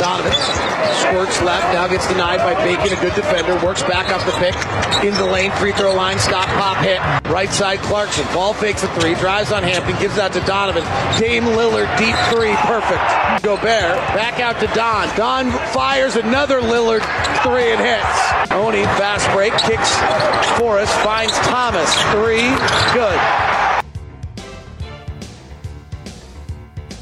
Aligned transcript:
Donovan 0.00 0.32
squirts 1.10 1.40
left, 1.42 1.74
now 1.74 1.88
gets 1.88 2.06
denied 2.08 2.38
by 2.38 2.54
Bacon, 2.64 2.96
a 2.96 3.00
good 3.00 3.14
defender, 3.14 3.54
works 3.64 3.82
back 3.82 4.10
up 4.10 4.24
the 4.24 4.32
pick, 4.38 4.54
in 5.04 5.14
the 5.14 5.24
lane, 5.24 5.50
free 5.52 5.72
throw 5.72 5.94
line, 5.94 6.18
stop, 6.18 6.46
pop, 6.48 6.76
hit. 6.84 7.00
Right 7.30 7.50
side, 7.50 7.80
Clarkson, 7.80 8.24
ball 8.32 8.54
fakes 8.54 8.82
a 8.82 8.88
three, 8.94 9.14
drives 9.14 9.52
on 9.52 9.62
Hampton, 9.62 9.98
gives 9.98 10.18
out 10.18 10.32
to 10.34 10.40
Donovan. 10.40 10.84
Dame 11.18 11.44
Lillard, 11.44 11.88
deep 11.98 12.16
three, 12.32 12.54
perfect. 12.64 13.42
Gobert, 13.42 13.96
back 14.14 14.40
out 14.40 14.60
to 14.60 14.66
Don. 14.74 15.08
Don 15.16 15.50
fires 15.72 16.16
another 16.16 16.60
Lillard 16.60 17.02
three 17.42 17.72
and 17.72 17.80
hits. 17.80 18.52
Oni, 18.52 18.84
fast 18.98 19.30
break, 19.32 19.52
kicks 19.64 19.90
Forrest, 20.58 20.92
finds 21.00 21.36
Thomas, 21.48 21.92
three, 22.12 22.48
good. 22.94 23.49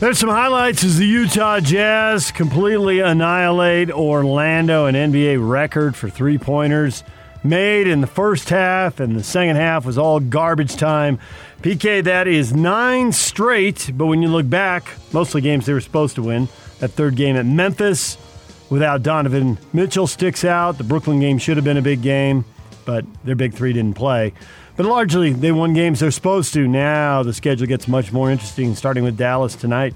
There's 0.01 0.21
some 0.21 0.29
highlights 0.29 0.85
as 0.85 0.97
the 0.97 1.07
Utah 1.07 1.59
Jazz 1.59 2.31
completely 2.31 3.01
annihilate 3.01 3.91
Orlando, 3.91 4.87
an 4.87 4.95
NBA 4.95 5.39
record 5.41 5.97
for 5.97 6.09
three 6.09 6.39
pointers 6.39 7.03
made 7.43 7.89
in 7.89 8.01
the 8.01 8.07
first 8.07 8.49
half, 8.49 9.01
and 9.01 9.17
the 9.17 9.25
second 9.25 9.57
half 9.57 9.85
was 9.85 9.99
all 9.99 10.21
garbage 10.21 10.77
time. 10.77 11.19
PK, 11.63 12.05
that 12.05 12.29
is 12.29 12.53
nine 12.53 13.11
straight, 13.11 13.91
but 13.93 14.07
when 14.07 14.23
you 14.23 14.29
look 14.29 14.49
back, 14.49 14.89
mostly 15.13 15.41
games 15.41 15.67
they 15.67 15.73
were 15.73 15.81
supposed 15.81 16.15
to 16.15 16.23
win. 16.23 16.49
That 16.79 16.93
third 16.93 17.17
game 17.17 17.35
at 17.35 17.45
Memphis 17.45 18.19
without 18.71 19.03
Donovan 19.03 19.59
Mitchell 19.73 20.07
sticks 20.07 20.45
out. 20.45 20.79
The 20.79 20.85
Brooklyn 20.85 21.19
game 21.19 21.39
should 21.39 21.57
have 21.57 21.65
been 21.65 21.77
a 21.77 21.83
big 21.83 22.03
game, 22.03 22.45
but 22.85 23.05
their 23.25 23.35
big 23.35 23.53
three 23.53 23.73
didn't 23.73 23.97
play. 23.97 24.33
But 24.79 24.87
largely, 24.87 25.33
they 25.33 25.51
won 25.51 25.75
games 25.75 25.99
they're 25.99 26.13
supposed 26.13 26.55
to. 26.55 26.69
Now 26.69 27.25
the 27.25 27.33
schedule 27.35 27.67
gets 27.67 27.89
much 27.89 28.13
more 28.13 28.31
interesting, 28.31 28.75
starting 28.77 29.03
with 29.03 29.17
Dallas 29.19 29.57
tonight. 29.57 29.93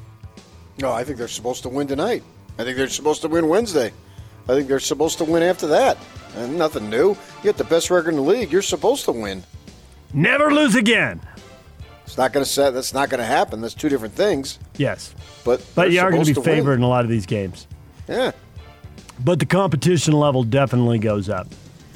No, 0.78 0.90
I 0.92 1.04
think 1.04 1.18
they're 1.18 1.28
supposed 1.28 1.62
to 1.62 1.68
win 1.68 1.86
tonight. 1.86 2.24
I 2.58 2.64
think 2.64 2.76
they're 2.76 2.88
supposed 2.88 3.22
to 3.22 3.28
win 3.28 3.48
Wednesday. 3.48 3.92
I 4.48 4.54
think 4.54 4.66
they're 4.66 4.80
supposed 4.80 5.18
to 5.18 5.24
win 5.24 5.44
after 5.44 5.68
that. 5.68 5.96
And 6.36 6.58
nothing 6.58 6.90
new. 6.90 7.10
You 7.10 7.16
get 7.44 7.56
the 7.58 7.64
best 7.64 7.90
record 7.90 8.10
in 8.10 8.16
the 8.16 8.22
league. 8.22 8.50
You're 8.50 8.60
supposed 8.60 9.04
to 9.04 9.12
win. 9.12 9.44
Never 10.12 10.52
lose 10.52 10.74
again. 10.74 11.20
It's 12.04 12.18
not 12.18 12.32
going 12.32 12.44
to 12.44 12.50
set. 12.50 12.74
That's 12.74 12.92
not 12.92 13.08
going 13.08 13.20
to 13.20 13.24
happen. 13.26 13.60
That's 13.60 13.74
two 13.74 13.88
different 13.88 14.14
things. 14.14 14.58
Yes, 14.76 15.14
But 15.44 15.64
but 15.76 15.92
you 15.92 16.00
are 16.00 16.10
going 16.10 16.22
to 16.22 16.26
be 16.28 16.34
supposed 16.34 16.48
win. 16.48 16.56
favored 16.56 16.74
in 16.74 16.82
a 16.82 16.88
lot 16.88 17.04
of 17.04 17.10
these 17.10 17.24
games. 17.24 17.68
Yeah, 18.08 18.32
But 19.24 19.38
the 19.38 19.46
competition 19.46 20.12
level 20.14 20.42
definitely 20.42 20.98
goes 20.98 21.28
up. 21.28 21.46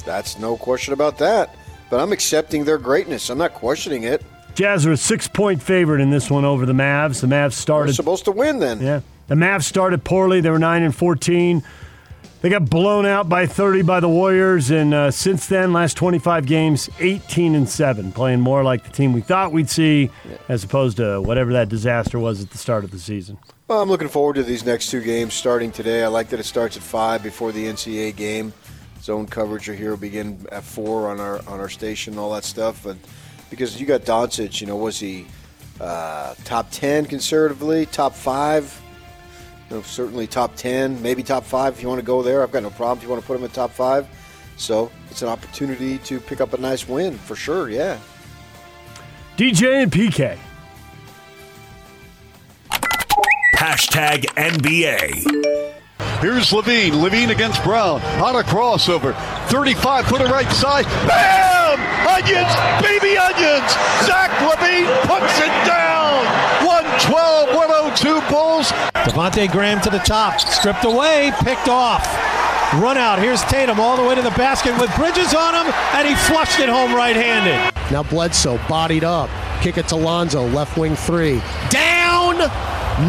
that's 0.05 0.39
no 0.39 0.57
question 0.57 0.93
about 0.95 1.19
that. 1.19 1.57
But 1.91 2.01
I'm 2.01 2.13
accepting 2.13 2.65
their 2.65 2.79
greatness. 2.79 3.31
I'm 3.31 3.39
not 3.39 3.55
questioning 3.55 4.05
it. 4.05 4.23
Jazz 4.55 4.87
are 4.87 4.93
a 4.93 4.97
six-point 4.97 5.63
favorite 5.63 6.01
in 6.01 6.11
this 6.11 6.31
one 6.31 6.45
over 6.45 6.65
the 6.65 6.73
Mavs. 6.73 7.21
The 7.21 7.27
Mavs 7.27 7.53
started. 7.53 7.89
They're 7.89 7.95
supposed 7.95 8.25
to 8.25 8.33
win 8.33 8.59
then. 8.59 8.81
Yeah, 8.81 9.01
the 9.29 9.35
Mavs 9.35 9.65
started 9.65 10.03
poorly. 10.03 10.41
They 10.41 10.51
were 10.51 10.59
nine 10.59 10.83
and 10.83 10.95
fourteen. 10.95 11.63
They 12.43 12.51
got 12.51 12.69
blown 12.69 13.07
out 13.07 13.29
by 13.29 13.47
30 13.47 13.83
by 13.83 13.99
the 13.99 14.09
Warriors, 14.09 14.71
and 14.71 14.93
uh, 14.93 15.11
since 15.11 15.47
then, 15.47 15.73
last 15.73 15.97
25 15.97 16.47
games, 16.47 16.89
18 17.01 17.55
and 17.55 17.69
seven, 17.69 18.13
playing 18.13 18.41
more 18.41 18.63
like 18.63 18.85
the 18.85 18.91
team 18.91 19.13
we 19.15 19.23
thought 19.23 19.53
we'd 19.53 19.71
see, 19.71 20.11
as 20.49 20.63
opposed 20.63 20.99
to 20.99 21.21
whatever 21.23 21.55
that 21.55 21.69
disaster 21.71 22.19
was 22.19 22.43
at 22.43 22.51
the 22.51 22.59
start 22.59 22.85
of 22.85 22.91
the 22.91 22.99
season. 22.99 23.39
Well, 23.69 23.83
I'm 23.83 23.89
looking 23.89 24.09
forward 24.09 24.35
to 24.35 24.43
these 24.45 24.65
next 24.65 24.91
two 24.91 25.01
games 25.01 25.35
starting 25.35 25.73
today. 25.73 26.05
I 26.05 26.09
like 26.09 26.29
that 26.29 26.39
it 26.39 26.45
starts 26.45 26.77
at 26.77 26.85
five 26.85 27.23
before 27.23 27.51
the 27.53 27.65
NCAA 27.65 28.15
game. 28.15 28.53
Zone 29.07 29.27
coverage 29.27 29.69
are 29.69 29.75
here 29.75 29.91
will 29.91 29.99
begin 29.99 30.45
at 30.51 30.65
four 30.65 31.09
on 31.09 31.21
our 31.21 31.37
on 31.47 31.61
our 31.61 31.69
station 31.69 32.15
and 32.15 32.21
all 32.21 32.33
that 32.33 32.43
stuff. 32.43 32.83
But 32.83 32.97
because 33.51 33.81
you 33.81 33.87
got 33.87 34.01
Doncic, 34.01 34.61
you 34.61 34.67
know, 34.67 34.75
was 34.75 34.99
he 34.99 35.27
uh, 35.81 36.35
top 36.43 36.73
ten 36.73 37.07
conservatively, 37.07 37.87
top 37.87 38.15
five? 38.15 38.83
You 39.71 39.77
know, 39.77 39.83
certainly 39.83 40.27
top 40.27 40.57
ten, 40.57 41.01
maybe 41.03 41.23
top 41.23 41.45
five 41.45 41.75
if 41.75 41.83
you 41.83 41.89
want 41.89 42.01
to 42.01 42.05
go 42.07 42.21
there. 42.21 42.43
I've 42.43 42.51
got 42.51 42.65
no 42.65 42.71
problem 42.71 42.99
if 42.99 43.05
you 43.05 43.09
want 43.09 43.23
to 43.23 43.27
put 43.29 43.39
him 43.39 43.45
in 43.45 43.51
top 43.51 43.71
five. 43.71 44.09
So 44.57 44.91
it's 45.09 45.23
an 45.23 45.29
opportunity 45.29 45.99
to 45.99 46.19
pick 46.19 46.41
up 46.41 46.53
a 46.53 46.59
nice 46.59 46.89
win 46.89 47.17
for 47.17 47.37
sure. 47.37 47.71
Yeah. 47.71 48.01
DJ 49.37 49.85
and 49.85 49.93
PK. 49.93 50.37
Hashtag 53.55 54.25
NBA. 54.35 55.76
Here's 56.21 56.51
LaVine. 56.51 56.93
LaVine 56.93 57.31
against 57.31 57.63
Brown. 57.63 58.01
On 58.23 58.37
a 58.37 58.43
crossover. 58.43 59.15
35, 59.49 60.07
put 60.07 60.21
it 60.21 60.29
right 60.31 60.51
side. 60.51 60.87
Bam! 61.07 61.79
Onions! 62.09 62.53
Baby 62.81 63.19
onions! 63.19 63.71
Zach 64.07 64.31
LaVine 64.41 64.89
puts 65.03 65.39
it 65.39 65.53
down! 65.67 66.25
112, 66.65 67.55
102 67.55 68.21
Bulls. 68.33 68.73
Devontae 69.05 69.51
Graham 69.51 69.81
to 69.83 69.91
the 69.91 69.99
top, 69.99 70.41
stripped 70.41 70.85
away, 70.85 71.33
picked 71.41 71.69
off. 71.69 72.05
Run 72.75 72.97
out. 72.97 73.19
Here's 73.19 73.43
Tatum 73.43 73.79
all 73.79 73.97
the 73.97 74.03
way 74.03 74.15
to 74.15 74.23
the 74.23 74.31
basket 74.31 74.79
with 74.81 74.95
Bridges 74.97 75.35
on 75.35 75.55
him, 75.55 75.73
and 75.95 76.09
he 76.09 76.15
flushed 76.15 76.59
it 76.59 76.69
home 76.69 76.95
right 76.95 77.15
handed. 77.15 77.73
Now 77.93 78.03
Bledsoe 78.03 78.59
bodied 78.69 79.05
up. 79.05 79.31
Kick 79.61 79.79
it 79.79 79.89
to 79.89 79.97
Lonzo, 79.97 80.47
left 80.49 80.77
wing 80.77 80.97
three. 80.97 81.41
Down! 81.71 82.39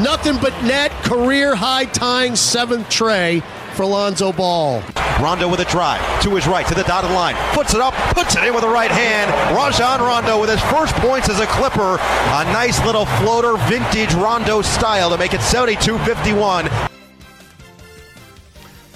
Nothing 0.04 0.38
but 0.42 0.54
net. 0.64 0.87
Career 1.08 1.56
high 1.56 1.86
tying 1.86 2.36
seventh 2.36 2.90
tray 2.90 3.40
for 3.76 3.86
Lonzo 3.86 4.34
Ball. 4.34 4.84
Rondo 5.22 5.50
with 5.50 5.62
a 5.62 5.66
drive 5.66 6.02
to 6.22 6.36
his 6.36 6.46
right 6.48 6.68
to 6.68 6.76
the 6.76 6.84
dotted 6.84 7.12
line, 7.12 7.34
puts 7.56 7.74
it 7.74 7.80
up, 7.80 7.94
puts 8.14 8.36
it 8.36 8.44
in 8.44 8.54
with 8.54 8.62
the 8.62 8.68
right 8.68 8.92
hand. 8.92 9.32
Rajon 9.56 10.02
Rondo 10.02 10.42
with 10.42 10.50
his 10.50 10.60
first 10.64 10.94
points 10.96 11.30
as 11.30 11.40
a 11.40 11.46
Clipper. 11.46 11.98
A 11.98 12.44
nice 12.52 12.86
little 12.86 13.06
floater, 13.06 13.56
vintage 13.70 14.14
Rondo 14.16 14.62
style 14.62 15.10
to 15.10 15.18
make 15.18 15.34
it 15.34 15.40
72-51. 15.40 16.90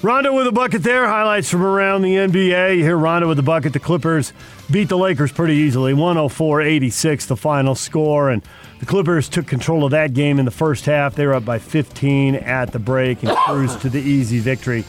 Rondo 0.03 0.35
with 0.35 0.47
a 0.47 0.51
bucket 0.51 0.83
there. 0.83 1.07
Highlights 1.07 1.49
from 1.49 1.63
around 1.63 2.01
the 2.01 2.15
NBA. 2.15 2.75
You 2.75 2.83
hear 2.83 2.97
Rondo 2.97 3.29
with 3.29 3.37
the 3.37 3.43
bucket. 3.43 3.71
The 3.71 3.79
Clippers 3.79 4.33
beat 4.69 4.89
the 4.89 4.97
Lakers 4.97 5.31
pretty 5.31 5.53
easily 5.53 5.93
104 5.93 6.61
86, 6.61 7.27
the 7.27 7.37
final 7.37 7.73
score. 7.73 8.29
And 8.29 8.41
the 8.81 8.85
Clippers 8.85 9.29
took 9.29 9.47
control 9.47 9.85
of 9.85 9.91
that 9.91 10.13
game 10.13 10.39
in 10.39 10.45
the 10.45 10.51
first 10.51 10.85
half. 10.85 11.15
They 11.15 11.25
were 11.25 11.35
up 11.35 11.45
by 11.45 11.59
15 11.59 12.35
at 12.35 12.73
the 12.73 12.79
break 12.79 13.23
and 13.23 13.31
cruised 13.45 13.81
to 13.81 13.89
the 13.89 14.01
easy 14.01 14.39
victory 14.39 14.83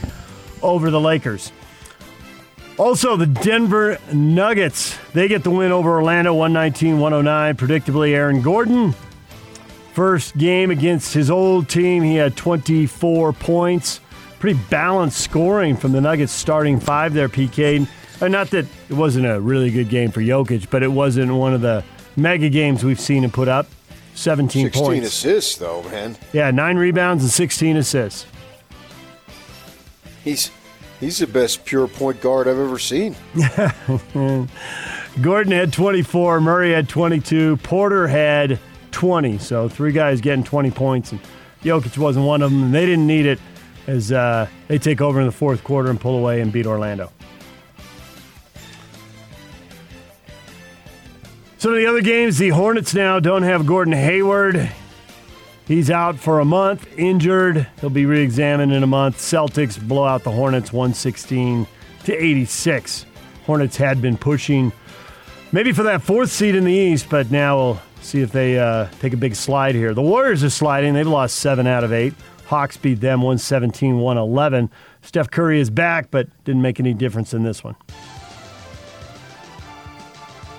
over 0.62 0.91
the 0.91 1.00
Lakers. 1.00 1.53
Also, 2.78 3.16
the 3.16 3.26
Denver 3.26 3.98
Nuggets. 4.12 4.98
They 5.12 5.28
get 5.28 5.44
the 5.44 5.50
win 5.50 5.70
over 5.70 5.91
Orlando 5.91 6.34
119 6.34 6.98
109. 6.98 7.56
Predictably, 7.56 8.14
Aaron 8.14 8.42
Gordon. 8.42 8.94
First 9.92 10.36
game 10.36 10.70
against 10.70 11.12
his 11.14 11.31
old 11.31 11.69
team, 11.69 12.02
he 12.02 12.16
had 12.16 12.34
24 12.34 13.34
points 13.34 14.00
pretty 14.42 14.58
balanced 14.70 15.20
scoring 15.20 15.76
from 15.76 15.92
the 15.92 16.00
Nuggets 16.00 16.32
starting 16.32 16.81
five 16.81 17.14
there, 17.14 17.28
PK. 17.28 17.86
Not 18.20 18.50
that 18.50 18.66
it 18.88 18.94
wasn't 18.94 19.26
a 19.26 19.41
really 19.41 19.70
good 19.70 19.88
game 19.88 20.10
for 20.10 20.20
Jokic, 20.20 20.69
but 20.69 20.82
it 20.82 20.91
wasn't 20.91 21.32
one 21.32 21.54
of 21.54 21.60
the 21.60 21.84
mega 22.16 22.48
games 22.48 22.82
we've 22.82 22.98
seen 22.98 23.22
him 23.22 23.31
put 23.31 23.47
up. 23.47 23.69
17 24.14 24.66
16 24.66 24.84
points. 24.84 25.06
assists 25.08 25.56
though, 25.56 25.82
man. 25.84 26.16
Yeah, 26.32 26.50
nine 26.50 26.76
rebounds 26.76 27.22
and 27.22 27.32
16 27.32 27.76
assists. 27.76 28.26
He's 30.24 30.50
he's 31.00 31.18
the 31.18 31.26
best 31.26 31.64
pure 31.64 31.88
point 31.88 32.20
guard 32.20 32.46
I've 32.48 32.58
ever 32.58 32.78
seen. 32.78 33.16
Gordon 35.20 35.52
had 35.52 35.72
24, 35.72 36.40
Murray 36.40 36.72
had 36.72 36.88
22, 36.88 37.58
Porter 37.58 38.06
had 38.08 38.58
20. 38.92 39.38
So 39.38 39.69
three 39.69 39.92
guys 39.92 40.20
getting 40.20 40.44
20 40.44 40.70
points, 40.70 41.12
and 41.12 41.20
Jokic 41.62 41.98
wasn't 41.98 42.25
one 42.26 42.40
of 42.42 42.50
them, 42.50 42.64
and 42.64 42.75
they 42.75 42.87
didn't 42.87 43.06
need 43.06 43.26
it 43.26 43.38
as 43.87 44.12
uh, 44.12 44.46
they 44.69 44.78
take 44.78 45.00
over 45.00 45.20
in 45.20 45.26
the 45.26 45.32
fourth 45.32 45.64
quarter 45.64 45.90
and 45.90 46.00
pull 46.00 46.16
away 46.19 46.40
and 46.40 46.52
beat 46.52 46.66
Orlando. 46.66 47.10
Some 51.62 51.75
of 51.75 51.79
the 51.79 51.87
other 51.87 52.00
games, 52.00 52.38
the 52.38 52.49
Hornets 52.49 52.93
now 52.93 53.20
don't 53.20 53.44
have 53.44 53.67
Gordon 53.67 53.93
Hayward. 53.93 54.69
He's 55.69 55.93
out 55.93 56.19
for 56.19 56.41
a 56.41 56.44
month, 56.44 56.88
injured. 56.99 57.69
He'll 57.81 57.88
be 57.88 58.05
re-examined 58.05 58.73
in 58.73 58.82
a 58.82 58.87
month. 58.88 59.19
Celtics 59.19 59.81
blow 59.81 60.05
out 60.05 60.25
the 60.25 60.32
Hornets 60.32 60.73
116 60.73 61.69
to 62.03 62.12
86. 62.12 63.06
Hornets 63.47 63.76
had 63.76 64.03
been 64.03 64.17
pushing 64.17 64.73
maybe 65.53 65.70
for 65.70 65.85
that 65.85 66.03
fourth 66.03 66.32
seed 66.32 66.56
in 66.56 66.64
the 66.64 66.73
East, 66.73 67.06
but 67.09 67.31
now 67.31 67.56
we'll 67.56 67.82
see 68.00 68.23
if 68.23 68.32
they 68.32 68.59
uh, 68.59 68.88
take 68.99 69.12
a 69.12 69.17
big 69.17 69.37
slide 69.37 69.76
here. 69.76 69.94
The 69.94 70.03
Warriors 70.03 70.43
are 70.43 70.50
sliding. 70.50 70.94
They've 70.94 71.06
lost 71.06 71.37
seven 71.37 71.69
out 71.69 71.85
of 71.85 71.93
eight. 71.93 72.14
Hawks 72.47 72.76
beat 72.76 73.00
them 73.00 73.23
117 73.23 74.00
111. 74.00 74.69
Steph 75.03 75.31
Curry 75.31 75.61
is 75.61 75.70
back, 75.70 76.11
but 76.11 76.26
didn't 76.43 76.62
make 76.62 76.81
any 76.81 76.93
difference 76.93 77.32
in 77.32 77.44
this 77.44 77.62
one. 77.62 77.76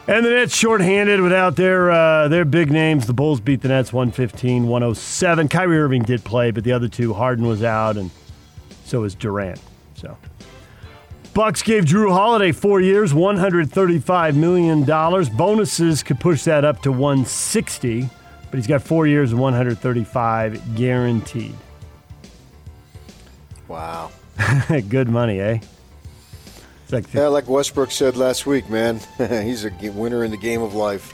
And 0.06 0.26
the 0.26 0.32
Nets 0.32 0.54
shorthanded 0.54 1.22
without 1.22 1.56
their 1.56 1.90
uh, 1.90 2.28
their 2.28 2.44
big 2.44 2.70
names. 2.70 3.08
The 3.08 3.14
Bulls 3.14 3.40
beat 3.40 3.62
the 3.62 3.70
Nets 3.70 3.94
115 3.94 4.68
107. 4.68 5.48
Kyrie 5.48 5.80
Irving 5.80 6.04
did 6.04 6.26
play, 6.26 6.52
but 6.52 6.66
the 6.66 6.74
other 6.74 6.90
two, 6.90 7.14
Harden 7.14 7.48
was 7.48 7.64
out, 7.64 7.96
and 7.96 8.12
so 8.84 9.02
was 9.02 9.16
Durant. 9.16 9.62
So. 9.96 10.18
Bucks 11.34 11.64
gave 11.64 11.86
Jrue 11.86 12.12
Holiday 12.12 12.52
four 12.52 12.80
years, 12.80 13.12
$135 13.12 14.36
million. 14.36 14.84
Bonuses 15.36 16.04
could 16.04 16.20
push 16.20 16.44
that 16.44 16.64
up 16.64 16.84
to 16.84 16.92
160, 16.92 18.08
but 18.52 18.58
he's 18.58 18.68
got 18.68 18.84
four 18.84 19.08
years 19.08 19.32
and 19.32 19.42
135 19.42 20.76
guaranteed. 20.76 21.56
Wow. 23.68 24.12
Good 24.90 25.10
money, 25.10 25.40
eh? 25.40 25.60
It's 26.94 27.08
like 27.08 27.14
yeah, 27.14 27.28
like 27.28 27.48
Westbrook 27.48 27.92
said 27.92 28.16
last 28.18 28.46
week, 28.46 28.70
man. 28.70 29.00
he's 29.18 29.66
a 29.66 29.72
winner 29.92 30.24
in 30.24 30.32
the 30.32 30.38
game 30.38 30.62
of 30.62 30.74
life. 30.76 31.12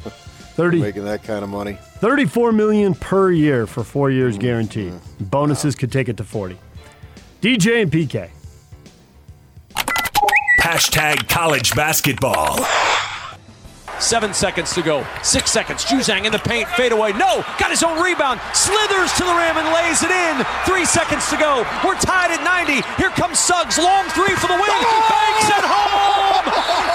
30 0.55 0.79
making 0.81 1.05
that 1.05 1.23
kind 1.23 1.43
of 1.43 1.49
money. 1.49 1.77
34 1.99 2.51
million 2.51 2.93
per 2.93 3.31
year 3.31 3.65
for 3.65 3.83
4 3.83 4.11
years 4.11 4.33
mm-hmm. 4.33 4.41
guaranteed. 4.41 4.93
Bonuses 5.19 5.75
wow. 5.75 5.79
could 5.79 5.91
take 5.91 6.09
it 6.09 6.17
to 6.17 6.23
40. 6.23 6.57
DJ 7.41 7.81
and 7.81 7.91
PK. 7.91 8.29
Hashtag 10.61 11.29
college 11.29 11.73
basketball. 11.75 12.57
Seven 13.99 14.33
seconds 14.33 14.73
to 14.75 14.81
go. 14.81 15.05
Six 15.23 15.51
seconds. 15.51 15.83
Juzang 15.83 16.23
in 16.25 16.31
the 16.31 16.39
paint. 16.39 16.67
Fade 16.79 16.93
away. 16.93 17.11
No. 17.13 17.43
Got 17.59 17.69
his 17.69 17.83
own 17.83 17.99
rebound. 18.01 18.39
Slithers 18.55 19.11
to 19.19 19.23
the 19.27 19.35
rim 19.35 19.59
and 19.59 19.67
lays 19.75 19.99
it 20.03 20.11
in. 20.11 20.39
Three 20.63 20.85
seconds 20.87 21.27
to 21.29 21.37
go. 21.37 21.67
We're 21.83 21.99
tied 21.99 22.31
at 22.31 22.39
90. 22.39 22.79
Here 22.95 23.11
comes 23.11 23.39
Suggs. 23.39 23.77
Long 23.77 24.07
three 24.15 24.31
for 24.39 24.47
the 24.47 24.55
win. 24.55 24.71
Oh! 24.71 25.03
Banks 25.11 25.47
it 25.51 25.65
home. 25.67 26.45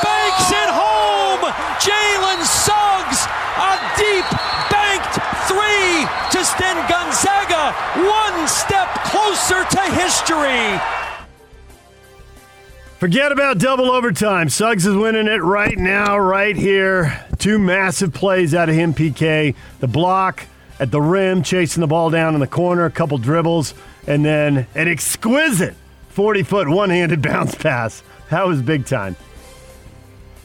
Banks 0.00 0.48
it 0.48 0.70
home. 0.72 1.44
Jalen 1.84 2.40
Suggs. 2.40 3.20
A 3.60 3.76
deep 4.00 4.26
banked 4.72 5.20
three 5.44 6.08
to 6.32 6.40
send 6.40 6.80
Gonzaga 6.88 7.76
one 8.00 8.48
step 8.48 8.88
closer 9.12 9.60
to 9.76 9.82
history. 9.92 11.03
Forget 13.04 13.32
about 13.32 13.58
double 13.58 13.90
overtime. 13.90 14.48
Suggs 14.48 14.86
is 14.86 14.96
winning 14.96 15.26
it 15.26 15.42
right 15.42 15.76
now, 15.76 16.16
right 16.16 16.56
here. 16.56 17.22
Two 17.36 17.58
massive 17.58 18.14
plays 18.14 18.54
out 18.54 18.70
of 18.70 18.74
him, 18.74 18.94
PK. 18.94 19.54
The 19.80 19.86
block 19.86 20.46
at 20.80 20.90
the 20.90 21.02
rim, 21.02 21.42
chasing 21.42 21.82
the 21.82 21.86
ball 21.86 22.08
down 22.08 22.32
in 22.32 22.40
the 22.40 22.46
corner, 22.46 22.86
a 22.86 22.90
couple 22.90 23.18
dribbles, 23.18 23.74
and 24.06 24.24
then 24.24 24.66
an 24.74 24.88
exquisite 24.88 25.74
40 26.08 26.44
foot 26.44 26.66
one 26.66 26.88
handed 26.88 27.20
bounce 27.30 27.54
pass. 27.54 28.02
That 28.30 28.46
was 28.46 28.62
big 28.62 28.86
time. 28.86 29.16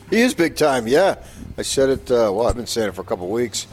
He 0.10 0.20
is 0.20 0.34
big 0.34 0.58
time, 0.58 0.86
yeah. 0.86 1.16
I 1.58 1.62
said 1.62 1.88
it, 1.88 2.12
uh, 2.12 2.30
well, 2.34 2.48
I've 2.48 2.58
been 2.58 2.68
saying 2.68 2.90
it 2.90 2.92
for 2.94 3.04
a 3.04 3.06
couple 3.06 3.30
weeks. 3.30 3.68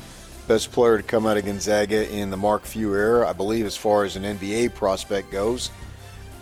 Best 0.46 0.70
player 0.70 0.98
to 0.98 1.02
come 1.02 1.26
out 1.26 1.36
of 1.36 1.44
Gonzaga 1.44 2.08
in 2.08 2.30
the 2.30 2.36
Mark 2.36 2.64
Few 2.64 2.94
era, 2.94 3.28
I 3.28 3.32
believe, 3.32 3.66
as 3.66 3.76
far 3.76 4.04
as 4.04 4.14
an 4.14 4.22
NBA 4.22 4.76
prospect 4.76 5.32
goes. 5.32 5.72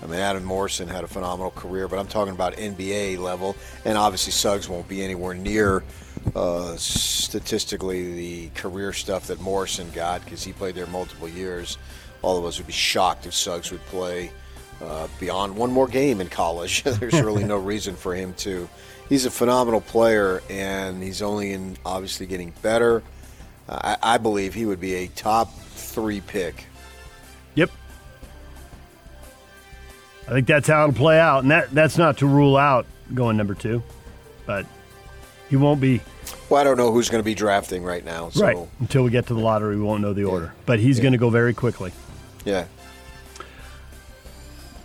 I 0.04 0.06
mean, 0.06 0.20
Adam 0.20 0.44
Morrison 0.44 0.86
had 0.86 1.02
a 1.02 1.06
phenomenal 1.06 1.50
career, 1.50 1.88
but 1.88 1.98
I'm 1.98 2.06
talking 2.06 2.34
about 2.34 2.54
NBA 2.56 3.18
level. 3.18 3.56
And 3.86 3.96
obviously, 3.96 4.32
Suggs 4.32 4.68
won't 4.68 4.86
be 4.86 5.02
anywhere 5.02 5.34
near 5.34 5.82
uh, 6.36 6.76
statistically 6.76 8.14
the 8.14 8.48
career 8.50 8.92
stuff 8.92 9.28
that 9.28 9.40
Morrison 9.40 9.90
got 9.92 10.22
because 10.22 10.44
he 10.44 10.52
played 10.52 10.74
there 10.74 10.86
multiple 10.86 11.28
years. 11.28 11.78
All 12.20 12.38
of 12.38 12.44
us 12.44 12.58
would 12.58 12.66
be 12.66 12.72
shocked 12.72 13.26
if 13.26 13.32
Suggs 13.32 13.70
would 13.70 13.84
play 13.86 14.30
uh, 14.82 15.08
beyond 15.18 15.56
one 15.56 15.72
more 15.72 15.88
game 15.88 16.20
in 16.20 16.28
college. 16.28 16.82
There's 16.84 17.20
really 17.22 17.44
no 17.44 17.56
reason 17.58 17.96
for 17.96 18.14
him 18.14 18.34
to. 18.34 18.68
He's 19.08 19.24
a 19.24 19.30
phenomenal 19.30 19.80
player, 19.80 20.42
and 20.50 21.02
he's 21.02 21.22
only 21.22 21.52
in 21.52 21.78
obviously 21.84 22.26
getting 22.26 22.52
better. 22.62 23.02
Uh, 23.68 23.96
I, 24.02 24.14
I 24.14 24.18
believe 24.18 24.52
he 24.52 24.66
would 24.66 24.80
be 24.80 24.94
a 24.96 25.06
top 25.08 25.52
three 25.54 26.20
pick. 26.20 26.66
I 30.26 30.30
think 30.30 30.46
that's 30.46 30.68
how 30.68 30.84
it'll 30.84 30.94
play 30.94 31.18
out, 31.18 31.42
and 31.42 31.50
that 31.50 31.70
that's 31.70 31.98
not 31.98 32.18
to 32.18 32.26
rule 32.26 32.56
out 32.56 32.86
going 33.12 33.36
number 33.36 33.54
two, 33.54 33.82
but 34.46 34.66
he 35.50 35.56
won't 35.56 35.80
be. 35.80 36.00
Well, 36.48 36.60
I 36.60 36.64
don't 36.64 36.78
know 36.78 36.92
who's 36.92 37.10
going 37.10 37.20
to 37.20 37.24
be 37.24 37.34
drafting 37.34 37.82
right 37.82 38.04
now. 38.04 38.30
So. 38.30 38.44
Right 38.44 38.56
until 38.80 39.04
we 39.04 39.10
get 39.10 39.26
to 39.26 39.34
the 39.34 39.40
lottery, 39.40 39.76
we 39.76 39.82
won't 39.82 40.02
know 40.02 40.14
the 40.14 40.24
order, 40.24 40.54
but 40.64 40.78
he's 40.78 40.98
yeah. 40.98 41.02
going 41.02 41.12
to 41.12 41.18
go 41.18 41.30
very 41.30 41.52
quickly. 41.52 41.92
Yeah. 42.44 42.66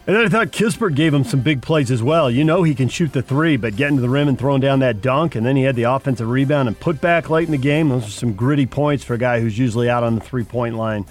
And 0.09 0.15
then 0.15 0.25
I 0.25 0.29
thought 0.29 0.47
Kispert 0.47 0.95
gave 0.95 1.13
him 1.13 1.23
some 1.23 1.41
big 1.41 1.61
plays 1.61 1.91
as 1.91 2.01
well. 2.01 2.31
You 2.31 2.43
know 2.43 2.63
he 2.63 2.73
can 2.73 2.89
shoot 2.89 3.13
the 3.13 3.21
three, 3.21 3.57
but 3.57 3.75
getting 3.75 3.97
to 3.97 4.01
the 4.01 4.09
rim 4.09 4.27
and 4.27 4.39
throwing 4.39 4.59
down 4.59 4.79
that 4.79 5.01
dunk, 5.01 5.35
and 5.35 5.45
then 5.45 5.55
he 5.55 5.61
had 5.61 5.75
the 5.75 5.83
offensive 5.83 6.27
rebound 6.27 6.67
and 6.67 6.79
put 6.79 6.99
back 6.99 7.29
late 7.29 7.45
in 7.45 7.51
the 7.51 7.57
game. 7.59 7.89
Those 7.89 8.07
are 8.07 8.11
some 8.11 8.33
gritty 8.33 8.65
points 8.65 9.03
for 9.03 9.13
a 9.13 9.19
guy 9.19 9.39
who's 9.39 9.57
usually 9.57 9.87
out 9.87 10.03
on 10.03 10.15
the 10.15 10.21
three 10.21 10.43
point 10.43 10.75
line. 10.75 11.05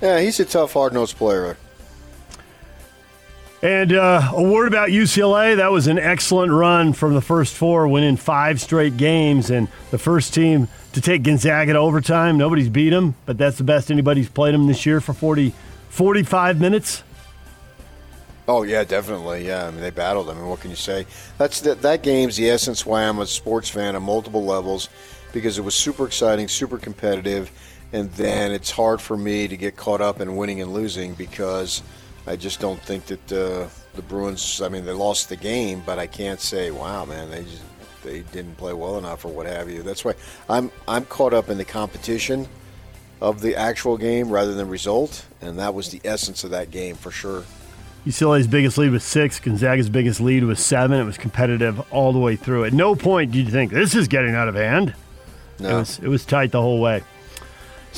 Yeah, 0.00 0.20
he's 0.20 0.40
a 0.40 0.44
tough, 0.44 0.72
hard 0.72 0.94
nosed 0.94 1.16
player. 1.16 1.58
And 3.60 3.92
uh, 3.92 4.30
a 4.34 4.42
word 4.42 4.68
about 4.68 4.90
UCLA. 4.90 5.56
That 5.56 5.72
was 5.72 5.88
an 5.88 5.98
excellent 5.98 6.52
run 6.52 6.92
from 6.92 7.14
the 7.14 7.20
first 7.20 7.54
four, 7.54 7.88
winning 7.88 8.16
five 8.16 8.60
straight 8.60 8.96
games, 8.96 9.50
and 9.50 9.66
the 9.90 9.98
first 9.98 10.32
team 10.32 10.68
to 10.92 11.00
take 11.00 11.24
Gonzaga 11.24 11.72
to 11.72 11.78
overtime. 11.78 12.38
Nobody's 12.38 12.68
beat 12.68 12.90
them, 12.90 13.16
but 13.26 13.36
that's 13.36 13.58
the 13.58 13.64
best 13.64 13.90
anybody's 13.90 14.28
played 14.28 14.54
them 14.54 14.68
this 14.68 14.86
year 14.86 15.00
for 15.00 15.12
40, 15.12 15.52
45 15.88 16.60
minutes. 16.60 17.02
Oh 18.46 18.62
yeah, 18.62 18.84
definitely. 18.84 19.46
Yeah, 19.46 19.66
I 19.66 19.70
mean 19.72 19.80
they 19.80 19.90
battled. 19.90 20.30
I 20.30 20.34
mean, 20.34 20.46
what 20.46 20.60
can 20.60 20.70
you 20.70 20.76
say? 20.76 21.06
That's 21.36 21.60
that. 21.62 21.82
That 21.82 22.02
game's 22.02 22.36
the 22.36 22.48
essence 22.48 22.86
why 22.86 23.02
I'm 23.02 23.18
a 23.18 23.26
sports 23.26 23.68
fan 23.68 23.94
on 23.94 24.02
multiple 24.04 24.44
levels, 24.44 24.88
because 25.32 25.58
it 25.58 25.62
was 25.62 25.74
super 25.74 26.06
exciting, 26.06 26.48
super 26.48 26.78
competitive, 26.78 27.50
and 27.92 28.10
then 28.12 28.52
it's 28.52 28.70
hard 28.70 29.02
for 29.02 29.16
me 29.16 29.48
to 29.48 29.56
get 29.56 29.76
caught 29.76 30.00
up 30.00 30.20
in 30.20 30.36
winning 30.36 30.62
and 30.62 30.72
losing 30.72 31.12
because 31.12 31.82
I 32.28 32.36
just 32.36 32.60
don't 32.60 32.80
think 32.80 33.06
that 33.06 33.32
uh, 33.32 33.68
the 33.94 34.02
Bruins. 34.02 34.60
I 34.60 34.68
mean, 34.68 34.84
they 34.84 34.92
lost 34.92 35.30
the 35.30 35.36
game, 35.36 35.82
but 35.86 35.98
I 35.98 36.06
can't 36.06 36.40
say, 36.40 36.70
"Wow, 36.70 37.06
man, 37.06 37.30
they 37.30 37.42
just, 37.42 37.62
they 38.02 38.20
didn't 38.20 38.56
play 38.56 38.74
well 38.74 38.98
enough" 38.98 39.24
or 39.24 39.28
what 39.28 39.46
have 39.46 39.70
you. 39.70 39.82
That's 39.82 40.04
why 40.04 40.14
I'm 40.48 40.70
I'm 40.86 41.06
caught 41.06 41.32
up 41.32 41.48
in 41.48 41.56
the 41.56 41.64
competition 41.64 42.46
of 43.22 43.40
the 43.40 43.56
actual 43.56 43.96
game 43.96 44.28
rather 44.28 44.52
than 44.52 44.68
result, 44.68 45.24
and 45.40 45.58
that 45.58 45.72
was 45.72 45.90
the 45.90 46.02
essence 46.04 46.44
of 46.44 46.50
that 46.50 46.70
game 46.70 46.96
for 46.96 47.10
sure. 47.10 47.44
UCLA's 48.06 48.46
biggest 48.46 48.76
lead 48.78 48.90
was 48.90 49.04
six. 49.04 49.40
Gonzaga's 49.40 49.88
biggest 49.88 50.20
lead 50.20 50.44
was 50.44 50.60
seven. 50.60 51.00
It 51.00 51.04
was 51.04 51.18
competitive 51.18 51.80
all 51.92 52.12
the 52.12 52.18
way 52.18 52.36
through. 52.36 52.64
At 52.64 52.72
no 52.74 52.94
point 52.94 53.32
did 53.32 53.46
you 53.46 53.52
think 53.52 53.72
this 53.72 53.94
is 53.94 54.06
getting 54.06 54.34
out 54.34 54.48
of 54.48 54.54
hand. 54.54 54.94
No. 55.58 55.70
It 55.70 55.78
was 55.78 55.98
it 56.00 56.08
was 56.08 56.24
tight 56.26 56.52
the 56.52 56.60
whole 56.60 56.80
way. 56.80 57.02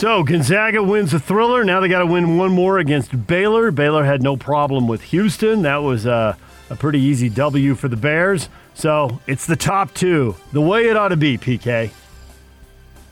So 0.01 0.23
Gonzaga 0.23 0.83
wins 0.83 1.11
the 1.11 1.21
thriller. 1.21 1.63
Now 1.63 1.81
they 1.81 1.89
got 1.89 1.99
to 1.99 2.07
win 2.07 2.39
one 2.39 2.53
more 2.53 2.79
against 2.79 3.27
Baylor. 3.27 3.71
Baylor 3.71 4.03
had 4.03 4.23
no 4.23 4.35
problem 4.35 4.89
with 4.89 5.03
Houston. 5.03 5.61
That 5.61 5.83
was 5.83 6.07
a, 6.07 6.39
a 6.71 6.75
pretty 6.75 7.01
easy 7.01 7.29
W 7.29 7.75
for 7.75 7.87
the 7.87 7.99
Bears. 7.99 8.49
So 8.73 9.21
it's 9.27 9.45
the 9.45 9.57
top 9.57 9.93
two, 9.93 10.37
the 10.53 10.61
way 10.63 10.89
it 10.89 10.97
ought 10.97 11.09
to 11.09 11.19
be. 11.19 11.37
PK. 11.37 11.91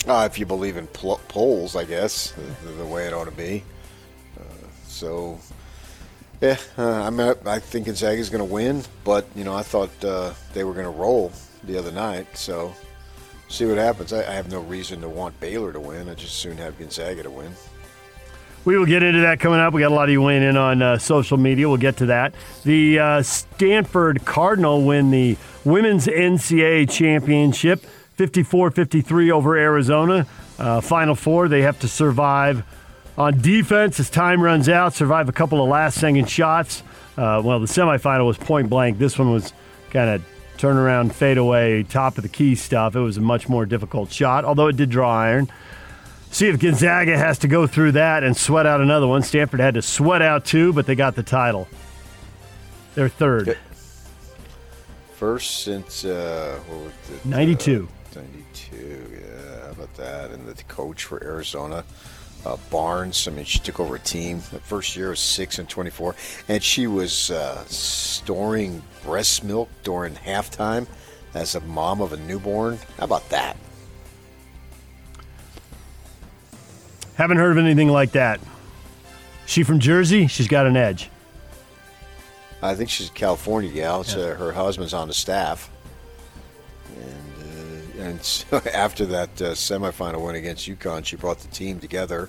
Uh, 0.07 0.27
if 0.33 0.39
you 0.39 0.47
believe 0.47 0.79
in 0.79 0.87
pl- 0.87 1.21
polls, 1.29 1.77
I 1.77 1.85
guess 1.85 2.33
the, 2.65 2.71
the, 2.71 2.87
way 2.87 3.07
it 3.07 3.13
ought 3.13 3.27
to 3.27 3.33
be. 3.33 3.63
Uh, 4.41 4.45
so, 4.87 5.39
yeah, 6.41 6.57
uh, 6.79 7.03
I'm. 7.03 7.21
I 7.21 7.59
think 7.59 7.85
Gonzaga 7.85 8.19
is 8.19 8.31
going 8.31 8.39
to 8.39 8.51
win, 8.51 8.83
but 9.05 9.27
you 9.37 9.45
know, 9.45 9.55
I 9.55 9.63
thought 9.63 9.91
uh, 10.03 10.33
they 10.55 10.65
were 10.65 10.73
going 10.73 10.87
to 10.87 10.99
roll 10.99 11.33
the 11.65 11.77
other 11.77 11.93
night. 11.93 12.35
So 12.35 12.73
see 13.49 13.67
what 13.67 13.79
happens. 13.79 14.13
I, 14.13 14.21
I, 14.21 14.35
have 14.35 14.51
no 14.51 14.61
reason 14.61 15.01
to 15.01 15.09
want 15.09 15.39
Baylor 15.41 15.73
to 15.73 15.81
win. 15.81 16.09
I 16.09 16.15
just 16.15 16.37
soon 16.37 16.57
have 16.59 16.79
Gonzaga 16.79 17.23
to 17.23 17.31
win. 17.31 17.53
We 18.65 18.77
will 18.77 18.87
get 18.87 19.03
into 19.03 19.21
that 19.21 19.41
coming 19.41 19.61
up. 19.61 19.73
We 19.73 19.81
got 19.81 19.93
a 19.93 19.95
lot 19.95 20.05
of 20.05 20.11
you 20.11 20.21
weighing 20.21 20.43
in 20.43 20.57
on 20.57 20.83
uh, 20.83 20.99
social 20.99 21.39
media. 21.39 21.69
We'll 21.69 21.79
get 21.79 21.97
to 21.99 22.07
that. 22.07 22.35
The 22.65 22.99
uh, 22.99 23.23
Stanford 23.23 24.25
Cardinal 24.25 24.85
win 24.85 25.11
the 25.11 25.39
women's 25.65 26.07
NCAA 26.07 26.91
championship, 26.91 27.87
54-53 28.19 29.31
over 29.31 29.57
Arizona. 29.57 30.27
Uh, 30.59 30.81
Final 30.81 31.15
four. 31.15 31.49
They 31.49 31.63
have 31.63 31.79
to 31.81 31.89
survive 31.89 32.65
on 33.17 33.41
defense 33.41 34.01
as 34.01 34.11
time 34.11 34.43
runs 34.43 34.69
out. 34.69 34.93
Survive 34.93 35.29
a 35.29 35.33
couple 35.33 35.63
of 35.63 35.69
last-second 35.69 36.29
shots. 36.29 36.83
Uh, 37.17 37.41
well, 37.45 37.61
the 37.61 37.67
semifinal 37.67 38.27
was 38.27 38.37
point 38.37 38.69
blank. 38.69 38.99
This 38.99 39.19
one 39.19 39.33
was 39.33 39.53
kind 39.91 40.11
of 40.11 40.23
turnaround, 40.59 41.13
fadeaway, 41.13 41.83
top 41.85 42.19
of 42.19 42.23
the 42.23 42.29
key 42.29 42.55
stuff. 42.55 42.97
It 42.97 43.01
was 43.01 43.17
a 43.17 43.21
much 43.21 43.49
more 43.49 43.65
difficult 43.67 44.13
shot, 44.13 44.45
although 44.45 44.67
it 44.67 44.77
did 44.77 44.91
draw 44.91 45.17
iron. 45.17 45.49
See 46.31 46.49
if 46.49 46.61
Gonzaga 46.61 47.17
has 47.17 47.39
to 47.39 47.49
go 47.49 47.67
through 47.67 47.93
that 47.93 48.23
and 48.23 48.37
sweat 48.37 48.67
out 48.67 48.81
another 48.81 49.07
one. 49.07 49.23
Stanford 49.23 49.61
had 49.61 49.75
to 49.75 49.83
sweat 49.83 50.21
out 50.21 50.45
two, 50.45 50.73
but 50.73 50.87
they 50.87 50.95
got 50.95 51.15
the 51.15 51.23
title. 51.23 51.69
They're 52.95 53.09
third. 53.09 53.57
First 55.15 55.63
since 55.65 56.05
uh, 56.05 56.61
it, 57.11 57.25
92. 57.25 57.89
Uh, 58.13 58.21
92, 58.21 58.77
yeah. 59.13 59.65
How 59.65 59.71
about 59.71 59.95
that? 59.97 60.31
And 60.31 60.47
the 60.47 60.63
coach 60.65 61.05
for 61.05 61.23
Arizona 61.25 61.85
uh, 62.45 62.57
Barnes. 62.71 63.27
I 63.29 63.31
mean, 63.31 63.45
she 63.45 63.59
took 63.59 63.81
over 63.81 63.97
a 63.97 64.01
team. 64.01 64.39
The 64.53 64.61
first 64.61 64.97
year 64.97 65.11
was 65.11 65.21
six 65.21 65.59
and 65.59 65.69
twenty-four, 65.69 66.15
and 66.49 66.63
she 66.63 66.87
was 66.87 67.31
uh, 67.31 67.65
storing 67.67 68.83
breast 69.05 69.45
milk 69.45 69.69
during 69.83 70.15
halftime 70.15 70.87
as 71.35 71.55
a 71.55 71.61
mom 71.61 72.01
of 72.01 72.13
a 72.13 72.17
newborn. 72.17 72.79
How 72.99 73.05
about 73.05 73.29
that? 73.31 73.57
Haven't 77.17 77.39
heard 77.39 77.51
of 77.51 77.59
anything 77.59 77.89
like 77.89 78.13
that. 78.13 78.41
She 79.47 79.63
from 79.63 79.81
Jersey? 79.81 80.27
She's 80.27 80.47
got 80.47 80.67
an 80.67 80.77
edge. 80.77 81.11
I 82.63 82.75
think 82.75 82.91
she's 82.91 83.09
a 83.09 83.13
California 83.13 83.71
gal. 83.73 84.01
Uh, 84.01 84.35
her 84.35 84.53
husband's 84.53 84.95
on 84.95 85.09
the 85.09 85.15
staff. 85.15 85.71
And, 86.97 87.38
and 87.99 88.23
so 88.23 88.57
after 88.75 89.05
that 89.07 89.31
uh, 89.43 89.53
semifinal 89.53 90.25
win 90.25 90.37
against 90.37 90.69
UConn, 90.69 91.05
she 91.05 91.17
brought 91.17 91.39
the 91.41 91.49
team 91.49 91.79
together 91.81 92.29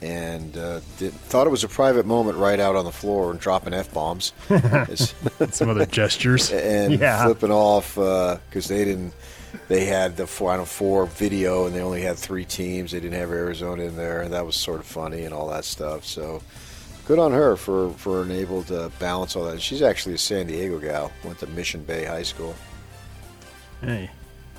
and 0.00 0.56
uh, 0.56 0.80
did, 0.98 1.12
thought 1.12 1.46
it 1.46 1.50
was 1.50 1.62
a 1.62 1.68
private 1.68 2.06
moment 2.06 2.36
right 2.36 2.58
out 2.58 2.74
on 2.74 2.84
the 2.84 2.90
floor 2.90 3.30
and 3.30 3.38
dropping 3.38 3.72
f 3.72 3.92
bombs, 3.94 4.32
some 5.50 5.68
other 5.70 5.86
gestures, 5.86 6.50
and 6.52 6.98
Yeah. 6.98 7.24
flipping 7.24 7.52
off 7.52 7.94
because 7.94 8.66
they 8.68 8.84
didn't. 8.84 9.12
They 9.68 9.84
had 9.84 10.16
the 10.16 10.26
Final 10.26 10.64
Four 10.64 11.06
video, 11.06 11.66
and 11.66 11.74
they 11.76 11.80
only 11.82 12.00
had 12.02 12.16
three 12.16 12.44
teams. 12.46 12.90
They 12.90 13.00
didn't 13.00 13.18
have 13.18 13.30
Arizona 13.30 13.82
in 13.82 13.96
there, 13.96 14.22
and 14.22 14.32
that 14.32 14.44
was 14.46 14.56
sort 14.56 14.80
of 14.80 14.86
funny 14.86 15.24
and 15.24 15.34
all 15.34 15.48
that 15.50 15.64
stuff. 15.66 16.04
So, 16.06 16.42
good 17.06 17.18
on 17.18 17.32
her 17.32 17.54
for 17.56 17.90
for 17.90 18.24
being 18.24 18.40
able 18.40 18.62
to 18.64 18.90
balance 18.98 19.36
all 19.36 19.44
that. 19.44 19.60
She's 19.60 19.82
actually 19.82 20.14
a 20.14 20.18
San 20.18 20.46
Diego 20.46 20.78
gal. 20.80 21.12
Went 21.22 21.38
to 21.40 21.46
Mission 21.48 21.84
Bay 21.84 22.06
High 22.06 22.22
School. 22.22 22.54
Hey, 23.82 24.10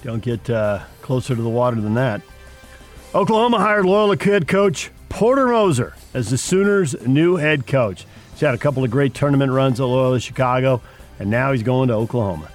don't 0.04 0.22
get 0.22 0.50
uh, 0.50 0.84
closer 1.02 1.36
to 1.36 1.42
the 1.42 1.50
water 1.50 1.80
than 1.80 1.94
that. 1.96 2.22
Oklahoma 3.16 3.60
hired 3.60 3.86
Loyola 3.86 4.18
head 4.18 4.48
coach 4.48 4.92
Porter 5.10 5.48
Moser 5.48 5.96
as 6.14 6.30
the 6.30 6.38
Sooners' 6.38 6.96
new 7.08 7.38
head 7.38 7.68
coach. 7.68 8.06
He's 8.32 8.42
had 8.42 8.54
a 8.54 8.58
couple 8.58 8.84
of 8.84 8.92
great 8.92 9.14
tournament 9.14 9.52
runs 9.52 9.80
at 9.80 9.86
Loyola 9.86 10.20
Chicago, 10.20 10.82
and 11.20 11.30
now 11.30 11.52
he's 11.52 11.64
going 11.64 11.88
to 11.90 11.94
Oklahoma. 11.94 12.50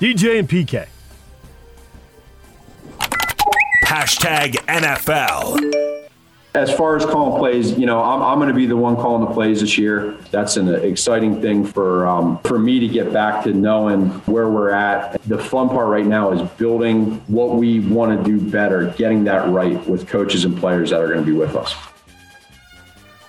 DJ 0.00 0.38
and 0.38 0.48
PK. 0.48 0.88
Hashtag 3.84 4.54
NFL. 4.66 5.83
As 6.54 6.72
far 6.72 6.94
as 6.94 7.04
calling 7.04 7.36
plays, 7.36 7.76
you 7.76 7.84
know, 7.84 8.00
I'm, 8.00 8.22
I'm 8.22 8.38
going 8.38 8.48
to 8.48 8.54
be 8.54 8.66
the 8.66 8.76
one 8.76 8.94
calling 8.94 9.24
the 9.24 9.34
plays 9.34 9.60
this 9.60 9.76
year. 9.76 10.12
That's 10.30 10.56
an 10.56 10.72
exciting 10.72 11.42
thing 11.42 11.66
for 11.66 12.06
um, 12.06 12.38
for 12.44 12.60
me 12.60 12.78
to 12.78 12.86
get 12.86 13.12
back 13.12 13.42
to 13.42 13.52
knowing 13.52 14.10
where 14.26 14.48
we're 14.48 14.70
at. 14.70 15.20
The 15.24 15.36
fun 15.36 15.68
part 15.68 15.88
right 15.88 16.06
now 16.06 16.30
is 16.30 16.48
building 16.52 17.16
what 17.26 17.56
we 17.56 17.80
want 17.80 18.16
to 18.16 18.24
do 18.24 18.40
better, 18.40 18.94
getting 18.96 19.24
that 19.24 19.48
right 19.48 19.84
with 19.88 20.06
coaches 20.06 20.44
and 20.44 20.56
players 20.56 20.90
that 20.90 21.00
are 21.00 21.08
going 21.08 21.18
to 21.18 21.26
be 21.26 21.36
with 21.36 21.56
us. 21.56 21.74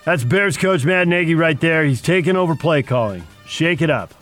That's 0.04 0.24
Bears 0.24 0.56
coach 0.56 0.86
Matt 0.86 1.08
Nagy 1.08 1.34
right 1.34 1.60
there. 1.60 1.84
He's 1.84 2.04
taking 2.04 2.36
over 2.36 2.56
play 2.56 2.84
calling. 2.84 3.24
Shake 3.48 3.82
it 3.82 3.90
up. 3.90 4.14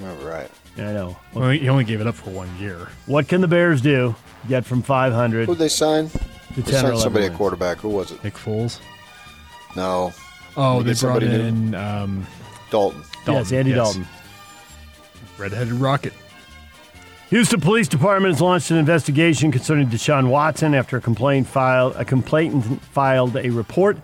All 0.00 0.14
right. 0.16 0.48
I 0.76 0.92
know. 0.92 1.18
Well, 1.34 1.50
he 1.50 1.68
only 1.68 1.82
gave 1.82 2.00
it 2.00 2.06
up 2.06 2.14
for 2.14 2.30
one 2.30 2.48
year. 2.60 2.88
What 3.06 3.26
can 3.26 3.40
the 3.40 3.48
Bears 3.48 3.80
do? 3.80 4.14
Get 4.48 4.64
from 4.64 4.80
500 4.80 5.48
Who'd 5.48 5.58
they 5.58 5.68
sign? 5.68 6.08
To 6.54 6.62
They 6.62 6.72
10 6.72 6.80
signed 6.80 6.98
somebody 6.98 7.24
at 7.26 7.30
wins. 7.30 7.38
quarterback. 7.38 7.78
Who 7.78 7.88
was 7.88 8.10
it? 8.12 8.22
Nick 8.24 8.34
Foles. 8.34 8.80
No. 9.76 10.12
Oh, 10.56 10.82
Did 10.82 10.96
they 10.96 11.00
brought 11.00 11.22
in 11.22 11.74
um, 11.74 12.26
Dalton. 12.70 13.02
Dalton. 13.24 13.34
Yes, 13.34 13.52
Andy 13.52 13.70
yes. 13.70 13.78
Dalton. 13.78 14.06
Redheaded 15.38 15.72
Rocket. 15.74 16.12
Houston 17.30 17.60
Police 17.60 17.86
Department 17.86 18.34
has 18.34 18.42
launched 18.42 18.72
an 18.72 18.76
investigation 18.76 19.52
concerning 19.52 19.86
Deshaun 19.88 20.28
Watson 20.28 20.74
after 20.74 20.96
a 20.96 21.00
complaint 21.00 21.46
filed 21.46 21.94
a 21.94 22.04
complainant 22.04 22.82
filed 22.86 23.36
a 23.36 23.50
report 23.50 23.96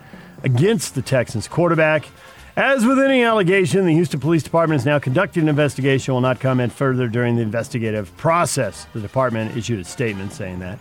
against 0.43 0.95
the 0.95 1.01
Texans 1.01 1.47
quarterback. 1.47 2.07
As 2.55 2.85
with 2.85 2.97
any 2.97 3.23
allegation, 3.23 3.85
the 3.85 3.91
Houston 3.93 4.19
Police 4.21 4.41
Department 4.43 4.79
is 4.79 4.85
now 4.85 4.97
conducting 4.97 5.43
an 5.43 5.49
investigation. 5.49 6.13
Will 6.13 6.21
not 6.21 6.39
comment 6.39 6.71
further 6.71 7.07
during 7.09 7.35
the 7.35 7.41
investigative 7.41 8.15
process. 8.17 8.87
The 8.93 9.01
department 9.01 9.55
issued 9.57 9.79
a 9.81 9.83
statement 9.83 10.31
saying 10.31 10.59
that. 10.59 10.79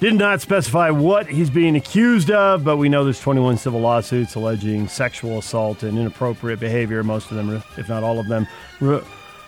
Did 0.00 0.14
not 0.14 0.40
specify 0.40 0.90
what 0.90 1.26
he's 1.26 1.50
being 1.50 1.74
accused 1.74 2.30
of, 2.30 2.62
but 2.62 2.76
we 2.76 2.88
know 2.88 3.02
there's 3.02 3.18
21 3.20 3.56
civil 3.56 3.80
lawsuits 3.80 4.36
alleging 4.36 4.86
sexual 4.86 5.38
assault 5.38 5.82
and 5.82 5.98
inappropriate 5.98 6.60
behavior. 6.60 7.02
Most 7.02 7.32
of 7.32 7.36
them, 7.36 7.62
if 7.76 7.88
not 7.88 8.04
all 8.04 8.20
of 8.20 8.28
them, 8.28 8.46
re- 8.80 9.02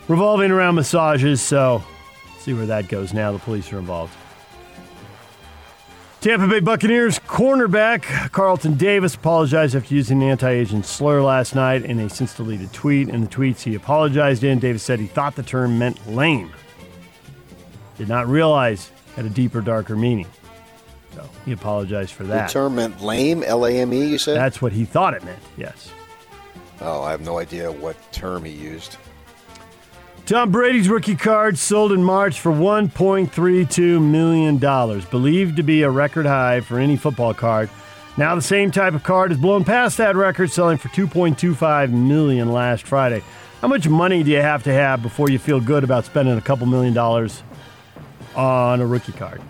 revolving 0.08 0.50
around 0.50 0.74
massages. 0.74 1.40
So, 1.40 1.84
see 2.40 2.52
where 2.52 2.66
that 2.66 2.88
goes 2.88 3.14
now. 3.14 3.30
The 3.30 3.38
police 3.38 3.72
are 3.72 3.78
involved. 3.78 4.12
Tampa 6.20 6.48
Bay 6.48 6.58
Buccaneers 6.58 7.20
cornerback 7.20 8.32
Carlton 8.32 8.74
Davis 8.74 9.14
apologized 9.14 9.76
after 9.76 9.94
using 9.94 10.20
an 10.20 10.30
anti-Asian 10.30 10.82
slur 10.82 11.22
last 11.22 11.54
night 11.54 11.84
in 11.84 12.00
a 12.00 12.10
since 12.10 12.34
deleted 12.34 12.72
tweet. 12.72 13.08
In 13.08 13.20
the 13.20 13.28
tweets 13.28 13.62
he 13.62 13.76
apologized 13.76 14.42
in, 14.42 14.58
Davis 14.58 14.82
said 14.82 14.98
he 14.98 15.06
thought 15.06 15.36
the 15.36 15.44
term 15.44 15.78
meant 15.78 16.08
lame. 16.08 16.50
Did 17.96 18.08
not 18.08 18.26
realize 18.26 18.90
had 19.14 19.24
a 19.24 19.30
deeper, 19.30 19.60
darker 19.60 19.94
meaning. 19.94 20.26
He 21.44 21.52
apologized 21.52 22.12
for 22.12 22.24
that. 22.24 22.48
The 22.48 22.52
term 22.52 22.76
meant 22.76 23.00
lame, 23.02 23.42
L 23.42 23.66
A 23.66 23.70
M 23.72 23.92
E, 23.92 24.04
you 24.06 24.18
said? 24.18 24.36
That's 24.36 24.60
what 24.62 24.72
he 24.72 24.84
thought 24.84 25.14
it 25.14 25.24
meant, 25.24 25.42
yes. 25.56 25.90
oh, 26.80 27.02
I 27.02 27.10
have 27.10 27.20
no 27.20 27.38
idea 27.38 27.70
what 27.70 27.96
term 28.12 28.44
he 28.44 28.52
used. 28.52 28.96
Tom 30.26 30.52
Brady's 30.52 30.88
rookie 30.88 31.16
card 31.16 31.58
sold 31.58 31.90
in 31.90 32.04
March 32.04 32.38
for 32.38 32.52
$1.32 32.52 34.00
million, 34.00 34.58
believed 35.10 35.56
to 35.56 35.62
be 35.64 35.82
a 35.82 35.90
record 35.90 36.24
high 36.24 36.60
for 36.60 36.78
any 36.78 36.96
football 36.96 37.34
card. 37.34 37.68
Now 38.16 38.34
the 38.36 38.42
same 38.42 38.70
type 38.70 38.94
of 38.94 39.02
card 39.02 39.32
has 39.32 39.40
blown 39.40 39.64
past 39.64 39.96
that 39.96 40.14
record, 40.14 40.52
selling 40.52 40.78
for 40.78 40.88
2.25 40.90 41.90
million 41.90 42.52
last 42.52 42.86
Friday. 42.86 43.24
How 43.60 43.66
much 43.68 43.88
money 43.88 44.22
do 44.22 44.30
you 44.30 44.40
have 44.40 44.62
to 44.64 44.72
have 44.72 45.02
before 45.02 45.30
you 45.30 45.38
feel 45.38 45.60
good 45.60 45.82
about 45.84 46.04
spending 46.04 46.38
a 46.38 46.40
couple 46.40 46.66
million 46.66 46.94
dollars 46.94 47.42
on 48.36 48.80
a 48.80 48.86
rookie 48.86 49.12
card? 49.12 49.40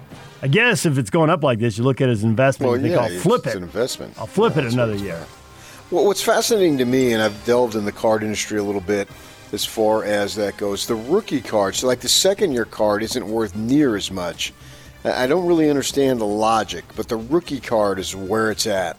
I 0.43 0.49
guess 0.49 0.87
if 0.87 0.97
it's 0.99 1.11
going 1.11 1.29
up 1.31 1.43
like 1.43 1.59
this, 1.59 1.77
you 1.77 1.85
look 1.85 2.01
at 2.01 2.09
it 2.09 2.13
as 2.13 2.23
an 2.23 2.31
investment. 2.31 2.71
Well, 2.71 2.77
you 2.81 2.89
think, 2.89 2.95
yeah, 2.95 3.15
I'll 3.17 3.21
flip 3.23 3.47
it. 3.47 3.57
an 3.57 3.63
investment. 3.63 4.15
I'll 4.19 4.27
flip 4.27 4.57
Yeah, 4.57 4.63
it 4.63 4.73
another 4.73 4.95
year. 4.97 5.23
Well, 5.91 6.07
what's 6.07 6.23
fascinating 6.23 6.79
to 6.79 6.85
me, 6.85 7.13
and 7.13 7.23
I've 7.23 7.45
delved 7.45 7.75
in 7.75 7.85
the 7.85 7.93
card 7.93 8.23
industry 8.23 8.59
a 8.59 8.63
little 8.63 8.81
bit 8.81 9.09
as 9.53 9.65
far 9.65 10.05
as 10.05 10.37
that 10.37 10.57
goes, 10.57 10.87
the 10.87 10.95
rookie 10.95 11.41
card. 11.41 11.75
So, 11.75 11.87
like 11.89 12.01
the 12.01 12.09
second 12.09 12.53
year 12.53 12.65
card 12.65 13.03
isn't 13.03 13.27
worth 13.27 13.55
near 13.57 13.97
as 13.97 14.11
much. 14.11 14.53
I 15.05 15.25
I 15.25 15.27
don't 15.27 15.47
really 15.47 15.69
understand 15.69 16.21
the 16.21 16.27
logic, 16.27 16.85
but 16.97 17.09
the 17.09 17.17
rookie 17.17 17.61
card 17.61 17.99
is 17.99 18.15
where 18.15 18.51
it's 18.51 18.67
at. 18.67 18.97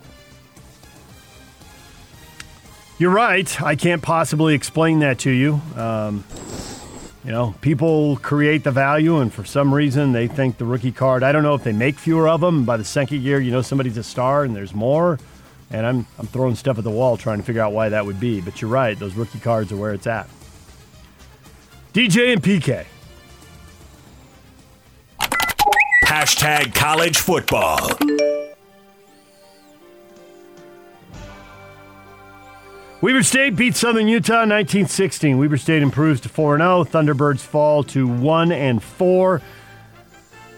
You're 2.97 3.11
right. 3.11 3.61
I 3.61 3.75
can't 3.75 4.01
possibly 4.03 4.53
explain 4.53 4.99
that 4.99 5.19
to 5.19 5.31
you. 5.31 5.59
Um, 5.75 6.23
you 7.23 7.31
know, 7.31 7.53
people 7.61 8.17
create 8.17 8.63
the 8.63 8.71
value, 8.71 9.17
and 9.17 9.31
for 9.31 9.45
some 9.45 9.73
reason, 9.73 10.11
they 10.11 10.27
think 10.27 10.57
the 10.57 10.65
rookie 10.65 10.91
card. 10.91 11.21
I 11.21 11.31
don't 11.31 11.43
know 11.43 11.53
if 11.53 11.63
they 11.63 11.71
make 11.71 11.99
fewer 11.99 12.27
of 12.27 12.41
them. 12.41 12.65
By 12.65 12.77
the 12.77 12.83
second 12.83 13.21
year, 13.21 13.39
you 13.39 13.51
know 13.51 13.61
somebody's 13.61 13.97
a 13.97 14.03
star, 14.03 14.43
and 14.43 14.55
there's 14.55 14.73
more. 14.73 15.19
And 15.69 15.85
I'm 15.85 16.07
I'm 16.17 16.27
throwing 16.27 16.55
stuff 16.55 16.77
at 16.77 16.83
the 16.83 16.91
wall 16.91 17.17
trying 17.17 17.37
to 17.37 17.43
figure 17.43 17.61
out 17.61 17.73
why 17.73 17.89
that 17.89 18.05
would 18.05 18.19
be. 18.19 18.41
But 18.41 18.61
you're 18.61 18.71
right. 18.71 18.97
Those 18.97 19.13
rookie 19.13 19.39
cards 19.39 19.71
are 19.71 19.77
where 19.77 19.93
it's 19.93 20.07
at. 20.07 20.27
DJ 21.93 22.33
and 22.33 22.41
PK. 22.41 22.85
Hashtag 26.05 26.73
college 26.73 27.17
football. 27.17 27.77
Weber 33.01 33.23
State 33.23 33.55
beats 33.55 33.79
Southern 33.79 34.07
Utah 34.07 34.43
in 34.43 34.49
1916. 34.49 35.39
Weber 35.39 35.57
State 35.57 35.81
improves 35.81 36.21
to 36.21 36.29
4 36.29 36.57
0. 36.57 36.83
Thunderbirds 36.83 37.39
fall 37.39 37.83
to 37.85 38.07
1 38.07 38.51
and 38.51 38.81
4. 38.81 39.41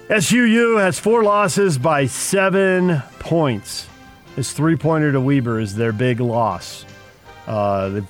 SUU 0.09 0.77
has 0.77 1.00
four 1.00 1.23
losses 1.23 1.77
by 1.77 2.05
seven 2.05 3.01
points. 3.19 3.88
This 4.35 4.51
three 4.51 4.75
pointer 4.75 5.13
to 5.13 5.21
Weber 5.21 5.62
is 5.62 5.75
their 5.75 5.93
big 5.93 6.19
loss. 6.19 6.85
Uh, 7.47 7.88
the, 7.88 8.05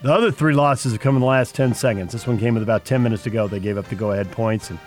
the 0.00 0.12
other 0.12 0.30
three 0.30 0.54
losses 0.54 0.92
have 0.92 1.02
come 1.02 1.14
in 1.14 1.20
the 1.20 1.26
last 1.26 1.54
10 1.54 1.74
seconds. 1.74 2.12
This 2.12 2.26
one 2.26 2.38
came 2.38 2.54
with 2.54 2.62
about 2.62 2.86
10 2.86 3.02
minutes 3.02 3.24
to 3.24 3.30
go. 3.30 3.46
They 3.46 3.60
gave 3.60 3.76
up 3.76 3.88
the 3.88 3.94
go 3.94 4.12
ahead 4.12 4.32
points. 4.32 4.70
And 4.70 4.78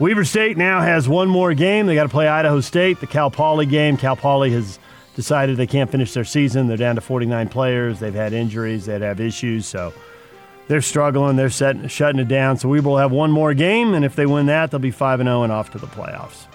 Weber 0.00 0.24
State 0.24 0.56
now 0.56 0.80
has 0.80 1.08
one 1.08 1.28
more 1.28 1.54
game. 1.54 1.86
They 1.86 1.94
got 1.94 2.04
to 2.04 2.08
play 2.08 2.26
Idaho 2.26 2.60
State, 2.60 2.98
the 2.98 3.06
Cal 3.06 3.30
Poly 3.30 3.66
game. 3.66 3.96
Cal 3.96 4.16
Poly 4.16 4.50
has 4.50 4.80
decided 5.14 5.56
they 5.56 5.66
can't 5.66 5.90
finish 5.90 6.14
their 6.14 6.24
season. 6.24 6.68
They're 6.68 6.76
down 6.76 6.94
to 6.94 7.00
49 7.00 7.48
players. 7.48 8.00
They've 8.00 8.14
had 8.14 8.32
injuries. 8.32 8.86
They'd 8.86 9.02
have 9.02 9.20
issues. 9.20 9.66
So 9.66 9.92
they're 10.68 10.80
struggling. 10.80 11.36
They're 11.36 11.50
setting, 11.50 11.86
shutting 11.88 12.20
it 12.20 12.28
down. 12.28 12.56
So 12.56 12.68
Weber 12.68 12.88
will 12.88 12.98
have 12.98 13.12
one 13.12 13.30
more 13.30 13.54
game, 13.54 13.94
and 13.94 14.04
if 14.04 14.16
they 14.16 14.26
win 14.26 14.46
that, 14.46 14.70
they'll 14.70 14.80
be 14.80 14.90
5 14.90 15.20
and 15.20 15.26
0 15.26 15.42
and 15.42 15.52
off 15.52 15.70
to 15.72 15.78
the 15.78 15.86
playoffs. 15.86 16.46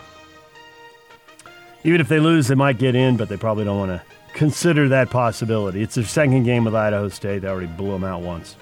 Even 1.84 2.02
if 2.02 2.08
they 2.08 2.20
lose, 2.20 2.48
they 2.48 2.56
might 2.56 2.80
get 2.80 2.96
in, 2.96 3.18
but 3.18 3.30
they 3.30 3.38
probably 3.38 3.64
don't 3.64 3.78
want 3.78 3.92
to 3.92 4.02
consider 4.34 4.90
that 4.90 5.10
possibility. 5.10 5.82
It's 5.82 5.96
their 5.96 6.04
second 6.04 6.44
game 6.44 6.66
with 6.66 6.76
Idaho 6.76 7.10
State. 7.10 7.44
They 7.44 7.48
already 7.48 7.68
blew 7.68 7.92
them 7.92 8.04
out 8.04 8.22
once. 8.22 8.56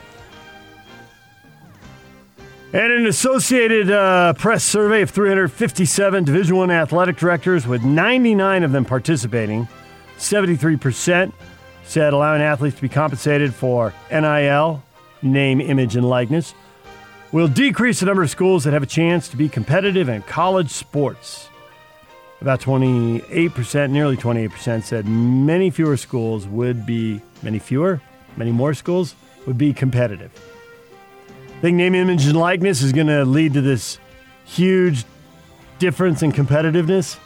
And 2.73 2.91
an 2.91 3.05
Associated 3.05 3.89
uh, 3.89 4.33
Press 4.33 4.63
survey 4.63 5.01
of 5.01 5.09
357 5.09 6.23
Division 6.25 6.57
One 6.57 6.71
athletic 6.71 7.15
directors, 7.15 7.65
with 7.65 7.83
99 7.83 8.63
of 8.63 8.73
them 8.73 8.83
participating, 8.83 9.67
73% 10.17 11.33
said 11.85 12.13
allowing 12.13 12.41
athletes 12.41 12.75
to 12.77 12.81
be 12.81 12.89
compensated 12.89 13.53
for 13.53 13.93
NIL, 14.11 14.83
name, 15.21 15.61
image, 15.61 15.95
and 15.95 16.07
likeness 16.07 16.53
will 17.31 17.47
decrease 17.47 17.99
the 17.99 18.05
number 18.05 18.23
of 18.23 18.29
schools 18.29 18.63
that 18.63 18.73
have 18.73 18.83
a 18.83 18.87
chance 18.87 19.27
to 19.29 19.37
be 19.37 19.49
competitive 19.49 20.09
in 20.09 20.21
college 20.23 20.69
sports. 20.69 21.49
About 22.41 22.59
28%, 22.59 23.89
nearly 23.89 24.17
28%, 24.17 24.83
said 24.83 25.07
many 25.07 25.69
fewer 25.69 25.97
schools 25.97 26.47
would 26.47 26.85
be, 26.85 27.21
many 27.41 27.59
fewer, 27.59 28.01
many 28.37 28.51
more 28.51 28.73
schools 28.73 29.15
would 29.47 29.57
be 29.57 29.73
competitive. 29.73 30.31
I 31.57 31.61
think 31.61 31.77
name, 31.77 31.95
image, 31.95 32.25
and 32.25 32.37
likeness 32.37 32.81
is 32.81 32.91
going 32.91 33.07
to 33.07 33.25
lead 33.25 33.53
to 33.53 33.61
this 33.61 33.99
huge 34.45 35.05
difference 35.79 36.21
in 36.21 36.31
competitiveness. 36.31 37.17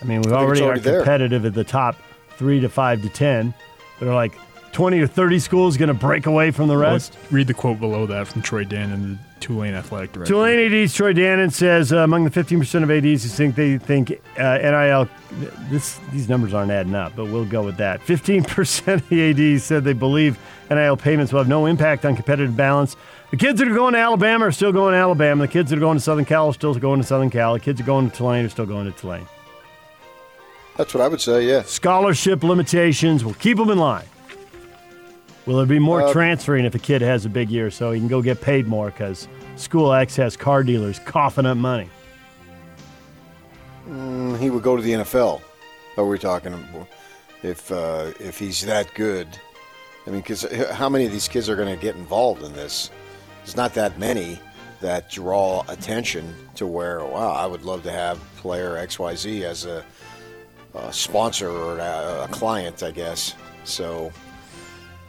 I 0.00 0.04
mean, 0.04 0.22
we 0.22 0.32
already, 0.32 0.62
already 0.62 0.80
are 0.80 0.82
there. 0.82 0.98
competitive 0.98 1.46
at 1.46 1.54
the 1.54 1.64
top 1.64 1.96
three 2.36 2.60
to 2.60 2.68
five 2.68 3.02
to 3.02 3.08
10, 3.08 3.54
but 3.98 4.08
are 4.08 4.14
like 4.14 4.34
20 4.72 5.00
or 5.00 5.06
30 5.06 5.38
schools 5.38 5.76
going 5.76 5.88
to 5.88 5.94
break 5.94 6.26
away 6.26 6.50
from 6.50 6.68
the 6.68 6.76
rest? 6.76 7.16
Read 7.30 7.46
the 7.46 7.54
quote 7.54 7.78
below 7.78 8.06
that 8.06 8.26
from 8.26 8.42
Troy 8.42 8.64
Dannen, 8.64 9.18
the 9.18 9.18
Tulane 9.40 9.74
athletic 9.74 10.12
director. 10.12 10.32
Tulane 10.32 10.72
AD 10.72 10.90
Troy 10.90 11.12
Dannen 11.12 11.52
says 11.52 11.92
uh, 11.92 11.98
among 11.98 12.24
the 12.24 12.30
15% 12.30 12.82
of 12.82 12.90
ADs 12.90 13.22
who 13.22 13.28
think 13.28 13.54
they 13.54 13.76
think 13.78 14.20
uh, 14.38 14.58
NIL, 14.58 15.08
this 15.68 15.98
these 16.12 16.28
numbers 16.28 16.54
aren't 16.54 16.70
adding 16.70 16.94
up, 16.94 17.14
but 17.14 17.26
we'll 17.26 17.44
go 17.44 17.62
with 17.62 17.76
that. 17.76 18.00
15% 18.00 18.94
of 18.94 19.08
the 19.08 19.54
ADs 19.54 19.64
said 19.64 19.84
they 19.84 19.92
believe 19.92 20.38
NIL 20.70 20.96
payments 20.96 21.32
will 21.32 21.40
have 21.40 21.48
no 21.48 21.66
impact 21.66 22.04
on 22.04 22.14
competitive 22.14 22.56
balance. 22.56 22.96
The 23.30 23.36
kids 23.36 23.58
that 23.60 23.68
are 23.68 23.74
going 23.74 23.94
to 23.94 23.98
Alabama 23.98 24.46
are 24.46 24.52
still 24.52 24.72
going 24.72 24.92
to 24.92 24.98
Alabama. 24.98 25.46
The 25.46 25.52
kids 25.52 25.70
that 25.70 25.76
are 25.76 25.80
going 25.80 25.96
to 25.96 26.02
Southern 26.02 26.24
Cal 26.24 26.48
are 26.48 26.54
still 26.54 26.74
going 26.74 27.00
to 27.00 27.06
Southern 27.06 27.30
Cal. 27.30 27.54
The 27.54 27.60
kids 27.60 27.78
that 27.78 27.84
are 27.84 27.86
going 27.86 28.10
to 28.10 28.16
Tulane 28.16 28.44
are 28.44 28.50
still 28.50 28.66
going 28.66 28.90
to 28.90 28.98
Tulane. 28.98 29.26
That's 30.76 30.94
what 30.94 31.02
I 31.02 31.08
would 31.08 31.20
say. 31.20 31.46
Yeah. 31.46 31.62
Scholarship 31.62 32.42
limitations 32.42 33.24
will 33.24 33.34
keep 33.34 33.58
them 33.58 33.70
in 33.70 33.78
line. 33.78 34.06
Will 35.44 35.56
there 35.56 35.66
be 35.66 35.78
more 35.78 36.02
Uh, 36.02 36.12
transferring 36.12 36.64
if 36.64 36.74
a 36.74 36.78
kid 36.78 37.02
has 37.02 37.24
a 37.24 37.28
big 37.28 37.50
year 37.50 37.70
so 37.70 37.90
he 37.90 37.98
can 37.98 38.08
go 38.08 38.22
get 38.22 38.40
paid 38.40 38.66
more 38.68 38.86
because 38.90 39.28
School 39.56 39.92
X 39.92 40.16
has 40.16 40.36
car 40.36 40.62
dealers 40.62 41.00
coughing 41.00 41.46
up 41.46 41.56
money? 41.56 41.90
Mm, 43.88 44.38
he 44.38 44.50
would 44.50 44.62
go 44.62 44.76
to 44.76 44.82
the 44.82 44.92
NFL. 44.92 45.40
Are 45.96 46.06
we 46.06 46.18
talking 46.18 46.54
if 47.42 47.70
uh, 47.70 48.12
if 48.20 48.38
he's 48.38 48.62
that 48.62 48.94
good? 48.94 49.28
I 50.06 50.10
mean, 50.10 50.20
because 50.20 50.44
how 50.70 50.88
many 50.88 51.04
of 51.06 51.12
these 51.12 51.28
kids 51.28 51.48
are 51.48 51.56
going 51.56 51.74
to 51.74 51.80
get 51.80 51.96
involved 51.96 52.42
in 52.42 52.52
this? 52.54 52.90
There's 53.38 53.56
not 53.56 53.74
that 53.74 53.98
many 53.98 54.38
that 54.80 55.10
draw 55.10 55.64
attention 55.68 56.34
to 56.56 56.66
where 56.66 57.04
wow, 57.04 57.32
I 57.32 57.46
would 57.46 57.62
love 57.64 57.82
to 57.82 57.92
have 57.92 58.18
player 58.36 58.76
X 58.76 58.98
Y 58.98 59.14
Z 59.16 59.44
as 59.44 59.64
a, 59.66 59.84
a 60.74 60.92
sponsor 60.92 61.50
or 61.50 61.78
a, 61.78 62.24
a 62.24 62.28
client, 62.30 62.82
I 62.82 62.90
guess. 62.90 63.34
So. 63.64 64.12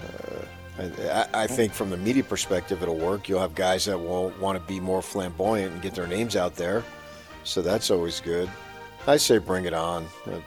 Uh, 0.02 0.46
I, 0.80 1.28
I 1.34 1.48
think 1.48 1.72
from 1.72 1.92
the 1.92 1.98
media 1.98 2.24
perspective, 2.24 2.82
it'll 2.82 2.98
work. 2.98 3.30
You'll 3.30 3.42
have 3.42 3.54
guys 3.54 3.86
that 3.86 3.98
will 3.98 4.34
want 4.40 4.60
to 4.60 4.68
be 4.68 4.80
more 4.80 5.04
flamboyant 5.04 5.72
and 5.72 5.82
get 5.84 5.94
their 5.94 6.08
names 6.08 6.36
out 6.36 6.56
there, 6.56 6.84
so 7.44 7.62
that's 7.62 7.92
always 7.92 8.20
good. 8.20 8.50
I 9.06 9.18
say 9.18 9.38
bring 9.38 9.66
it 9.66 9.74
on, 9.74 10.08
uh, 10.26 10.40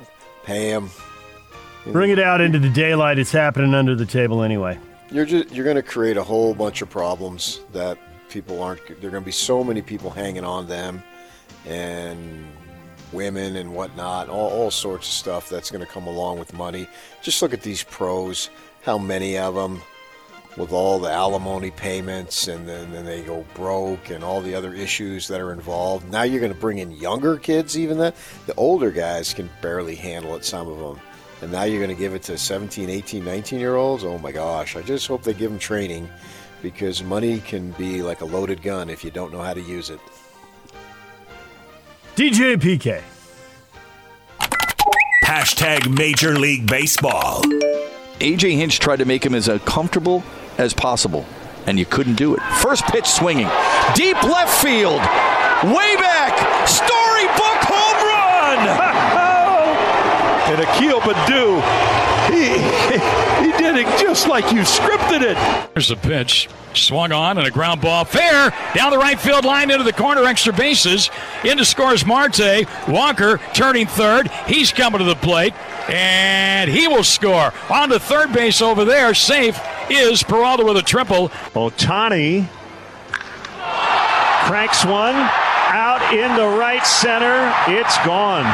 pay 0.42 0.72
them. 0.72 0.90
Bring 1.92 2.10
it 2.10 2.18
out 2.18 2.40
into 2.40 2.58
the 2.58 2.68
daylight. 2.68 3.18
It's 3.18 3.30
happening 3.30 3.72
under 3.72 3.94
the 3.94 4.06
table 4.06 4.42
anyway. 4.42 4.78
You're 5.10 5.26
just 5.26 5.52
you're 5.52 5.64
going 5.64 5.76
to 5.76 5.82
create 5.82 6.16
a 6.16 6.24
whole 6.24 6.54
bunch 6.54 6.82
of 6.82 6.90
problems 6.90 7.60
that 7.72 7.96
people 8.28 8.60
aren't. 8.60 8.84
There 8.86 9.08
are 9.08 9.12
going 9.12 9.22
to 9.22 9.26
be 9.26 9.30
so 9.30 9.62
many 9.62 9.80
people 9.80 10.10
hanging 10.10 10.44
on 10.44 10.66
them, 10.66 11.02
and 11.66 12.46
women 13.16 13.56
and 13.56 13.74
whatnot, 13.74 14.28
all, 14.28 14.50
all 14.50 14.70
sorts 14.70 15.08
of 15.08 15.12
stuff 15.12 15.48
that's 15.48 15.72
going 15.72 15.84
to 15.84 15.90
come 15.90 16.06
along 16.06 16.38
with 16.38 16.52
money. 16.52 16.86
Just 17.22 17.42
look 17.42 17.52
at 17.52 17.62
these 17.62 17.82
pros. 17.82 18.50
How 18.82 18.98
many 18.98 19.36
of 19.36 19.56
them? 19.56 19.82
with 20.56 20.72
all 20.72 20.98
the 20.98 21.10
alimony 21.10 21.70
payments 21.70 22.48
and 22.48 22.66
then, 22.66 22.90
then 22.90 23.04
they 23.04 23.22
go 23.22 23.44
broke 23.54 24.10
and 24.10 24.24
all 24.24 24.40
the 24.40 24.54
other 24.54 24.72
issues 24.72 25.28
that 25.28 25.40
are 25.40 25.52
involved. 25.52 26.10
Now 26.10 26.22
you're 26.22 26.40
going 26.40 26.52
to 26.52 26.58
bring 26.58 26.78
in 26.78 26.92
younger 26.92 27.36
kids, 27.36 27.78
even 27.78 27.98
that. 27.98 28.16
The 28.46 28.54
older 28.54 28.90
guys 28.90 29.34
can 29.34 29.50
barely 29.60 29.94
handle 29.94 30.34
it, 30.34 30.44
some 30.44 30.68
of 30.68 30.78
them. 30.78 31.00
And 31.42 31.52
now 31.52 31.64
you're 31.64 31.84
going 31.84 31.94
to 31.94 32.00
give 32.00 32.14
it 32.14 32.22
to 32.24 32.38
17, 32.38 32.88
18, 32.88 33.24
19 33.24 33.60
year 33.60 33.76
olds? 33.76 34.02
Oh 34.02 34.18
my 34.18 34.32
gosh. 34.32 34.76
I 34.76 34.82
just 34.82 35.06
hope 35.06 35.22
they 35.22 35.34
give 35.34 35.50
them 35.50 35.58
training 35.58 36.08
because 36.62 37.02
money 37.02 37.40
can 37.40 37.72
be 37.72 38.02
like 38.02 38.22
a 38.22 38.24
loaded 38.24 38.62
gun 38.62 38.88
if 38.88 39.04
you 39.04 39.10
don't 39.10 39.32
know 39.32 39.42
how 39.42 39.52
to 39.52 39.60
use 39.60 39.90
it. 39.90 40.00
DJ 42.16 42.56
PK. 42.56 43.02
Hashtag 45.26 45.92
Major 45.92 46.38
League 46.38 46.68
Baseball. 46.68 47.42
AJ 48.20 48.58
Hinch 48.58 48.78
tried 48.78 49.00
to 49.00 49.04
make 49.04 49.26
him 49.26 49.34
as 49.34 49.48
uh, 49.48 49.58
comfortable 49.58 50.22
as 50.56 50.72
possible, 50.72 51.26
and 51.66 51.80
you 51.80 51.84
couldn't 51.84 52.14
do 52.14 52.36
it. 52.36 52.40
First 52.62 52.84
pitch 52.84 53.06
swinging, 53.06 53.48
deep 53.96 54.22
left 54.22 54.62
field, 54.62 55.00
way 55.74 55.96
back, 55.96 56.30
storybook 56.68 57.60
home 57.66 58.06
run. 58.06 59.22
And 60.46 60.60
Akil 60.60 61.00
Baddoo, 61.00 61.60
he, 62.30 62.95
he 63.76 63.84
just 64.02 64.28
like 64.28 64.52
you 64.52 64.60
scripted 64.60 65.22
it. 65.22 65.70
There's 65.74 65.90
a 65.90 65.96
pitch. 65.96 66.48
Swung 66.74 67.10
on 67.10 67.38
and 67.38 67.46
a 67.46 67.50
ground 67.50 67.80
ball 67.80 68.04
fair 68.04 68.52
down 68.74 68.90
the 68.90 68.98
right 68.98 69.18
field 69.18 69.46
line 69.46 69.70
into 69.70 69.82
the 69.82 69.94
corner, 69.94 70.24
extra 70.24 70.52
bases. 70.52 71.10
Into 71.42 71.64
scores 71.64 72.04
Marte. 72.04 72.66
Walker 72.86 73.40
turning 73.54 73.86
third. 73.86 74.30
He's 74.46 74.72
coming 74.72 74.98
to 74.98 75.04
the 75.04 75.16
plate 75.16 75.54
and 75.88 76.70
he 76.70 76.86
will 76.86 77.04
score. 77.04 77.54
On 77.70 77.88
to 77.88 77.98
third 77.98 78.32
base 78.32 78.60
over 78.60 78.84
there. 78.84 79.14
Safe 79.14 79.58
is 79.88 80.22
Peralta 80.22 80.64
with 80.64 80.76
a 80.76 80.82
triple. 80.82 81.30
Ohtani 81.54 82.46
cranks 84.46 84.84
one 84.84 85.14
out 85.14 86.12
in 86.12 86.36
the 86.36 86.46
right 86.58 86.86
center. 86.86 87.52
It's 87.68 87.96
gone. 88.04 88.44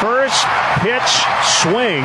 First 0.00 0.44
pitch 0.80 1.10
swing, 1.62 2.04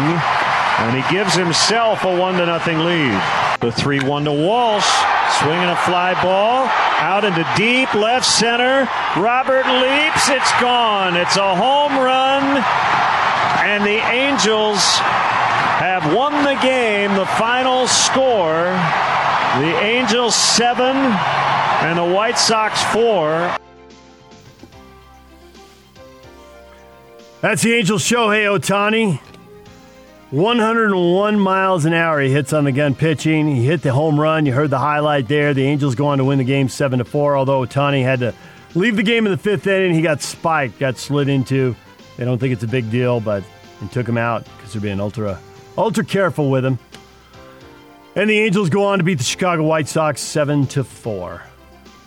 and 0.81 0.95
he 0.95 1.15
gives 1.15 1.35
himself 1.35 2.03
a 2.03 2.19
one 2.19 2.35
to 2.35 2.45
nothing 2.45 2.79
lead. 2.79 3.13
The 3.61 3.71
three 3.71 3.99
one 3.99 4.23
to 4.25 4.31
Walsh, 4.31 4.89
swinging 5.39 5.69
a 5.69 5.75
fly 5.75 6.19
ball 6.23 6.65
out 6.97 7.23
into 7.23 7.47
deep 7.55 7.93
left 7.93 8.25
center. 8.25 8.89
Robert 9.15 9.67
leaps. 9.67 10.29
It's 10.29 10.51
gone. 10.59 11.15
It's 11.15 11.37
a 11.37 11.55
home 11.55 11.93
run, 11.93 12.63
and 13.63 13.83
the 13.83 14.01
Angels 14.09 14.81
have 15.77 16.13
won 16.15 16.43
the 16.43 16.59
game. 16.61 17.13
The 17.13 17.27
final 17.37 17.85
score: 17.85 18.65
the 19.61 19.77
Angels 19.83 20.33
seven 20.33 20.95
and 20.97 21.99
the 21.99 22.15
White 22.15 22.39
Sox 22.39 22.81
four. 22.85 23.55
That's 27.41 27.61
the 27.61 27.73
Angels 27.73 28.03
show. 28.03 28.31
Hey, 28.31 28.45
Ohtani. 28.45 29.19
101 30.31 31.37
miles 31.37 31.83
an 31.83 31.93
hour 31.93 32.21
he 32.21 32.31
hits 32.31 32.53
on 32.53 32.63
the 32.63 32.71
gun 32.71 32.95
pitching. 32.95 33.53
He 33.53 33.65
hit 33.65 33.81
the 33.81 33.91
home 33.91 34.17
run. 34.17 34.45
You 34.45 34.53
heard 34.53 34.69
the 34.69 34.79
highlight 34.79 35.27
there. 35.27 35.53
The 35.53 35.65
Angels 35.65 35.93
go 35.93 36.07
on 36.07 36.19
to 36.19 36.23
win 36.23 36.37
the 36.37 36.45
game 36.45 36.69
7 36.69 36.99
to 36.99 37.05
4, 37.05 37.35
although 37.35 37.65
Ohtani 37.65 38.01
had 38.01 38.21
to 38.21 38.33
leave 38.73 38.95
the 38.95 39.03
game 39.03 39.25
in 39.25 39.33
the 39.33 39.37
fifth 39.37 39.67
inning. 39.67 39.93
He 39.93 40.01
got 40.01 40.21
spiked, 40.21 40.79
got 40.79 40.97
slid 40.97 41.27
into. 41.27 41.75
They 42.15 42.23
don't 42.23 42.37
think 42.37 42.53
it's 42.53 42.63
a 42.63 42.67
big 42.67 42.89
deal, 42.89 43.19
but 43.19 43.43
it 43.81 43.91
took 43.91 44.07
him 44.07 44.17
out 44.17 44.45
because 44.45 44.71
they're 44.71 44.81
being 44.81 45.01
ultra, 45.01 45.37
ultra 45.77 46.05
careful 46.05 46.49
with 46.49 46.63
him. 46.63 46.79
And 48.15 48.29
the 48.29 48.39
Angels 48.39 48.69
go 48.69 48.85
on 48.85 48.99
to 48.99 49.03
beat 49.03 49.17
the 49.17 49.25
Chicago 49.25 49.63
White 49.63 49.89
Sox 49.89 50.21
7 50.21 50.65
to 50.67 50.85
4. 50.85 51.43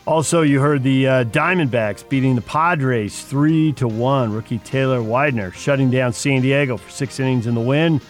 Also, 0.07 0.43
you 0.43 0.61
heard 0.61 0.83
the 0.83 1.09
uh, 1.09 1.25
Diamondbacks 1.25 2.07
beating 2.07 2.35
the 2.35 2.43
Padres 2.43 3.23
3 3.23 3.73
to 3.73 3.89
1. 3.89 4.33
Rookie 4.33 4.59
Taylor 4.59 5.03
Widener 5.03 5.51
shutting 5.53 5.91
down 5.91 6.13
San 6.13 6.43
Diego 6.43 6.77
for 6.77 6.91
six 6.91 7.19
innings 7.19 7.47
in 7.47 7.55
the 7.55 7.61
win. 7.61 8.03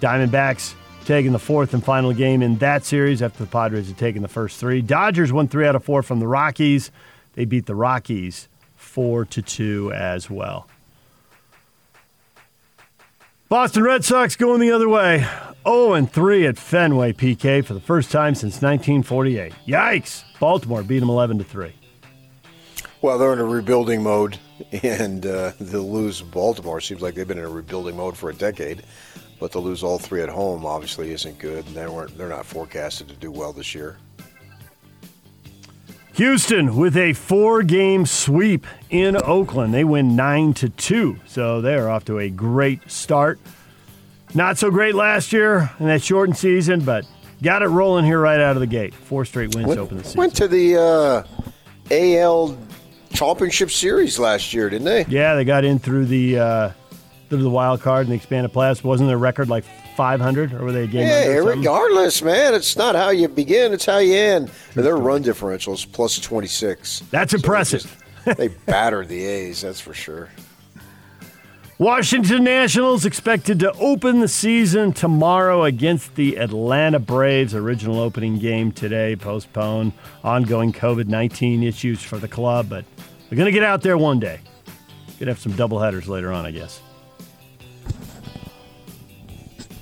Diamondbacks 0.00 0.74
taking 1.06 1.32
the 1.32 1.38
fourth 1.38 1.72
and 1.72 1.82
final 1.82 2.12
game 2.12 2.42
in 2.42 2.58
that 2.58 2.84
series 2.84 3.22
after 3.22 3.42
the 3.42 3.50
Padres 3.50 3.88
had 3.88 3.96
taken 3.96 4.20
the 4.20 4.28
first 4.28 4.60
three. 4.60 4.82
Dodgers 4.82 5.32
won 5.32 5.48
three 5.48 5.66
out 5.66 5.74
of 5.74 5.82
four 5.82 6.02
from 6.02 6.20
the 6.20 6.28
Rockies. 6.28 6.90
They 7.32 7.46
beat 7.46 7.64
the 7.64 7.74
Rockies 7.74 8.48
4 8.76 9.24
to 9.26 9.40
2 9.40 9.92
as 9.94 10.28
well. 10.28 10.68
Boston 13.50 13.82
Red 13.82 14.04
Sox 14.04 14.36
going 14.36 14.60
the 14.60 14.70
other 14.70 14.88
way. 14.88 15.26
0 15.66 15.94
and 15.94 16.08
3 16.08 16.46
at 16.46 16.56
Fenway 16.56 17.12
PK 17.12 17.64
for 17.64 17.74
the 17.74 17.80
first 17.80 18.12
time 18.12 18.36
since 18.36 18.62
1948. 18.62 19.52
Yikes! 19.66 20.22
Baltimore 20.38 20.84
beat 20.84 21.00
them 21.00 21.10
11 21.10 21.38
to 21.38 21.44
3. 21.44 21.74
Well, 23.02 23.18
they're 23.18 23.32
in 23.32 23.40
a 23.40 23.44
rebuilding 23.44 24.04
mode, 24.04 24.38
and 24.84 25.26
uh, 25.26 25.50
they'll 25.58 25.90
lose 25.90 26.22
Baltimore. 26.22 26.80
Seems 26.80 27.02
like 27.02 27.16
they've 27.16 27.26
been 27.26 27.38
in 27.38 27.44
a 27.44 27.48
rebuilding 27.48 27.96
mode 27.96 28.16
for 28.16 28.30
a 28.30 28.34
decade, 28.34 28.84
but 29.40 29.50
to 29.50 29.58
lose 29.58 29.82
all 29.82 29.98
three 29.98 30.22
at 30.22 30.28
home 30.28 30.64
obviously 30.64 31.10
isn't 31.10 31.40
good. 31.40 31.66
And 31.66 31.74
they 31.74 31.88
weren't. 31.88 32.16
They're 32.16 32.28
not 32.28 32.46
forecasted 32.46 33.08
to 33.08 33.16
do 33.16 33.32
well 33.32 33.52
this 33.52 33.74
year. 33.74 33.98
Houston 36.20 36.76
with 36.76 36.98
a 36.98 37.14
four-game 37.14 38.04
sweep 38.04 38.66
in 38.90 39.16
Oakland. 39.16 39.72
They 39.72 39.84
win 39.84 40.16
9 40.16 40.52
to 40.52 40.68
2. 40.68 41.18
So 41.24 41.62
they're 41.62 41.88
off 41.88 42.04
to 42.04 42.18
a 42.18 42.28
great 42.28 42.90
start. 42.90 43.40
Not 44.34 44.58
so 44.58 44.70
great 44.70 44.94
last 44.94 45.32
year 45.32 45.70
in 45.80 45.86
that 45.86 46.02
shortened 46.02 46.36
season, 46.36 46.80
but 46.80 47.06
got 47.42 47.62
it 47.62 47.68
rolling 47.68 48.04
here 48.04 48.20
right 48.20 48.38
out 48.38 48.54
of 48.54 48.60
the 48.60 48.66
gate. 48.66 48.92
Four 48.92 49.24
straight 49.24 49.54
wins 49.54 49.68
Went, 49.68 49.80
open 49.80 49.96
the 49.96 50.04
season. 50.04 50.18
went 50.18 50.36
to 50.36 50.46
the 50.46 50.76
uh, 50.76 51.24
AL 51.90 52.58
Championship 53.14 53.70
Series 53.70 54.18
last 54.18 54.52
year, 54.52 54.68
didn't 54.68 54.84
they? 54.84 55.06
Yeah, 55.08 55.36
they 55.36 55.46
got 55.46 55.64
in 55.64 55.78
through 55.78 56.04
the 56.04 56.38
uh, 56.38 56.70
through 57.30 57.42
the 57.42 57.48
wild 57.48 57.80
card 57.80 58.02
and 58.02 58.12
the 58.12 58.16
expanded 58.16 58.52
playoffs. 58.52 58.84
Wasn't 58.84 59.08
their 59.08 59.16
record 59.16 59.48
like 59.48 59.64
500, 60.00 60.54
or 60.54 60.64
were 60.64 60.72
they 60.72 60.84
a 60.84 60.86
game? 60.86 61.06
Yeah, 61.06 61.26
regardless, 61.40 62.22
man. 62.22 62.54
It's 62.54 62.74
not 62.74 62.94
how 62.94 63.10
you 63.10 63.28
begin; 63.28 63.74
it's 63.74 63.84
how 63.84 63.98
you 63.98 64.14
end. 64.14 64.50
And 64.74 64.82
their 64.82 64.96
run 64.96 65.20
differential 65.20 65.74
is 65.74 65.84
plus 65.84 66.18
twenty 66.18 66.46
six. 66.46 67.00
That's 67.10 67.34
impressive. 67.34 68.02
they 68.24 68.48
battered 68.48 69.08
the 69.08 69.22
A's, 69.26 69.60
that's 69.60 69.78
for 69.78 69.92
sure. 69.92 70.30
Washington 71.76 72.44
Nationals 72.44 73.04
expected 73.04 73.58
to 73.60 73.72
open 73.74 74.20
the 74.20 74.28
season 74.28 74.94
tomorrow 74.94 75.64
against 75.64 76.14
the 76.14 76.36
Atlanta 76.36 76.98
Braves. 76.98 77.54
Original 77.54 78.00
opening 78.00 78.38
game 78.38 78.72
today 78.72 79.16
postponed. 79.16 79.92
Ongoing 80.24 80.72
COVID 80.72 81.08
19 81.08 81.62
issues 81.62 82.02
for 82.02 82.16
the 82.16 82.28
club, 82.28 82.70
but 82.70 82.86
they're 83.28 83.36
going 83.36 83.44
to 83.44 83.52
get 83.52 83.64
out 83.64 83.82
there 83.82 83.98
one 83.98 84.18
day. 84.18 84.40
Could 85.18 85.28
have 85.28 85.38
some 85.38 85.52
doubleheaders 85.52 86.08
later 86.08 86.32
on, 86.32 86.46
I 86.46 86.52
guess. 86.52 86.80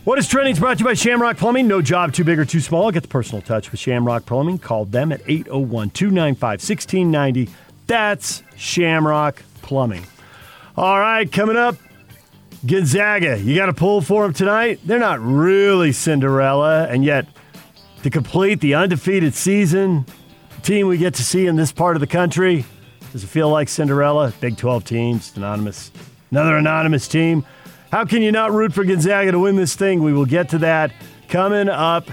What 0.09 0.19
is 0.19 0.27
trending 0.27 0.55
is 0.55 0.59
brought 0.59 0.79
to 0.79 0.85
you 0.85 0.85
by 0.87 0.95
Shamrock 0.95 1.37
Plumbing. 1.37 1.69
No 1.69 1.83
job 1.83 2.15
too 2.15 2.25
big 2.25 2.39
or 2.39 2.47
too 2.47 2.61
small. 2.61 2.91
Get 2.91 3.03
the 3.03 3.11
personal 3.11 3.43
touch 3.43 3.71
with 3.71 3.79
Shamrock 3.79 4.25
Plumbing. 4.25 4.59
Call 4.59 4.87
them 4.87 5.13
at 5.13 5.21
801 5.27 5.91
295 5.91 6.43
1690. 6.43 7.51
That's 7.87 8.43
Shamrock 8.57 9.43
Plumbing. 9.61 10.07
All 10.79 10.99
right, 10.99 11.31
coming 11.31 11.59
up, 11.59 11.77
Gonzaga. 12.65 13.39
You 13.39 13.55
got 13.55 13.69
a 13.69 13.75
pull 13.75 14.01
for 14.01 14.23
them 14.23 14.33
tonight? 14.33 14.81
They're 14.83 14.99
not 14.99 15.21
really 15.21 15.93
Cinderella, 15.93 16.87
and 16.87 17.05
yet 17.05 17.27
to 18.03 18.09
complete 18.09 18.63
the 18.63 18.77
undefeated 18.77 19.35
season, 19.35 20.07
team 20.63 20.87
we 20.87 20.97
get 20.97 21.13
to 21.17 21.23
see 21.23 21.47
in 21.47 21.57
this 21.57 21.71
part 21.71 21.97
of 21.97 22.01
the 22.01 22.07
country, 22.07 22.65
does 23.13 23.25
it 23.25 23.27
feel 23.27 23.51
like 23.51 23.69
Cinderella? 23.69 24.33
Big 24.41 24.57
12 24.57 24.85
teams, 24.85 25.37
anonymous, 25.37 25.93
another 26.31 26.57
anonymous 26.57 27.09
team. 27.09 27.45
How 27.91 28.05
can 28.05 28.21
you 28.21 28.31
not 28.33 28.53
root 28.53 28.75
for 28.75 28.85
Gonzaga 28.85 29.33
to 29.33 29.39
win 29.39 29.57
this 29.57 29.75
thing? 29.75 30.03
We 30.03 30.13
will 30.13 30.27
get 30.27 30.51
to 30.51 30.59
that 30.59 30.93
coming 31.29 31.71
up 31.71 32.11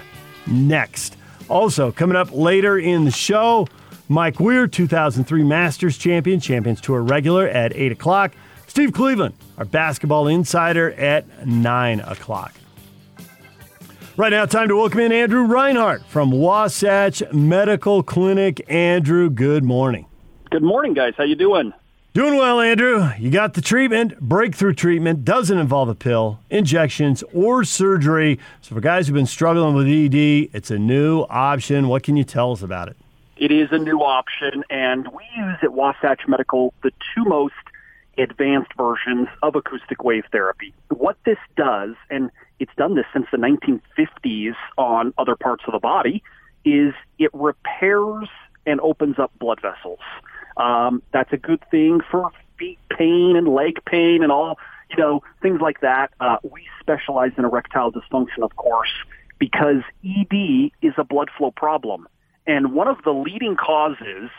next. 0.48 1.18
Also, 1.50 1.92
coming 1.92 2.16
up 2.16 2.32
later 2.32 2.78
in 2.78 3.04
the 3.04 3.12
show, 3.12 3.68
Mike 4.08 4.40
Weir, 4.40 4.68
2003 4.68 5.44
Masters 5.44 5.98
champion, 5.98 6.40
Champions 6.40 6.80
Tour 6.80 7.02
regular 7.02 7.48
at 7.48 7.76
8 7.76 7.92
o'clock. 7.92 8.34
Steve 8.68 8.94
Cleveland, 8.94 9.36
our 9.58 9.66
basketball 9.66 10.28
insider 10.28 10.94
at 10.94 11.46
9 11.46 12.00
o'clock. 12.02 12.54
Right 14.16 14.32
now, 14.32 14.46
time 14.46 14.70
to 14.70 14.78
welcome 14.78 15.02
in 15.02 15.12
Andrew 15.12 15.44
Reinhardt 15.44 16.06
from 16.06 16.32
Wasatch 16.32 17.22
Medical 17.34 18.02
Clinic. 18.02 18.64
Andrew, 18.70 19.30
good 19.30 19.66
morning. 19.66 20.06
Good 20.52 20.64
morning, 20.64 20.94
guys. 20.94 21.16
How 21.18 21.26
you 21.26 21.36
doing? 21.36 21.74
Doing 22.16 22.38
well, 22.38 22.62
Andrew. 22.62 23.10
You 23.20 23.30
got 23.30 23.56
the 23.56 23.62
treatment. 23.62 24.18
Breakthrough 24.22 24.74
treatment 24.74 25.26
doesn't 25.26 25.58
involve 25.58 25.90
a 25.90 25.96
pill, 25.96 26.40
injections, 26.50 27.26
or 27.34 27.66
surgery. 27.66 28.40
So 28.62 28.74
for 28.74 28.80
guys 28.80 29.08
who've 29.08 29.14
been 29.14 29.26
struggling 29.26 29.76
with 29.76 29.86
ED, 29.86 30.16
it's 30.54 30.72
a 30.72 30.80
new 30.80 31.24
option. 31.24 31.90
What 31.90 32.04
can 32.04 32.16
you 32.16 32.24
tell 32.24 32.54
us 32.54 32.62
about 32.62 32.88
it? 32.88 32.96
It 33.36 33.52
is 33.52 33.68
a 33.74 33.78
new 33.78 34.00
option, 34.00 34.64
and 34.70 35.10
we 35.10 35.26
use 35.36 35.58
at 35.62 35.74
Wasatch 35.74 36.22
Medical 36.26 36.74
the 36.84 36.92
two 37.14 37.26
most 37.26 37.54
advanced 38.18 38.72
versions 38.78 39.28
of 39.44 39.58
acoustic 39.58 40.02
wave 40.02 40.24
therapy. 40.32 40.74
What 40.88 41.18
this 41.26 41.40
does, 41.58 41.96
and 42.10 42.32
it's 42.60 42.72
done 42.78 42.96
this 42.96 43.08
since 43.12 43.26
the 43.30 43.38
1950s 43.38 44.56
on 44.78 45.14
other 45.18 45.36
parts 45.36 45.66
of 45.68 45.74
the 45.74 45.80
body, 45.80 46.24
is 46.64 46.94
it 47.20 47.32
repairs 47.34 48.30
and 48.66 48.80
opens 48.80 49.20
up 49.20 49.38
blood 49.38 49.60
vessels. 49.62 50.00
Um, 50.58 51.02
that's 51.12 51.32
a 51.34 51.38
good 51.38 51.64
thing 51.70 52.02
for 52.10 52.32
feet 52.58 52.80
pain 52.90 53.36
and 53.36 53.48
leg 53.48 53.80
pain 53.86 54.24
and 54.24 54.32
all, 54.32 54.58
you 54.90 54.98
know, 54.98 55.24
things 55.42 55.62
like 55.62 55.82
that. 55.82 56.12
Uh, 56.20 56.38
we 56.44 56.68
specialize 56.80 57.32
in 57.38 57.46
erectile 57.46 57.92
dysfunction, 57.92 58.44
of 58.44 58.56
course, 58.56 58.94
because 59.40 59.82
ED 60.06 60.72
is 60.82 60.94
a 60.98 61.04
blood 61.04 61.30
flow 61.38 61.52
problem. 61.52 62.08
And 62.48 62.74
one 62.74 62.88
of 62.88 63.04
the 63.04 63.12
leading 63.12 63.56
causes, 63.56 64.30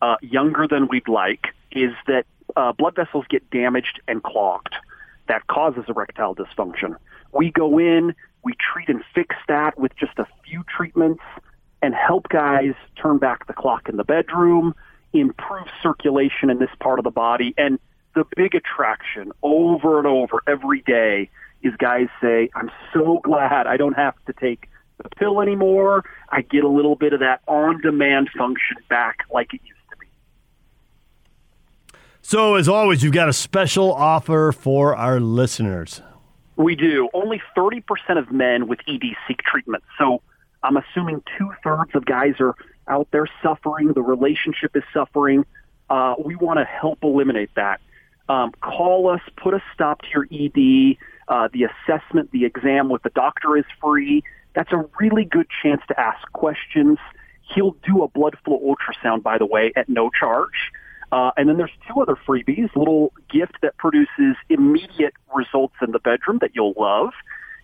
uh, 0.00 0.16
younger 0.22 0.66
than 0.66 0.88
we'd 0.88 1.08
like, 1.08 1.48
is 1.70 1.92
that 2.06 2.24
uh, 2.56 2.72
blood 2.72 2.96
vessels 2.96 3.24
get 3.28 3.48
damaged 3.50 4.00
and 4.08 4.22
clogged. 4.22 4.74
That 5.28 5.46
causes 5.46 5.84
erectile 5.88 6.34
dysfunction. 6.34 6.96
We 7.32 7.50
go 7.50 7.78
in, 7.78 8.14
we 8.42 8.54
treat 8.54 8.88
and 8.88 9.02
fix 9.14 9.36
that 9.48 9.78
with 9.78 9.94
just 9.96 10.18
a 10.18 10.26
few 10.44 10.64
treatments 10.64 11.22
and 11.80 11.94
help 11.94 12.28
guys 12.28 12.74
turn 13.00 13.18
back 13.18 13.46
the 13.46 13.52
clock 13.52 13.88
in 13.88 13.96
the 13.96 14.04
bedroom, 14.04 14.74
improve 15.12 15.66
circulation 15.82 16.50
in 16.50 16.58
this 16.58 16.70
part 16.80 16.98
of 16.98 17.04
the 17.04 17.10
body. 17.10 17.54
And 17.56 17.78
the 18.14 18.24
big 18.36 18.54
attraction 18.54 19.32
over 19.42 19.98
and 19.98 20.06
over 20.06 20.42
every 20.46 20.82
day 20.82 21.30
is 21.62 21.72
guys 21.78 22.08
say, 22.20 22.50
I'm 22.54 22.70
so 22.92 23.20
glad 23.22 23.66
I 23.66 23.76
don't 23.76 23.94
have 23.94 24.14
to 24.26 24.32
take 24.32 24.68
the 25.02 25.08
pill 25.16 25.40
anymore. 25.40 26.04
I 26.28 26.42
get 26.42 26.64
a 26.64 26.68
little 26.68 26.96
bit 26.96 27.12
of 27.12 27.20
that 27.20 27.40
on 27.46 27.80
demand 27.80 28.30
function 28.36 28.76
back 28.88 29.18
like 29.32 29.54
it 29.54 29.60
used 29.64 29.80
to 29.90 29.96
be. 29.98 30.06
So, 32.20 32.56
as 32.56 32.68
always, 32.68 33.02
you've 33.02 33.12
got 33.12 33.28
a 33.28 33.32
special 33.32 33.92
offer 33.92 34.52
for 34.52 34.96
our 34.96 35.20
listeners. 35.20 36.02
We 36.56 36.74
do. 36.74 37.08
Only 37.14 37.40
30% 37.56 37.82
of 38.18 38.30
men 38.30 38.68
with 38.68 38.80
ED 38.86 39.02
seek 39.26 39.42
treatment. 39.42 39.82
So, 39.98 40.22
I'm 40.62 40.76
assuming 40.76 41.22
two 41.38 41.50
thirds 41.64 41.90
of 41.94 42.04
guys 42.04 42.34
are 42.38 42.54
out 42.88 43.08
there 43.10 43.26
suffering. 43.42 43.92
The 43.92 44.02
relationship 44.02 44.76
is 44.76 44.82
suffering. 44.92 45.44
Uh, 45.88 46.14
we 46.24 46.36
want 46.36 46.58
to 46.58 46.64
help 46.64 46.98
eliminate 47.02 47.50
that. 47.56 47.80
Um, 48.28 48.52
call 48.60 49.08
us, 49.10 49.20
put 49.36 49.54
a 49.54 49.62
stop 49.74 50.02
to 50.02 50.08
your 50.14 50.24
ED. 50.24 50.96
Uh, 51.28 51.48
the 51.52 51.64
assessment, 51.64 52.30
the 52.32 52.44
exam 52.44 52.88
with 52.88 53.02
the 53.02 53.10
doctor 53.10 53.56
is 53.56 53.64
free. 53.80 54.22
That's 54.54 54.72
a 54.72 54.84
really 55.00 55.24
good 55.24 55.46
chance 55.62 55.82
to 55.88 55.98
ask 55.98 56.20
questions. 56.32 56.98
He'll 57.54 57.76
do 57.84 58.02
a 58.02 58.08
blood 58.08 58.36
flow 58.44 58.60
ultrasound, 58.60 59.22
by 59.22 59.38
the 59.38 59.46
way, 59.46 59.72
at 59.76 59.88
no 59.88 60.10
charge. 60.10 60.72
Uh, 61.10 61.30
and 61.36 61.48
then 61.48 61.58
there's 61.58 61.72
two 61.88 62.00
other 62.00 62.16
freebies, 62.26 62.74
little 62.74 63.12
gift 63.30 63.56
that 63.60 63.76
produces 63.76 64.36
immediate 64.48 65.12
results 65.34 65.74
in 65.82 65.92
the 65.92 65.98
bedroom 65.98 66.38
that 66.40 66.52
you'll 66.54 66.74
love. 66.78 67.10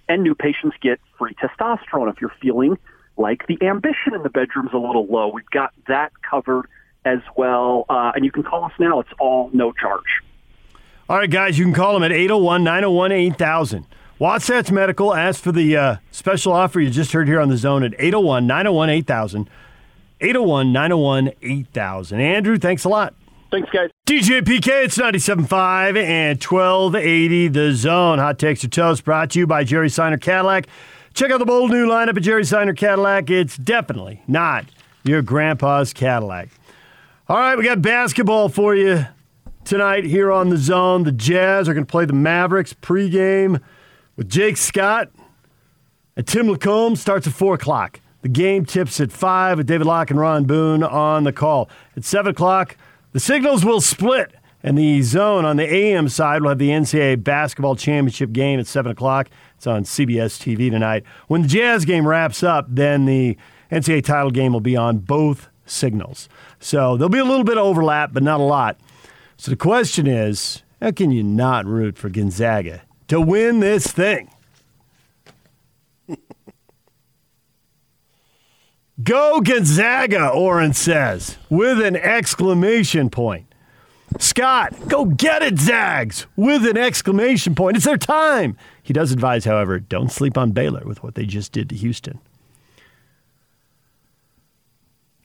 And 0.09 0.23
new 0.23 0.35
patients 0.35 0.77
get 0.81 1.01
free 1.19 1.35
testosterone 1.35 2.11
if 2.11 2.21
you're 2.21 2.33
feeling 2.43 2.79
like 3.19 3.47
the 3.47 3.59
ambition 3.63 4.15
in 4.15 4.23
the 4.23 4.31
bedroom's 4.31 4.73
a 4.73 4.79
little 4.79 5.07
low. 5.07 5.29
We've 5.29 5.51
got 5.51 5.73
that 5.89 6.13
covered 6.29 6.67
as 7.05 7.19
well. 7.37 7.85
Uh, 7.89 8.13
and 8.15 8.25
you 8.25 8.31
can 8.31 8.43
call 8.43 8.65
us 8.65 8.73
now. 8.79 9.01
It's 9.01 9.11
all 9.19 9.51
no 9.53 9.73
charge. 9.73 10.23
All 11.09 11.17
right, 11.17 11.31
guys, 11.31 11.59
you 11.59 11.65
can 11.65 11.75
call 11.75 11.95
them 11.95 12.03
at 12.03 12.13
801 12.13 12.65
901 12.65 13.13
8000. 13.13 13.87
Wasatch 14.19 14.71
Medical 14.71 15.15
asked 15.15 15.43
for 15.43 15.53
the 15.53 15.77
uh, 15.77 15.97
special 16.11 16.53
offer 16.53 16.81
you 16.81 16.91
just 16.91 17.13
heard 17.13 17.29
here 17.29 17.41
on 17.41 17.49
the 17.49 17.57
zone 17.57 17.85
at 17.85 17.95
801 17.99 18.47
901 18.47 18.91
8000. 18.91 19.51
801 20.21 20.73
901 20.73 21.33
8000. 21.41 22.21
Andrew, 22.21 22.59
thanks 22.59 22.85
a 22.85 22.89
lot. 22.89 23.15
Thanks, 23.51 23.71
guys. 23.71 23.91
DJ 24.07 24.43
PK, 24.43 24.85
it's 24.85 24.99
97.5 24.99 25.97
and 25.97 26.43
1280 26.43 27.49
The 27.49 27.73
Zone. 27.73 28.19
Hot 28.19 28.39
Takes 28.39 28.63
or 28.65 28.69
Toast 28.69 29.05
brought 29.05 29.31
to 29.31 29.39
you 29.39 29.47
by 29.47 29.65
Jerry 29.65 29.89
Seiner 29.89 30.19
Cadillac. 30.19 30.67
Check 31.19 31.33
out 31.33 31.41
the 31.41 31.47
bold 31.47 31.73
new 31.73 31.85
lineup 31.85 32.17
at 32.17 32.23
Jerry 32.23 32.45
Seiner 32.45 32.73
Cadillac. 32.73 33.29
It's 33.29 33.57
definitely 33.57 34.23
not 34.29 34.67
your 35.03 35.21
grandpa's 35.21 35.93
Cadillac. 35.93 36.49
All 37.29 37.37
right, 37.37 37.59
we 37.59 37.65
got 37.65 37.83
basketball 37.83 38.49
for 38.49 38.73
you 38.73 39.05
tonight 39.65 40.05
here 40.05 40.31
on 40.31 40.49
The 40.49 40.57
Zone. 40.57 41.03
The 41.03 41.11
Jazz 41.11 41.69
are 41.69 41.75
going 41.75 41.85
to 41.85 41.91
play 41.91 42.05
the 42.05 42.13
Mavericks 42.13 42.73
pregame 42.73 43.61
with 44.15 44.29
Jake 44.29 44.57
Scott. 44.57 45.11
And 46.17 46.25
Tim 46.25 46.47
Lacombe 46.47 46.95
starts 46.95 47.27
at 47.27 47.33
4 47.33 47.55
o'clock. 47.55 47.99
The 48.23 48.29
game 48.29 48.65
tips 48.65 49.01
at 49.01 49.11
5 49.11 49.59
with 49.59 49.67
David 49.67 49.89
Locke 49.89 50.13
and 50.13 50.21
Ron 50.21 50.45
Boone 50.45 50.85
on 50.85 51.25
the 51.25 51.33
call. 51.33 51.69
At 51.97 52.05
7 52.05 52.31
o'clock, 52.31 52.77
the 53.11 53.19
signals 53.19 53.65
will 53.65 53.81
split, 53.81 54.37
and 54.69 54.77
the 54.77 55.01
zone 55.01 55.47
on 55.47 55.57
the 55.57 55.65
AM 55.65 56.11
side 56.11 56.43
will 56.43 56.51
have 56.51 56.59
the 56.59 56.69
NCAA 56.69 57.25
basketball 57.25 57.75
championship 57.75 58.33
game 58.33 58.61
at 58.61 58.67
7 58.67 58.93
o'clock. 58.93 59.31
It's 59.57 59.67
on 59.67 59.85
CBS 59.85 60.37
TV 60.37 60.71
tonight. 60.71 61.05
When 61.27 61.41
the 61.41 61.49
Jazz 61.49 61.87
game 61.87 62.07
wraps 62.07 62.43
up, 62.43 62.67
then 62.69 63.07
the 63.07 63.39
NCAA 63.73 64.05
title 64.05 64.31
game 64.31 64.53
will 64.53 64.61
be 64.61 64.77
on 64.77 64.99
both 64.99 65.49
signals. 65.65 66.29
So 66.61 66.99
there'll 66.99 67.09
be 67.09 67.19
a 67.19 67.25
little 67.25 67.45
bit 67.45 67.57
of 67.57 67.65
overlap, 67.65 68.13
but 68.13 68.23
not 68.23 68.41
a 68.41 68.43
lot. 68.43 68.79
So 69.39 69.51
the 69.51 69.57
question 69.57 70.07
is 70.07 70.63
how 70.83 70.91
can 70.91 71.13
you 71.13 71.23
not 71.23 71.65
root 71.65 71.97
for 71.97 72.11
Gonzaga 72.11 72.83
to 73.07 73.23
win 73.23 73.61
this 73.61 73.87
thing? 73.87 74.31
Go 79.03 79.41
Gonzaga, 79.41 80.29
Oren 80.29 80.75
says, 80.75 81.39
with 81.49 81.81
an 81.81 81.97
exclamation 81.97 83.09
point. 83.09 83.48
Scott, 84.19 84.89
go 84.89 85.05
get 85.05 85.43
it, 85.43 85.59
Zags, 85.59 86.27
with 86.37 86.67
an 86.67 86.77
exclamation 86.77 87.55
point. 87.55 87.77
It's 87.77 87.85
their 87.85 87.99
time. 87.99 88.57
He 88.83 88.93
does 88.93 89.13
advise, 89.13 89.45
however, 89.45 89.79
don't 89.79 90.11
sleep 90.11 90.39
on 90.39 90.53
Baylor 90.53 90.83
with 90.85 91.03
what 91.03 91.15
they 91.15 91.27
just 91.27 91.53
did 91.53 91.69
to 91.69 91.77
Houston. 91.77 92.19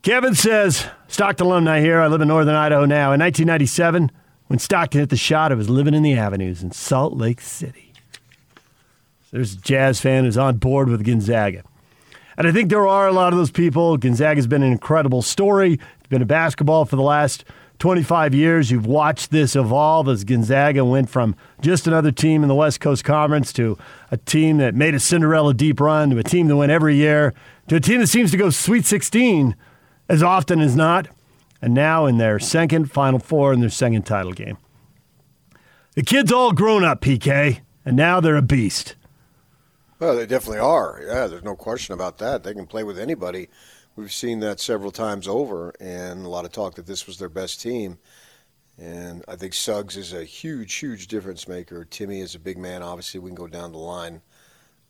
Kevin 0.02 0.36
says, 0.36 0.86
Stockton 1.08 1.48
alumni 1.48 1.80
here. 1.80 2.02
I 2.02 2.08
live 2.08 2.20
in 2.20 2.28
northern 2.28 2.56
Idaho 2.56 2.84
now. 2.86 3.14
In 3.14 3.22
1997, 3.22 4.12
when 4.48 4.60
Stockton 4.60 5.00
hit 5.00 5.10
the 5.10 5.16
shot, 5.16 5.54
I 5.54 5.56
was 5.56 5.70
living 5.70 5.94
in 5.94 6.04
the 6.04 6.18
avenues 6.18 6.62
in 6.62 6.72
Salt 6.72 7.14
Lake 7.14 7.40
City. 7.40 7.94
There's 9.32 9.54
a 9.54 9.58
Jazz 9.58 10.02
fan 10.02 10.26
who's 10.26 10.38
on 10.38 10.58
board 10.58 10.90
with 10.90 11.06
Gonzaga. 11.06 11.64
And 12.38 12.48
I 12.48 12.52
think 12.52 12.70
there 12.70 12.86
are 12.86 13.08
a 13.08 13.14
lot 13.14 13.32
of 13.32 13.40
those 13.40 13.50
people. 13.50 13.98
Gonzaga's 13.98 14.46
been 14.46 14.62
an 14.62 14.72
incredible 14.72 15.22
story. 15.22 15.74
It's 15.74 16.10
been 16.10 16.22
a 16.22 16.26
basketball 16.26 16.86
for 16.86 16.98
the 16.98 17.02
last 17.02 17.46
25 17.84 18.34
years. 18.34 18.72
You've 18.72 18.86
watched 18.86 19.30
this 19.30 19.58
evolve 19.58 20.08
as 20.08 20.24
Gonzaga 20.24 20.86
went 20.86 21.10
from 21.10 21.36
just 21.60 21.86
another 21.86 22.14
team 22.14 22.42
in 22.42 22.48
the 22.48 22.56
West 22.56 22.80
Coast 22.80 23.04
Conference 23.04 23.52
to 23.52 23.78
a 24.10 24.16
team 24.16 24.56
that 24.60 24.74
made 24.74 24.96
a 24.96 25.02
Cinderella 25.02 25.54
deep 25.54 25.82
run 25.82 26.10
to 26.12 26.18
a 26.18 26.24
team 26.24 26.48
that 26.48 26.56
went 26.56 26.72
every 26.72 26.96
year 26.96 27.34
to 27.68 27.76
a 27.76 27.82
team 27.82 28.00
that 28.00 28.08
seems 28.08 28.32
to 28.32 28.38
go 28.38 28.50
Sweet 28.52 28.86
16 28.86 29.58
as 30.08 30.24
often 30.24 30.62
as 30.62 30.78
not, 30.78 31.10
and 31.62 31.74
now 31.74 32.06
in 32.06 32.20
their 32.20 32.40
second 32.40 32.90
Final 32.90 33.20
Four 33.20 33.52
in 33.52 33.60
their 33.60 33.70
second 33.70 34.04
title 34.04 34.32
game. 34.32 34.58
The 35.96 36.04
kids 36.04 36.32
all 36.32 36.54
grown 36.54 36.86
up, 36.86 37.02
PK, 37.02 37.60
and 37.84 37.98
now 37.98 38.22
they're 38.22 38.38
a 38.38 38.42
beast. 38.42 38.96
Well, 40.00 40.16
they 40.16 40.26
definitely 40.26 40.60
are. 40.60 41.02
Yeah, 41.06 41.28
there's 41.28 41.44
no 41.44 41.58
question 41.58 41.94
about 41.94 42.18
that. 42.20 42.44
They 42.44 42.54
can 42.54 42.66
play 42.66 42.86
with 42.86 42.98
anybody. 42.98 43.50
We've 43.96 44.12
seen 44.12 44.40
that 44.40 44.60
several 44.60 44.92
times 44.92 45.28
over, 45.28 45.74
and 45.80 46.26
a 46.26 46.30
lot 46.30 46.46
of 46.46 46.52
talk 46.52 46.76
that 46.76 46.88
this 46.88 47.06
was 47.06 47.20
their 47.20 47.30
best 47.30 47.62
team. 47.62 48.00
And 48.80 49.24
I 49.28 49.36
think 49.36 49.54
Suggs 49.54 49.98
is 49.98 50.14
a 50.14 50.24
huge, 50.24 50.74
huge 50.74 51.08
difference 51.08 51.48
maker. 51.48 51.86
Timme 51.90 52.22
is 52.22 52.34
a 52.34 52.40
big 52.40 52.58
man. 52.58 52.82
Obviously, 52.82 53.20
we 53.20 53.30
can 53.30 53.36
go 53.36 53.48
down 53.48 53.72
the 53.72 53.78
line. 53.78 54.22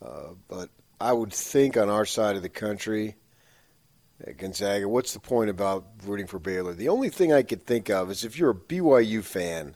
Uh, 0.02 0.36
but 0.48 0.70
I 1.02 1.12
would 1.12 1.34
think 1.34 1.76
on 1.76 1.90
our 1.90 2.06
side 2.06 2.38
of 2.38 2.44
the 2.44 2.50
country, 2.50 3.18
Gonzaga, 4.38 4.88
what's 4.88 5.14
the 5.14 5.20
point 5.20 5.50
about 5.50 5.86
rooting 6.06 6.28
for 6.28 6.40
Baylor? 6.40 6.74
The 6.74 6.88
only 6.88 7.10
thing 7.10 7.34
I 7.34 7.44
could 7.44 7.66
think 7.66 7.90
of 7.90 8.10
is 8.10 8.24
if 8.24 8.38
you're 8.38 8.52
a 8.52 8.56
BYU 8.56 9.22
fan, 9.22 9.76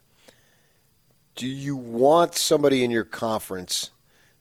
do 1.36 1.48
you 1.48 1.76
want 1.76 2.36
somebody 2.36 2.84
in 2.84 2.92
your 2.92 3.04
conference 3.04 3.92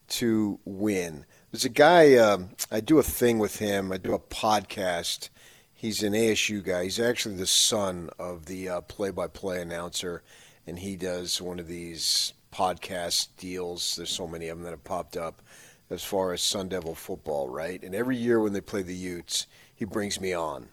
to 0.08 0.60
win? 0.64 1.26
There's 1.56 1.64
a 1.64 1.70
guy, 1.70 2.16
um, 2.16 2.50
I 2.70 2.80
do 2.80 2.98
a 2.98 3.02
thing 3.02 3.38
with 3.38 3.60
him, 3.60 3.90
I 3.90 3.96
do 3.96 4.12
a 4.12 4.18
podcast. 4.18 5.30
He's 5.72 6.02
an 6.02 6.12
ASU 6.12 6.62
guy. 6.62 6.84
He's 6.84 7.00
actually 7.00 7.36
the 7.36 7.46
son 7.46 8.10
of 8.18 8.44
the 8.44 8.82
play 8.88 9.08
by 9.08 9.28
play 9.28 9.62
announcer, 9.62 10.22
and 10.66 10.78
he 10.78 10.96
does 10.96 11.40
one 11.40 11.58
of 11.58 11.66
these 11.66 12.34
podcast 12.52 13.28
deals. 13.38 13.96
There's 13.96 14.10
so 14.10 14.26
many 14.26 14.48
of 14.48 14.58
them 14.58 14.64
that 14.64 14.72
have 14.72 14.84
popped 14.84 15.16
up 15.16 15.40
as 15.88 16.04
far 16.04 16.34
as 16.34 16.42
Sun 16.42 16.68
Devil 16.68 16.94
football, 16.94 17.48
right? 17.48 17.82
And 17.82 17.94
every 17.94 18.18
year 18.18 18.38
when 18.38 18.52
they 18.52 18.60
play 18.60 18.82
the 18.82 18.94
Utes, 18.94 19.46
he 19.74 19.86
brings 19.86 20.20
me 20.20 20.34
on. 20.34 20.68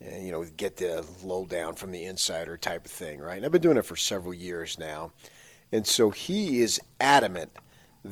And, 0.00 0.24
you 0.24 0.32
know, 0.32 0.46
get 0.56 0.78
the 0.78 1.04
lowdown 1.22 1.74
from 1.74 1.92
the 1.92 2.06
insider 2.06 2.56
type 2.56 2.86
of 2.86 2.90
thing, 2.90 3.20
right? 3.20 3.36
And 3.36 3.44
I've 3.44 3.52
been 3.52 3.60
doing 3.60 3.76
it 3.76 3.84
for 3.84 3.96
several 3.96 4.32
years 4.32 4.78
now. 4.78 5.12
And 5.72 5.86
so 5.86 6.08
he 6.08 6.62
is 6.62 6.80
adamant 7.02 7.52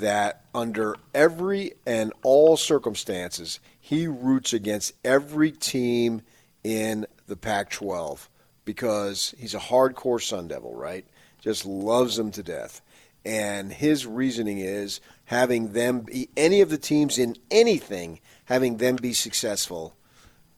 that 0.00 0.44
under 0.54 0.96
every 1.14 1.72
and 1.87 2.12
all 2.22 2.57
circumstances, 2.57 3.61
he 3.80 4.07
roots 4.07 4.52
against 4.52 4.92
every 5.04 5.50
team 5.52 6.22
in 6.62 7.07
the 7.26 7.37
Pac 7.37 7.70
12 7.70 8.28
because 8.64 9.35
he's 9.38 9.54
a 9.54 9.59
hardcore 9.59 10.22
Sun 10.22 10.48
Devil, 10.48 10.74
right? 10.74 11.07
Just 11.40 11.66
loves 11.66 12.16
them 12.16 12.30
to 12.33 12.42
death. 12.42 12.80
And 13.24 13.72
his 13.72 14.07
reasoning 14.07 14.59
is 14.59 15.00
having 15.26 15.72
them 15.72 16.00
be 16.00 16.28
any 16.37 16.61
of 16.61 16.70
the 16.70 16.78
teams 16.78 17.18
in 17.18 17.37
anything, 17.50 18.20
having 18.46 18.76
them 18.76 18.96
be 18.96 19.12
successful 19.12 19.94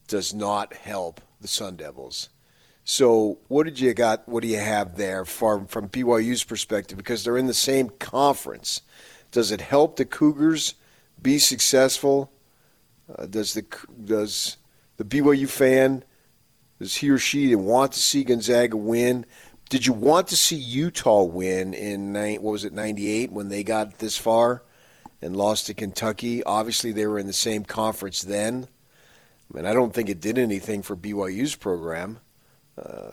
does 0.08 0.34
not 0.34 0.72
help 0.74 1.20
the 1.40 1.48
Sun 1.48 1.76
Devils. 1.76 2.28
So, 2.84 3.38
what 3.48 3.64
did 3.64 3.80
you 3.80 3.92
got? 3.94 4.28
What 4.28 4.42
do 4.42 4.48
you 4.48 4.58
have 4.58 4.96
there 4.96 5.24
from 5.24 5.66
from 5.66 5.88
BYU's 5.88 6.44
perspective? 6.44 6.96
Because 6.96 7.24
they're 7.24 7.36
in 7.36 7.48
the 7.48 7.54
same 7.54 7.90
conference. 7.90 8.80
Does 9.30 9.50
it 9.50 9.60
help 9.60 9.96
the 9.96 10.04
Cougars 10.04 10.74
be 11.20 11.38
successful? 11.38 12.30
Uh, 13.14 13.26
does 13.26 13.54
the 13.54 13.64
does 14.04 14.56
the 14.96 15.04
BYU 15.04 15.48
fan 15.48 16.04
does 16.78 16.96
he 16.96 17.10
or 17.10 17.18
she 17.18 17.54
want 17.54 17.92
to 17.92 18.00
see 18.00 18.24
Gonzaga 18.24 18.76
win? 18.76 19.24
Did 19.68 19.86
you 19.86 19.92
want 19.92 20.28
to 20.28 20.36
see 20.36 20.56
Utah 20.56 21.22
win 21.22 21.74
in 21.74 22.14
what 22.14 22.52
was 22.52 22.64
it 22.64 22.72
ninety 22.72 23.08
eight 23.08 23.32
when 23.32 23.48
they 23.48 23.64
got 23.64 23.98
this 23.98 24.18
far 24.18 24.62
and 25.22 25.36
lost 25.36 25.66
to 25.66 25.74
Kentucky? 25.74 26.44
Obviously, 26.44 26.92
they 26.92 27.06
were 27.06 27.18
in 27.18 27.26
the 27.26 27.32
same 27.32 27.64
conference 27.64 28.22
then. 28.22 28.68
I 29.50 29.56
mean, 29.56 29.66
I 29.66 29.72
don't 29.72 29.94
think 29.94 30.08
it 30.08 30.20
did 30.20 30.38
anything 30.38 30.82
for 30.82 30.96
BYU's 30.96 31.54
program. 31.54 32.18
Uh, 32.76 33.12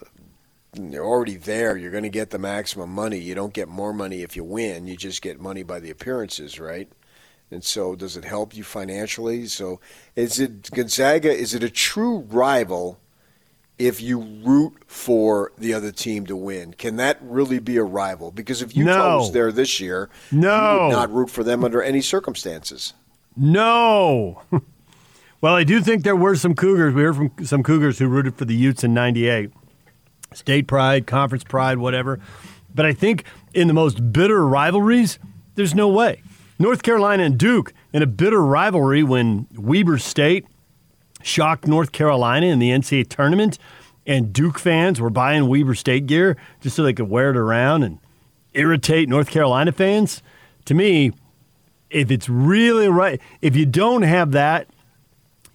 you're 0.76 1.06
already 1.06 1.38
there. 1.38 1.78
You're 1.78 1.92
going 1.92 2.04
to 2.04 2.10
get 2.10 2.30
the 2.32 2.40
maximum 2.40 2.90
money. 2.90 3.18
You 3.20 3.36
don't 3.36 3.54
get 3.54 3.68
more 3.68 3.94
money 3.94 4.22
if 4.24 4.36
you 4.36 4.44
win. 4.44 4.88
You 4.88 4.96
just 4.98 5.22
get 5.22 5.40
money 5.40 5.64
by 5.64 5.80
the 5.80 5.90
appearances, 5.90 6.60
right? 6.60 6.92
And 7.52 7.64
so, 7.64 7.96
does 7.96 8.18
it 8.18 8.26
help 8.26 8.56
you 8.56 8.64
financially? 8.64 9.46
So, 9.48 9.80
is 10.16 10.40
it 10.40 10.72
Gonzaga? 10.72 11.32
Is 11.32 11.54
it 11.54 11.64
a 11.64 11.70
true 11.70 12.20
rival 12.30 13.00
if 13.78 14.02
you 14.02 14.20
root 14.44 14.74
for 14.88 15.52
the 15.58 15.74
other 15.74 15.92
team 15.92 16.26
to 16.28 16.36
win? 16.36 16.74
Can 16.74 16.96
that 16.96 17.20
really 17.22 17.60
be 17.60 17.78
a 17.78 17.84
rival? 17.84 18.32
Because 18.32 18.62
if 18.64 18.76
Utah 18.76 19.10
No. 19.10 19.18
was 19.18 19.32
there 19.34 19.52
this 19.52 19.80
year, 19.80 20.10
No. 20.32 20.50
you 20.78 20.82
would 20.86 20.92
not 20.94 21.14
root 21.14 21.30
for 21.30 21.44
them 21.44 21.64
under 21.64 21.82
any 21.84 22.02
circumstances. 22.02 22.94
No. 23.38 24.42
well, 25.42 25.54
I 25.56 25.64
do 25.64 25.80
think 25.82 26.04
there 26.04 26.16
were 26.16 26.36
some 26.36 26.56
Cougars. 26.56 26.96
We 26.96 27.04
heard 27.04 27.16
from 27.16 27.32
some 27.46 27.62
Cougars 27.62 28.00
who 28.00 28.08
rooted 28.08 28.36
for 28.36 28.46
the 28.46 28.56
Utes 28.56 28.84
in 28.84 28.94
98. 28.96 29.52
State 30.34 30.68
pride, 30.68 31.08
conference 31.08 31.44
pride, 31.44 31.78
whatever. 31.78 32.20
But 32.74 32.86
I 32.86 32.94
think 32.94 33.24
in 33.54 33.68
the 33.68 33.74
most 33.74 34.12
bitter 34.12 34.46
rivalries, 34.46 35.20
there's 35.56 35.76
no 35.76 35.88
way. 35.88 36.22
North 36.60 36.84
Carolina 36.84 37.24
and 37.24 37.38
Duke 37.38 37.74
in 37.92 38.02
a 38.02 38.08
bitter 38.08 38.42
rivalry 38.42 39.04
when 39.04 39.48
Weber 39.56 39.98
State 39.98 40.46
shocked 41.22 41.68
North 41.68 41.92
Carolina 41.92 42.48
in 42.48 42.60
the 42.60 42.70
NCAA 42.70 43.08
tournament, 43.08 43.58
and 44.06 44.34
Duke 44.34 44.60
fans 44.60 45.00
were 45.00 45.10
buying 45.10 45.48
Weber 45.48 45.76
State 45.76 46.06
gear 46.06 46.38
just 46.62 46.76
so 46.76 46.84
they 46.84 46.94
could 46.94 47.10
wear 47.10 47.30
it 47.30 47.38
around 47.38 47.84
and 47.84 48.00
irritate 48.54 49.10
North 49.10 49.30
Carolina 49.30 49.72
fans. 49.72 50.22
To 50.66 50.74
me, 50.74 51.12
if 51.90 52.12
it's 52.12 52.28
really 52.28 52.88
right, 52.88 53.22
if 53.42 53.56
you 53.56 53.66
don't 53.66 54.02
have 54.02 54.32
that, 54.32 54.68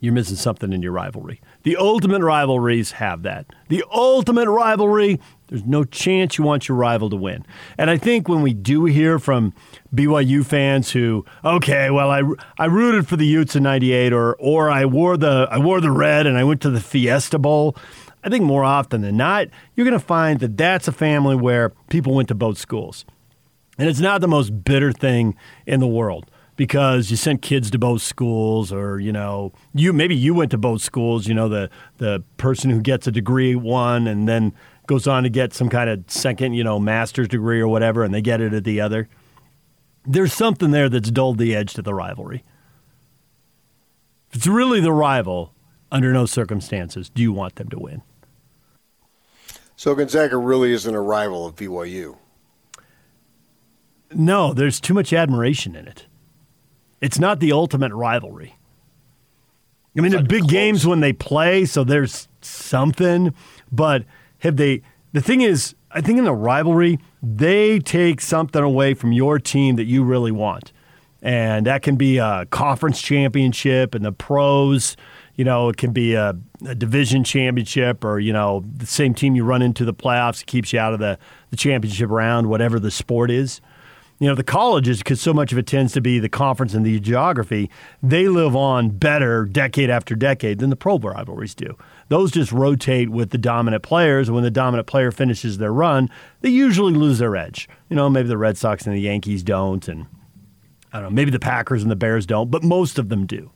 you're 0.00 0.12
missing 0.12 0.36
something 0.36 0.72
in 0.72 0.82
your 0.82 0.92
rivalry. 0.92 1.40
The 1.68 1.76
ultimate 1.76 2.22
rivalries 2.22 2.92
have 2.92 3.24
that. 3.24 3.44
The 3.68 3.84
ultimate 3.92 4.48
rivalry, 4.48 5.20
there's 5.48 5.66
no 5.66 5.84
chance 5.84 6.38
you 6.38 6.44
want 6.44 6.66
your 6.66 6.78
rival 6.78 7.10
to 7.10 7.16
win. 7.16 7.44
And 7.76 7.90
I 7.90 7.98
think 7.98 8.26
when 8.26 8.40
we 8.40 8.54
do 8.54 8.86
hear 8.86 9.18
from 9.18 9.52
BYU 9.94 10.46
fans 10.46 10.92
who, 10.92 11.26
okay, 11.44 11.90
well, 11.90 12.10
I, 12.10 12.22
I 12.56 12.64
rooted 12.64 13.06
for 13.06 13.16
the 13.18 13.26
Utes 13.26 13.54
in 13.54 13.64
'98, 13.64 14.14
or 14.14 14.34
or 14.36 14.70
I 14.70 14.86
wore 14.86 15.18
the 15.18 15.46
I 15.50 15.58
wore 15.58 15.82
the 15.82 15.90
red 15.90 16.26
and 16.26 16.38
I 16.38 16.44
went 16.44 16.62
to 16.62 16.70
the 16.70 16.80
Fiesta 16.80 17.38
Bowl. 17.38 17.76
I 18.24 18.30
think 18.30 18.44
more 18.44 18.64
often 18.64 19.02
than 19.02 19.18
not, 19.18 19.48
you're 19.76 19.84
going 19.84 19.92
to 19.92 20.06
find 20.06 20.40
that 20.40 20.56
that's 20.56 20.88
a 20.88 20.92
family 20.92 21.36
where 21.36 21.74
people 21.90 22.14
went 22.14 22.28
to 22.28 22.34
both 22.34 22.56
schools. 22.56 23.04
And 23.76 23.90
it's 23.90 24.00
not 24.00 24.22
the 24.22 24.26
most 24.26 24.64
bitter 24.64 24.90
thing 24.90 25.36
in 25.66 25.80
the 25.80 25.86
world 25.86 26.30
because 26.58 27.08
you 27.08 27.16
sent 27.16 27.40
kids 27.40 27.70
to 27.70 27.78
both 27.78 28.02
schools 28.02 28.70
or 28.72 28.98
you 28.98 29.12
know 29.12 29.52
you 29.72 29.92
maybe 29.94 30.14
you 30.14 30.34
went 30.34 30.50
to 30.50 30.58
both 30.58 30.82
schools 30.82 31.26
you 31.26 31.32
know 31.32 31.48
the 31.48 31.70
the 31.96 32.22
person 32.36 32.68
who 32.68 32.82
gets 32.82 33.06
a 33.06 33.12
degree 33.12 33.52
at 33.52 33.62
one 33.62 34.06
and 34.06 34.28
then 34.28 34.52
goes 34.86 35.06
on 35.06 35.22
to 35.22 35.30
get 35.30 35.54
some 35.54 35.70
kind 35.70 35.88
of 35.88 36.04
second 36.08 36.52
you 36.52 36.64
know 36.64 36.78
master's 36.78 37.28
degree 37.28 37.60
or 37.60 37.68
whatever 37.68 38.04
and 38.04 38.12
they 38.12 38.20
get 38.20 38.42
it 38.42 38.52
at 38.52 38.64
the 38.64 38.80
other 38.80 39.08
there's 40.04 40.32
something 40.32 40.72
there 40.72 40.88
that's 40.88 41.10
dulled 41.10 41.38
the 41.38 41.54
edge 41.54 41.72
to 41.72 41.80
the 41.80 41.94
rivalry 41.94 42.44
if 44.30 44.36
it's 44.36 44.46
really 44.46 44.80
the 44.80 44.92
rival 44.92 45.54
under 45.92 46.12
no 46.12 46.26
circumstances 46.26 47.08
do 47.08 47.22
you 47.22 47.32
want 47.32 47.54
them 47.54 47.68
to 47.68 47.78
win 47.78 48.02
So 49.76 49.94
Gonzaga 49.94 50.36
really 50.36 50.72
isn't 50.72 50.92
a 50.92 51.00
rival 51.00 51.46
of 51.46 51.54
BYU. 51.54 52.16
No, 54.12 54.52
there's 54.52 54.80
too 54.80 54.92
much 54.92 55.12
admiration 55.12 55.76
in 55.76 55.86
it. 55.86 56.06
It's 57.00 57.18
not 57.18 57.40
the 57.40 57.52
ultimate 57.52 57.92
rivalry. 57.92 58.56
I 59.96 60.00
mean, 60.00 60.12
the 60.12 60.22
big 60.22 60.46
games 60.46 60.86
when 60.86 61.00
they 61.00 61.12
play, 61.12 61.64
so 61.64 61.82
there's 61.82 62.28
something, 62.40 63.34
but 63.72 64.04
have 64.38 64.56
they? 64.56 64.82
The 65.12 65.20
thing 65.20 65.40
is, 65.40 65.74
I 65.90 66.00
think 66.00 66.18
in 66.18 66.24
the 66.24 66.32
rivalry, 66.32 66.98
they 67.22 67.80
take 67.80 68.20
something 68.20 68.62
away 68.62 68.94
from 68.94 69.12
your 69.12 69.38
team 69.38 69.76
that 69.76 69.86
you 69.86 70.04
really 70.04 70.30
want. 70.30 70.72
And 71.20 71.66
that 71.66 71.82
can 71.82 71.96
be 71.96 72.18
a 72.18 72.46
conference 72.50 73.02
championship 73.02 73.94
and 73.94 74.04
the 74.04 74.12
pros. 74.12 74.96
You 75.34 75.44
know, 75.44 75.68
it 75.68 75.76
can 75.76 75.92
be 75.92 76.14
a, 76.14 76.36
a 76.66 76.74
division 76.74 77.24
championship 77.24 78.04
or, 78.04 78.20
you 78.20 78.32
know, 78.32 78.64
the 78.76 78.86
same 78.86 79.14
team 79.14 79.34
you 79.34 79.44
run 79.44 79.62
into 79.62 79.84
the 79.84 79.94
playoffs 79.94 80.46
keeps 80.46 80.72
you 80.72 80.78
out 80.78 80.92
of 80.92 81.00
the, 81.00 81.18
the 81.50 81.56
championship 81.56 82.10
round, 82.10 82.48
whatever 82.48 82.78
the 82.78 82.90
sport 82.90 83.30
is. 83.30 83.60
You 84.20 84.26
know, 84.26 84.34
the 84.34 84.42
colleges, 84.42 84.98
because 84.98 85.20
so 85.20 85.32
much 85.32 85.52
of 85.52 85.58
it 85.58 85.66
tends 85.66 85.92
to 85.92 86.00
be 86.00 86.18
the 86.18 86.28
conference 86.28 86.74
and 86.74 86.84
the 86.84 86.98
geography, 86.98 87.70
they 88.02 88.26
live 88.26 88.56
on 88.56 88.90
better 88.90 89.44
decade 89.44 89.90
after 89.90 90.16
decade 90.16 90.58
than 90.58 90.70
the 90.70 90.76
pro 90.76 90.98
rivalries 90.98 91.54
do. 91.54 91.76
Those 92.08 92.32
just 92.32 92.50
rotate 92.50 93.10
with 93.10 93.30
the 93.30 93.38
dominant 93.38 93.84
players. 93.84 94.28
And 94.28 94.34
when 94.34 94.42
the 94.42 94.50
dominant 94.50 94.88
player 94.88 95.12
finishes 95.12 95.58
their 95.58 95.72
run, 95.72 96.10
they 96.40 96.48
usually 96.48 96.94
lose 96.94 97.20
their 97.20 97.36
edge. 97.36 97.68
You 97.88 97.94
know, 97.96 98.10
maybe 98.10 98.28
the 98.28 98.36
Red 98.36 98.58
Sox 98.58 98.86
and 98.86 98.96
the 98.96 99.00
Yankees 99.00 99.44
don't, 99.44 99.86
and 99.86 100.06
I 100.92 101.00
don't 101.00 101.10
know, 101.10 101.14
maybe 101.14 101.30
the 101.30 101.38
Packers 101.38 101.82
and 101.82 101.90
the 101.90 101.96
Bears 101.96 102.26
don't, 102.26 102.50
but 102.50 102.64
most 102.64 102.98
of 102.98 103.10
them 103.10 103.24
do. 103.24 103.52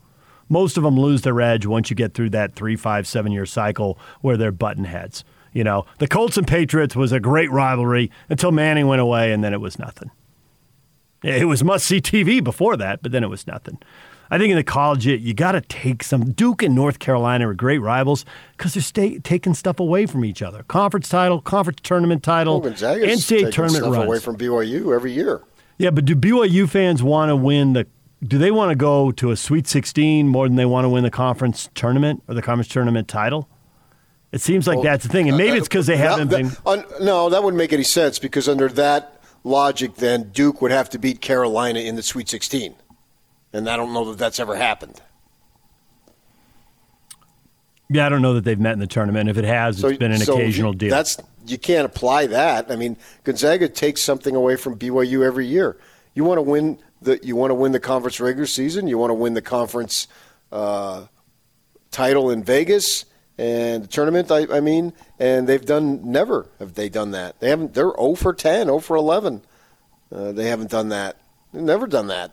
Most 0.48 0.76
of 0.76 0.84
them 0.84 0.98
lose 0.98 1.22
their 1.22 1.40
edge 1.40 1.66
once 1.66 1.90
you 1.90 1.96
get 1.96 2.14
through 2.14 2.30
that 2.30 2.54
three, 2.54 2.76
five, 2.76 3.06
seven 3.08 3.32
year 3.32 3.46
cycle 3.46 3.98
where 4.20 4.36
they're 4.36 4.52
button 4.52 4.84
heads. 4.84 5.24
You 5.52 5.64
know, 5.64 5.86
the 5.98 6.06
Colts 6.06 6.36
and 6.36 6.46
Patriots 6.46 6.94
was 6.94 7.10
a 7.10 7.18
great 7.18 7.50
rivalry 7.50 8.12
until 8.28 8.52
Manning 8.52 8.86
went 8.86 9.00
away, 9.00 9.32
and 9.32 9.42
then 9.42 9.52
it 9.52 9.60
was 9.60 9.78
nothing. 9.78 10.10
It 11.22 11.46
was 11.46 11.62
must 11.62 11.86
see 11.86 12.00
TV 12.00 12.42
before 12.42 12.76
that, 12.76 13.02
but 13.02 13.12
then 13.12 13.22
it 13.22 13.28
was 13.28 13.46
nothing. 13.46 13.78
I 14.30 14.38
think 14.38 14.50
in 14.50 14.56
the 14.56 14.64
college, 14.64 15.04
you, 15.06 15.14
you 15.16 15.34
got 15.34 15.52
to 15.52 15.60
take 15.60 16.02
some. 16.02 16.32
Duke 16.32 16.62
and 16.62 16.74
North 16.74 16.98
Carolina 16.98 17.48
are 17.50 17.54
great 17.54 17.78
rivals 17.78 18.24
because 18.56 18.72
they're 18.74 18.82
stay, 18.82 19.18
taking 19.18 19.52
stuff 19.52 19.78
away 19.78 20.06
from 20.06 20.24
each 20.24 20.40
other. 20.40 20.62
Conference 20.64 21.08
title, 21.08 21.40
conference 21.42 21.80
tournament 21.82 22.22
title, 22.22 22.60
Well, 22.60 22.70
Gonzaga's 22.70 23.20
NCAA 23.26 23.52
tournament 23.52 23.84
stuff 23.84 23.92
runs. 23.94 24.06
away 24.06 24.18
from 24.20 24.36
BYU 24.38 24.94
every 24.94 25.12
year. 25.12 25.42
Yeah, 25.76 25.90
but 25.90 26.06
do 26.06 26.16
BYU 26.16 26.68
fans 26.68 27.02
want 27.02 27.28
to 27.28 27.36
win 27.36 27.74
the? 27.74 27.86
Do 28.24 28.38
they 28.38 28.50
want 28.50 28.70
to 28.70 28.76
go 28.76 29.10
to 29.12 29.32
a 29.32 29.36
Sweet 29.36 29.66
16 29.66 30.28
more 30.28 30.48
than 30.48 30.56
they 30.56 30.64
want 30.64 30.84
to 30.84 30.88
win 30.88 31.02
the 31.02 31.10
conference 31.10 31.68
tournament 31.74 32.22
or 32.28 32.34
the 32.34 32.42
conference 32.42 32.68
tournament 32.68 33.08
title? 33.08 33.48
It 34.30 34.40
seems 34.40 34.66
like 34.66 34.76
Well, 34.76 34.84
that's 34.84 35.02
the 35.02 35.10
thing, 35.10 35.28
and 35.28 35.36
maybe 35.36 35.52
uh, 35.52 35.56
it's 35.56 35.68
because 35.68 35.86
they 35.86 35.96
haven't 35.98 36.28
that- 36.28 36.64
been. 36.64 37.04
no, 37.04 37.28
that 37.28 37.42
wouldn't 37.42 37.58
make 37.58 37.72
any 37.74 37.82
sense 37.82 38.18
because 38.18 38.48
under 38.48 38.68
that 38.70 39.20
logic, 39.44 39.96
then 39.96 40.30
Duke 40.30 40.60
would 40.62 40.70
have 40.70 40.90
to 40.90 40.98
beat 40.98 41.20
Carolina 41.20 41.80
in 41.80 41.96
the 41.96 42.02
Sweet 42.02 42.28
16, 42.28 42.74
and 43.52 43.68
I 43.68 43.76
don't 43.76 43.92
know 43.92 44.04
that 44.10 44.18
that's 44.18 44.40
ever 44.40 44.56
happened. 44.56 45.00
Yeah, 47.90 48.06
I 48.06 48.08
don't 48.08 48.22
know 48.22 48.34
that 48.34 48.44
they've 48.44 48.58
met 48.58 48.72
in 48.72 48.78
the 48.78 48.86
tournament. 48.86 49.28
If 49.28 49.36
it 49.36 49.44
has, 49.44 49.82
it's 49.84 49.98
been 49.98 50.12
an 50.12 50.20
so 50.20 50.34
occasional 50.34 50.72
you- 50.72 50.78
deal. 50.78 50.90
That's 50.90 51.18
you 51.46 51.58
can't 51.58 51.84
apply 51.84 52.28
that. 52.28 52.70
I 52.70 52.76
mean, 52.76 52.96
Gonzaga 53.24 53.68
takes 53.68 54.00
something 54.00 54.34
away 54.34 54.56
from 54.56 54.78
BYU 54.78 55.24
every 55.24 55.46
year. 55.46 55.76
You 56.14 56.24
want 56.24 56.38
to 56.38 56.42
win 56.42 56.78
the 57.02 57.20
you 57.22 57.36
want 57.36 57.50
to 57.50 57.54
win 57.54 57.72
the 57.72 57.80
conference 57.80 58.20
regular 58.20 58.46
season. 58.46 58.86
You 58.86 58.96
want 58.96 59.10
to 59.10 59.14
win 59.14 59.34
the 59.34 59.42
conference 59.42 60.08
uh, 60.50 61.06
title 61.90 62.30
in 62.30 62.42
Vegas 62.44 63.04
and 63.38 63.84
the 63.84 63.88
tournament. 63.88 64.30
I, 64.30 64.46
I 64.50 64.60
mean, 64.60 64.92
and 65.18 65.48
they've 65.48 65.64
done 65.64 66.10
never 66.10 66.46
have 66.58 66.74
they 66.74 66.88
done 66.88 67.12
that. 67.12 67.40
They 67.40 67.48
haven't. 67.50 67.74
They're 67.74 67.92
0 67.96 68.14
for 68.14 68.32
10, 68.32 68.66
0 68.66 68.78
for 68.80 68.96
11. 68.96 69.42
Uh, 70.14 70.32
they 70.32 70.48
haven't 70.48 70.70
done 70.70 70.90
that. 70.90 71.16
They've 71.52 71.62
never 71.62 71.86
done 71.86 72.08
that. 72.08 72.32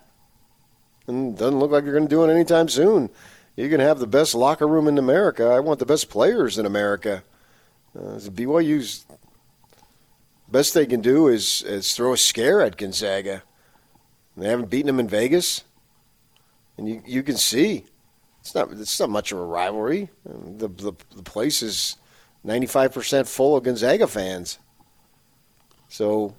And 1.08 1.38
doesn't 1.38 1.60
look 1.60 1.72
like 1.72 1.84
you're 1.84 1.94
going 1.94 2.08
to 2.08 2.10
do 2.10 2.24
it 2.24 2.32
anytime 2.32 2.70
soon. 2.70 3.10
Going 3.56 3.72
to 3.72 3.86
have 3.86 4.00
the 4.00 4.08
best 4.08 4.36
locker 4.36 4.66
room 4.66 4.88
in 4.88 4.98
America. 4.98 5.46
I 5.48 5.60
want 5.60 5.80
the 5.80 5.86
best 5.86 6.10
players 6.10 6.58
in 6.58 6.66
America. 6.66 7.24
Uh, 7.94 8.16
BYU's 8.16 9.06
best 10.48 10.74
they 10.74 10.86
can 10.86 11.02
do 11.02 11.28
is, 11.28 11.62
is 11.64 11.94
throw 11.94 12.14
a 12.14 12.18
scare 12.18 12.62
at 12.62 12.78
Gonzaga. 12.78 13.44
They 14.38 14.48
haven't 14.48 14.70
beaten 14.70 14.88
them 14.88 15.00
in 15.00 15.10
Vegas, 15.10 15.66
and 16.78 16.88
you 16.88 17.04
you 17.06 17.22
can 17.22 17.36
see 17.36 17.84
it's 18.41 18.56
not 18.56 18.71
it's 18.71 18.99
not 18.99 19.10
much 19.10 19.32
of 19.32 19.39
a 19.39 19.43
rivalry. 19.43 20.10
The 20.25 20.67
the, 20.67 20.93
the 21.15 21.23
place 21.23 21.62
is 21.62 21.97
ninety 22.43 22.67
five 22.67 22.93
percent 22.93 23.28
full 23.28 23.58
of 23.58 23.63
Gonzaga 23.63 24.08
fans. 24.08 24.60
So, 25.89 26.36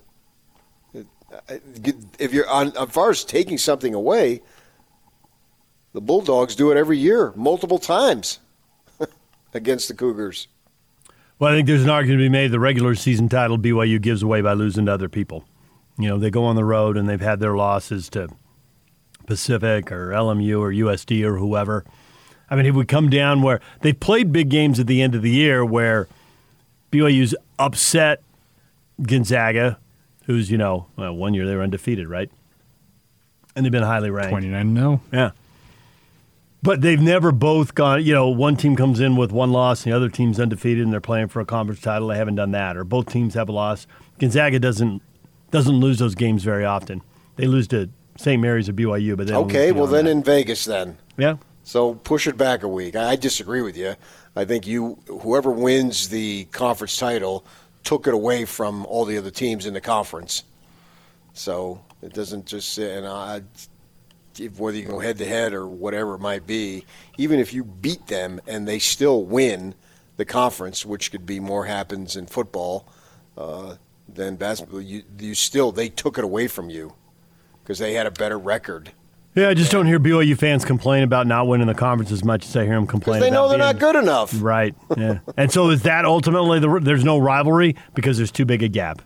if 2.18 2.32
you're 2.32 2.48
on 2.48 2.76
as 2.76 2.90
far 2.90 3.10
as 3.10 3.24
taking 3.24 3.58
something 3.58 3.94
away, 3.94 4.42
the 5.92 6.00
Bulldogs 6.00 6.54
do 6.54 6.70
it 6.70 6.76
every 6.76 6.98
year, 6.98 7.32
multiple 7.36 7.78
times 7.78 8.38
against 9.54 9.88
the 9.88 9.94
Cougars. 9.94 10.48
Well, 11.38 11.52
I 11.52 11.56
think 11.56 11.66
there's 11.66 11.82
an 11.82 11.90
argument 11.90 12.20
to 12.20 12.24
be 12.24 12.28
made. 12.28 12.50
The 12.50 12.60
regular 12.60 12.94
season 12.94 13.28
title 13.28 13.58
BYU 13.58 14.00
gives 14.00 14.22
away 14.22 14.42
by 14.42 14.52
losing 14.52 14.86
to 14.86 14.92
other 14.92 15.08
people. 15.08 15.44
You 15.98 16.08
know, 16.08 16.18
they 16.18 16.30
go 16.30 16.44
on 16.44 16.54
the 16.54 16.64
road 16.64 16.96
and 16.96 17.08
they've 17.08 17.20
had 17.20 17.40
their 17.40 17.56
losses 17.56 18.08
to 18.10 18.28
Pacific 19.30 19.92
or 19.92 20.08
LMU 20.08 20.58
or 20.58 20.72
USD 20.72 21.24
or 21.24 21.38
whoever. 21.38 21.84
I 22.50 22.56
mean, 22.56 22.66
it 22.66 22.74
would 22.74 22.88
come 22.88 23.08
down 23.08 23.42
where 23.42 23.60
they've 23.80 23.98
played 23.98 24.32
big 24.32 24.48
games 24.48 24.80
at 24.80 24.88
the 24.88 25.00
end 25.00 25.14
of 25.14 25.22
the 25.22 25.30
year 25.30 25.64
where 25.64 26.08
BYU's 26.90 27.34
upset 27.56 28.22
Gonzaga, 29.00 29.78
who's, 30.24 30.50
you 30.50 30.58
know, 30.58 30.86
well, 30.96 31.14
one 31.14 31.32
year 31.32 31.46
they 31.46 31.54
were 31.54 31.62
undefeated, 31.62 32.08
right? 32.08 32.28
And 33.54 33.64
they've 33.64 33.70
been 33.72 33.84
highly 33.84 34.10
ranked. 34.10 34.30
29 34.30 34.74
0. 34.74 35.00
Yeah. 35.12 35.30
But 36.60 36.80
they've 36.80 37.00
never 37.00 37.30
both 37.30 37.76
gone, 37.76 38.04
you 38.04 38.12
know, 38.12 38.28
one 38.28 38.56
team 38.56 38.74
comes 38.74 38.98
in 38.98 39.16
with 39.16 39.30
one 39.30 39.52
loss 39.52 39.84
and 39.84 39.92
the 39.92 39.96
other 39.96 40.08
team's 40.08 40.40
undefeated 40.40 40.82
and 40.82 40.92
they're 40.92 41.00
playing 41.00 41.28
for 41.28 41.40
a 41.40 41.46
conference 41.46 41.80
title. 41.80 42.08
They 42.08 42.16
haven't 42.16 42.34
done 42.34 42.50
that. 42.50 42.76
Or 42.76 42.82
both 42.82 43.06
teams 43.06 43.34
have 43.34 43.48
a 43.48 43.52
loss. 43.52 43.86
Gonzaga 44.18 44.58
doesn't 44.58 45.02
doesn't 45.52 45.76
lose 45.76 45.98
those 45.98 46.16
games 46.16 46.42
very 46.42 46.64
often. 46.64 47.02
They 47.36 47.46
lose 47.46 47.68
to 47.68 47.88
St. 48.20 48.40
Mary's 48.40 48.68
or 48.68 48.74
BYU, 48.74 49.16
but 49.16 49.28
then 49.28 49.36
Okay, 49.36 49.72
well 49.72 49.86
then 49.86 50.06
in 50.06 50.22
Vegas 50.22 50.66
then. 50.66 50.98
Yeah. 51.16 51.36
So 51.62 51.94
push 51.94 52.26
it 52.26 52.36
back 52.36 52.62
a 52.62 52.68
week. 52.68 52.94
I 52.94 53.16
disagree 53.16 53.62
with 53.62 53.78
you. 53.78 53.96
I 54.36 54.44
think 54.44 54.66
you 54.66 54.98
whoever 55.06 55.50
wins 55.50 56.10
the 56.10 56.44
conference 56.46 56.98
title 56.98 57.46
took 57.82 58.06
it 58.06 58.12
away 58.12 58.44
from 58.44 58.84
all 58.84 59.06
the 59.06 59.16
other 59.16 59.30
teams 59.30 59.64
in 59.64 59.72
the 59.72 59.80
conference. 59.80 60.44
So 61.32 61.82
it 62.02 62.12
doesn't 62.12 62.44
just 62.44 62.74
say, 62.74 62.94
and 62.94 63.06
I, 63.06 63.40
whether 64.58 64.76
you 64.76 64.84
go 64.84 64.98
head 64.98 65.16
to 65.18 65.24
head 65.24 65.54
or 65.54 65.66
whatever 65.66 66.14
it 66.14 66.20
might 66.20 66.46
be, 66.46 66.84
even 67.16 67.40
if 67.40 67.54
you 67.54 67.64
beat 67.64 68.06
them 68.08 68.38
and 68.46 68.68
they 68.68 68.78
still 68.78 69.24
win 69.24 69.74
the 70.18 70.26
conference, 70.26 70.84
which 70.84 71.10
could 71.10 71.24
be 71.24 71.40
more 71.40 71.64
happens 71.64 72.16
in 72.16 72.26
football 72.26 72.86
uh, 73.38 73.76
than 74.06 74.36
basketball, 74.36 74.82
you, 74.82 75.04
you 75.18 75.34
still 75.34 75.72
they 75.72 75.88
took 75.88 76.18
it 76.18 76.24
away 76.24 76.48
from 76.48 76.68
you 76.68 76.92
because 77.70 77.78
they 77.78 77.92
had 77.92 78.04
a 78.08 78.10
better 78.10 78.36
record. 78.36 78.90
Yeah, 79.36 79.48
I 79.48 79.54
just 79.54 79.70
don't 79.70 79.86
hear 79.86 80.00
BYU 80.00 80.36
fans 80.36 80.64
complain 80.64 81.04
about 81.04 81.28
not 81.28 81.46
winning 81.46 81.68
the 81.68 81.74
conference 81.74 82.10
as 82.10 82.24
much 82.24 82.44
as 82.44 82.56
I 82.56 82.64
hear 82.64 82.74
them 82.74 82.84
complain. 82.84 83.20
They 83.20 83.30
know 83.30 83.44
about 83.44 83.48
they're 83.50 83.58
not 83.58 83.78
good 83.78 83.94
enough. 83.94 84.42
Right. 84.42 84.74
Yeah. 84.96 85.20
and 85.36 85.52
so 85.52 85.70
is 85.70 85.82
that 85.82 86.04
ultimately 86.04 86.58
the 86.58 86.80
there's 86.82 87.04
no 87.04 87.16
rivalry 87.16 87.76
because 87.94 88.16
there's 88.16 88.32
too 88.32 88.44
big 88.44 88.64
a 88.64 88.68
gap. 88.68 89.02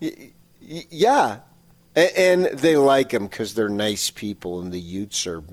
Yeah, 0.00 1.38
and 1.94 2.46
they 2.46 2.76
like 2.76 3.10
them 3.10 3.28
because 3.28 3.54
they're 3.54 3.68
nice 3.68 4.10
people, 4.10 4.60
and 4.60 4.72
the 4.72 4.80
Utes 4.80 5.24
are 5.28 5.44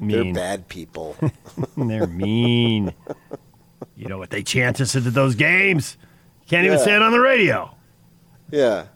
they're 0.00 0.34
bad 0.34 0.66
people. 0.66 1.14
They're 1.76 2.08
mean. 2.08 2.92
you 3.94 4.08
know 4.08 4.18
what 4.18 4.30
they 4.30 4.42
chant 4.42 4.80
us 4.80 4.96
into 4.96 5.12
those 5.12 5.36
games? 5.36 5.96
Can't 6.48 6.66
even 6.66 6.78
Yeah. 6.78 6.84
say 6.84 6.96
it 6.96 7.02
on 7.02 7.12
the 7.12 7.20
radio. 7.20 7.70
yeah. 8.50 8.86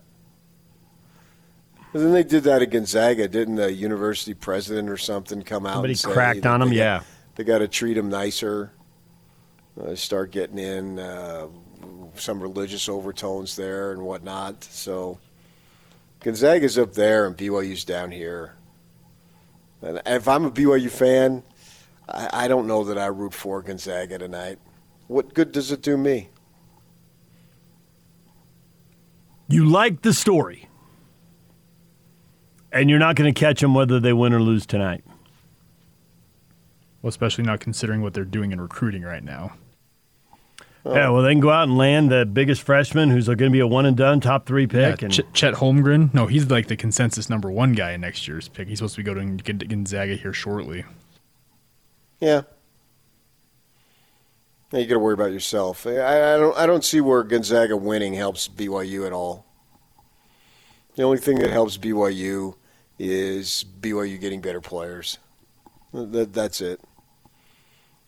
And 1.95 2.03
then 2.03 2.13
they 2.13 2.23
did 2.23 2.45
that 2.45 2.61
at 2.63 2.71
Gonzaga, 2.71 3.29
didn't 3.29 3.57
the 3.57 3.73
university 3.73 4.35
president 4.35 4.91
or 4.91 4.99
something 4.99 5.43
come 5.43 5.65
out? 5.67 5.75
Somebody 5.75 5.93
and 5.93 5.99
say 5.99 6.13
cracked 6.13 6.47
on 6.47 6.61
'em, 6.63 6.69
they 6.71 6.77
got- 6.77 6.81
yeah. 6.81 7.01
they 7.37 7.45
got 7.45 7.59
to 7.59 7.69
treat 7.69 7.95
them 7.95 8.09
nicer. 8.11 8.73
Uh, 9.81 9.95
start 9.95 10.31
getting 10.33 10.59
in 10.59 10.99
uh, 10.99 11.47
some 12.17 12.41
religious 12.41 12.89
overtones 12.89 13.57
there 13.57 13.93
and 13.93 14.03
whatnot. 14.03 14.65
So 14.65 15.19
Gonzaga's 16.21 16.77
up 16.79 16.93
there 16.95 17.27
and 17.27 17.37
BYU's 17.37 17.85
down 17.85 18.11
here. 18.11 18.55
And 19.81 20.03
if 20.05 20.27
I'm 20.27 20.45
a 20.45 20.51
BYU 20.51 20.91
fan, 20.91 21.45
I, 22.09 22.45
I 22.45 22.49
don't 22.49 22.67
know 22.67 22.83
that 22.85 22.99
I 22.99 23.07
root 23.07 23.33
for 23.33 23.63
Gonzaga 23.63 24.19
tonight. 24.19 24.59
What 25.07 25.33
good 25.33 25.53
does 25.53 25.71
it 25.71 25.81
do 25.81 25.97
me? 25.97 26.29
You 29.49 29.65
like 29.65 30.03
the 30.03 30.13
story, 30.13 30.68
and 32.73 32.89
you're 32.91 32.99
not 32.99 33.17
going 33.17 33.33
to 33.33 33.39
catch 33.39 33.61
them 33.61 33.75
whether 33.75 33.99
they 34.01 34.13
win 34.13 34.33
or 34.33 34.41
lose 34.41 34.67
tonight. 34.67 35.05
Well, 37.03 37.09
especially 37.09 37.45
not 37.45 37.61
considering 37.61 38.03
what 38.03 38.15
they're 38.15 38.25
doing 38.25 38.53
in 38.53 38.61
recruiting 38.61 39.03
right 39.03 39.23
now. 39.23 39.53
Oh. 40.85 40.95
Yeah, 40.95 41.11
well, 41.11 41.23
they 41.23 41.33
can 41.33 41.41
go 41.41 41.51
out 41.51 41.65
and 41.69 41.77
land 41.77 42.11
the 42.11 42.25
biggest 42.25 42.63
freshman 42.63 43.11
who's 43.11 43.27
going 43.27 43.39
to 43.39 43.51
be 43.51 43.61
a 43.61 43.67
one 43.67 43.85
and 43.87 43.97
done 43.97 44.21
top 44.21 44.47
three 44.47 44.63
Yeah, 44.71 44.93
pick. 44.93 45.03
and 45.03 45.13
Ch- 45.13 45.21
Chet 45.33 45.55
Holmgren. 45.55 46.13
No, 46.15 46.27
he's 46.27 46.51
like 46.51 46.69
the 46.69 46.77
consensus 46.77 47.29
number 47.29 47.51
one 47.51 47.73
guy 47.73 47.93
in 47.93 48.01
next 48.01 48.27
year's 48.27 48.49
pick. 48.49 48.69
He's 48.69 48.79
supposed 48.79 48.95
to 48.97 49.03
be 49.03 49.05
going 49.05 49.39
to 49.39 49.53
Gonzaga 49.55 50.15
here 50.15 50.33
shortly. 50.33 50.85
Yeah. 52.21 52.43
Yeah, 54.73 54.81
you 54.81 54.87
got 54.87 54.95
to 54.95 54.99
worry 55.01 55.15
about 55.15 55.33
yourself. 55.33 55.87
I, 55.87 56.35
I 56.35 56.37
don't. 56.37 56.57
I 56.59 56.67
don't 56.67 56.85
see 56.85 57.01
where 57.01 57.23
Gonzaga 57.23 57.77
winning 57.77 58.13
helps 58.15 58.49
BYU 58.49 59.07
at 59.07 59.13
all. 59.13 59.47
The 60.99 61.05
only 61.05 61.19
thing 61.19 61.39
that 61.39 61.51
helps 61.51 61.79
BYU 61.79 62.57
is 62.99 63.65
BYU 63.81 64.21
getting 64.21 64.41
better 64.41 64.61
players. 64.61 65.19
That, 65.95 66.33
that's 66.33 66.61
it. 66.61 66.81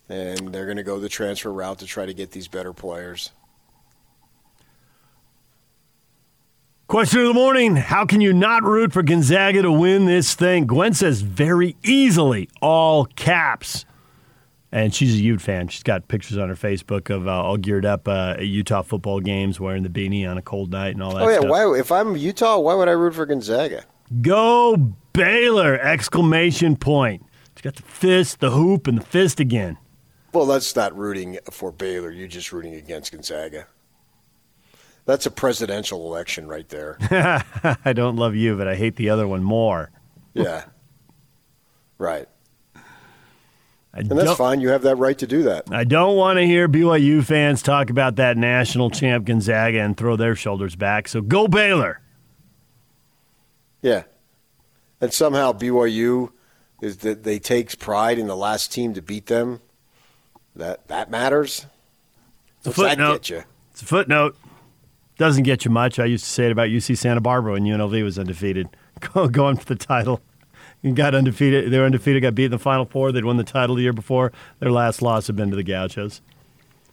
And 0.08 0.52
they're 0.52 0.64
going 0.64 0.76
to 0.76 0.82
go 0.82 0.98
the 0.98 1.08
transfer 1.08 1.52
route 1.52 1.78
to 1.78 1.86
try 1.86 2.04
to 2.04 2.12
get 2.12 2.32
these 2.32 2.48
better 2.48 2.72
players. 2.72 3.30
Question 6.88 7.20
of 7.20 7.28
the 7.28 7.34
morning 7.34 7.76
How 7.76 8.04
can 8.04 8.20
you 8.20 8.32
not 8.32 8.64
root 8.64 8.92
for 8.92 9.04
Gonzaga 9.04 9.62
to 9.62 9.70
win 9.70 10.06
this 10.06 10.34
thing? 10.34 10.66
Gwen 10.66 10.92
says 10.92 11.20
very 11.22 11.76
easily, 11.84 12.48
all 12.60 13.04
caps. 13.04 13.84
And 14.72 14.94
she's 14.94 15.14
a 15.16 15.18
Ute 15.18 15.40
fan. 15.40 15.66
She's 15.68 15.82
got 15.82 16.06
pictures 16.06 16.38
on 16.38 16.48
her 16.48 16.54
Facebook 16.54 17.10
of 17.12 17.26
uh, 17.26 17.32
all 17.42 17.56
geared 17.56 17.84
up 17.84 18.06
uh, 18.06 18.34
at 18.38 18.46
Utah 18.46 18.82
football 18.82 19.18
games, 19.20 19.58
wearing 19.58 19.82
the 19.82 19.88
beanie 19.88 20.28
on 20.30 20.38
a 20.38 20.42
cold 20.42 20.70
night 20.70 20.94
and 20.94 21.02
all 21.02 21.12
that 21.14 21.22
Oh 21.22 21.28
yeah, 21.28 21.38
stuff. 21.40 21.50
why? 21.50 21.76
If 21.78 21.90
I'm 21.90 22.16
Utah, 22.16 22.58
why 22.58 22.74
would 22.74 22.86
I 22.88 22.92
root 22.92 23.14
for 23.14 23.26
Gonzaga? 23.26 23.84
Go 24.22 24.76
Baylor! 25.12 25.74
Exclamation 25.80 26.76
point. 26.76 27.24
She's 27.56 27.62
got 27.62 27.74
the 27.74 27.82
fist, 27.82 28.38
the 28.38 28.50
hoop, 28.50 28.86
and 28.86 28.98
the 28.98 29.04
fist 29.04 29.40
again. 29.40 29.76
Well, 30.32 30.46
that's 30.46 30.76
not 30.76 30.96
rooting 30.96 31.38
for 31.50 31.72
Baylor. 31.72 32.12
You're 32.12 32.28
just 32.28 32.52
rooting 32.52 32.74
against 32.74 33.10
Gonzaga. 33.10 33.66
That's 35.04 35.26
a 35.26 35.30
presidential 35.32 36.06
election 36.06 36.46
right 36.46 36.68
there. 36.68 36.96
I 37.84 37.92
don't 37.92 38.14
love 38.14 38.36
you, 38.36 38.56
but 38.56 38.68
I 38.68 38.76
hate 38.76 38.94
the 38.94 39.10
other 39.10 39.26
one 39.26 39.42
more. 39.42 39.90
Yeah. 40.34 40.66
Right. 41.98 42.28
I 43.92 44.00
And 44.00 44.10
that's 44.10 44.34
fine. 44.34 44.60
You 44.60 44.68
have 44.68 44.82
that 44.82 44.96
right 44.96 45.18
to 45.18 45.26
do 45.26 45.42
that. 45.44 45.64
I 45.72 45.84
don't 45.84 46.16
want 46.16 46.38
to 46.38 46.46
hear 46.46 46.68
BYU 46.68 47.24
fans 47.24 47.60
talk 47.60 47.90
about 47.90 48.16
that 48.16 48.36
national 48.36 48.90
champ 48.90 49.24
Gonzaga 49.26 49.80
and 49.80 49.96
throw 49.96 50.16
their 50.16 50.36
shoulders 50.36 50.76
back. 50.76 51.08
So 51.08 51.20
go 51.20 51.48
Baylor. 51.48 52.00
Yeah. 53.82 54.04
And 55.00 55.12
somehow 55.12 55.52
BYU 55.52 56.30
is 56.80 56.98
that 56.98 57.24
they 57.24 57.38
takes 57.38 57.74
pride 57.74 58.18
in 58.18 58.26
the 58.26 58.36
last 58.36 58.72
team 58.72 58.94
to 58.94 59.02
beat 59.02 59.26
them. 59.26 59.60
That 60.54 60.86
that 60.88 61.10
matters. 61.10 61.66
It's 62.58 62.68
a 62.68 62.72
footnote. 62.72 63.12
get 63.12 63.30
you? 63.30 63.42
It's 63.72 63.82
a 63.82 63.86
footnote. 63.86 64.36
Doesn't 65.16 65.44
get 65.44 65.64
you 65.64 65.70
much. 65.70 65.98
I 65.98 66.04
used 66.04 66.24
to 66.24 66.30
say 66.30 66.46
it 66.46 66.52
about 66.52 66.68
UC 66.68 66.96
Santa 66.96 67.20
Barbara 67.20 67.52
when 67.52 67.64
UNLV 67.64 68.02
was 68.02 68.18
undefeated, 68.18 68.68
Go- 69.00 69.28
going 69.28 69.56
for 69.56 69.66
the 69.66 69.76
title. 69.76 70.20
Got 70.94 71.14
undefeated. 71.14 71.70
They 71.70 71.78
were 71.78 71.84
undefeated. 71.84 72.22
Got 72.22 72.34
beat 72.34 72.46
in 72.46 72.50
the 72.50 72.58
Final 72.58 72.86
Four. 72.86 73.12
They'd 73.12 73.24
won 73.24 73.36
the 73.36 73.44
title 73.44 73.76
the 73.76 73.82
year 73.82 73.92
before. 73.92 74.32
Their 74.60 74.70
last 74.70 75.02
loss 75.02 75.26
had 75.26 75.36
been 75.36 75.50
to 75.50 75.56
the 75.56 75.62
Gauchos. 75.62 76.22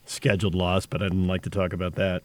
Scheduled 0.05 0.55
loss, 0.55 0.85
but 0.85 1.01
I 1.01 1.05
didn't 1.05 1.27
like 1.27 1.43
to 1.43 1.49
talk 1.49 1.71
about 1.71 1.95
that. 1.95 2.23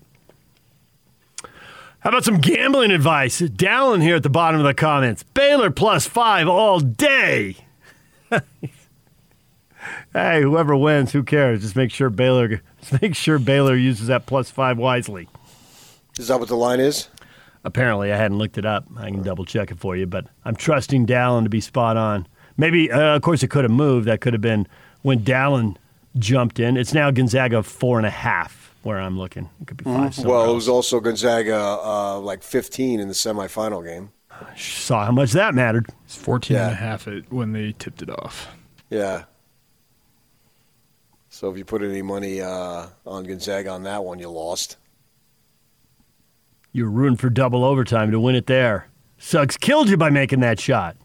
How 2.00 2.10
about 2.10 2.24
some 2.24 2.38
gambling 2.38 2.90
advice? 2.90 3.40
Dallin 3.40 4.02
here 4.02 4.16
at 4.16 4.24
the 4.24 4.28
bottom 4.28 4.58
of 4.58 4.66
the 4.66 4.74
comments. 4.74 5.22
Baylor 5.22 5.70
plus 5.70 6.04
five 6.04 6.48
all 6.48 6.80
day. 6.80 7.56
hey, 10.12 10.42
whoever 10.42 10.74
wins, 10.74 11.12
who 11.12 11.22
cares? 11.22 11.60
Just 11.62 11.76
make 11.76 11.92
sure 11.92 12.10
Baylor, 12.10 12.60
just 12.80 13.00
make 13.00 13.14
sure 13.14 13.38
Baylor 13.38 13.76
uses 13.76 14.08
that 14.08 14.26
plus 14.26 14.50
five 14.50 14.78
wisely. 14.78 15.28
Is 16.18 16.26
that 16.26 16.40
what 16.40 16.48
the 16.48 16.56
line 16.56 16.80
is? 16.80 17.06
Apparently, 17.64 18.12
I 18.12 18.16
hadn't 18.16 18.38
looked 18.38 18.58
it 18.58 18.66
up. 18.66 18.86
I 18.96 19.10
can 19.10 19.22
double 19.22 19.44
check 19.44 19.70
it 19.70 19.78
for 19.78 19.96
you, 19.96 20.06
but 20.06 20.26
I'm 20.44 20.56
trusting 20.56 21.06
Dallin 21.06 21.44
to 21.44 21.50
be 21.50 21.60
spot 21.60 21.96
on. 21.96 22.26
Maybe, 22.56 22.90
uh, 22.90 23.16
of 23.16 23.22
course, 23.22 23.42
it 23.42 23.48
could 23.48 23.64
have 23.64 23.70
moved. 23.70 24.08
That 24.08 24.20
could 24.20 24.32
have 24.32 24.42
been 24.42 24.66
when 25.02 25.20
Dallin 25.20 25.76
jumped 26.18 26.58
in. 26.58 26.76
It's 26.76 26.92
now 26.92 27.10
Gonzaga 27.10 27.62
four 27.62 27.98
and 27.98 28.06
a 28.06 28.10
half 28.10 28.74
where 28.82 28.98
I'm 28.98 29.18
looking. 29.18 29.48
It 29.60 29.68
could 29.68 29.76
be 29.76 29.84
five. 29.84 30.14
somewhere 30.14 30.38
Well, 30.38 30.50
it 30.50 30.54
was 30.54 30.68
also 30.68 31.00
Gonzaga 31.00 31.56
uh, 31.56 32.18
like 32.18 32.42
15 32.42 33.00
in 33.00 33.08
the 33.08 33.14
semifinal 33.14 33.84
game. 33.84 34.10
saw 34.56 35.06
how 35.06 35.12
much 35.12 35.32
that 35.32 35.54
mattered. 35.54 35.86
It's 36.04 36.16
14 36.16 36.56
and 36.56 36.72
a 36.72 36.74
half 36.74 37.06
at, 37.06 37.32
when 37.32 37.52
they 37.52 37.72
tipped 37.78 38.02
it 38.02 38.10
off. 38.10 38.48
Yeah. 38.90 39.24
So 41.28 41.50
if 41.50 41.56
you 41.56 41.64
put 41.64 41.82
any 41.82 42.02
money 42.02 42.40
uh, 42.40 42.86
on 43.06 43.24
Gonzaga 43.24 43.70
on 43.70 43.84
that 43.84 44.04
one, 44.04 44.18
you 44.18 44.28
lost. 44.28 44.76
You 46.72 46.84
were 46.84 46.90
rooting 46.90 47.16
for 47.16 47.28
double 47.28 47.64
overtime 47.64 48.10
to 48.10 48.20
win 48.20 48.34
it 48.34 48.46
there. 48.46 48.88
Suggs 49.18 49.56
killed 49.56 49.88
you 49.88 49.96
by 49.96 50.10
making 50.10 50.40
that 50.40 50.58
shot. 50.58 50.96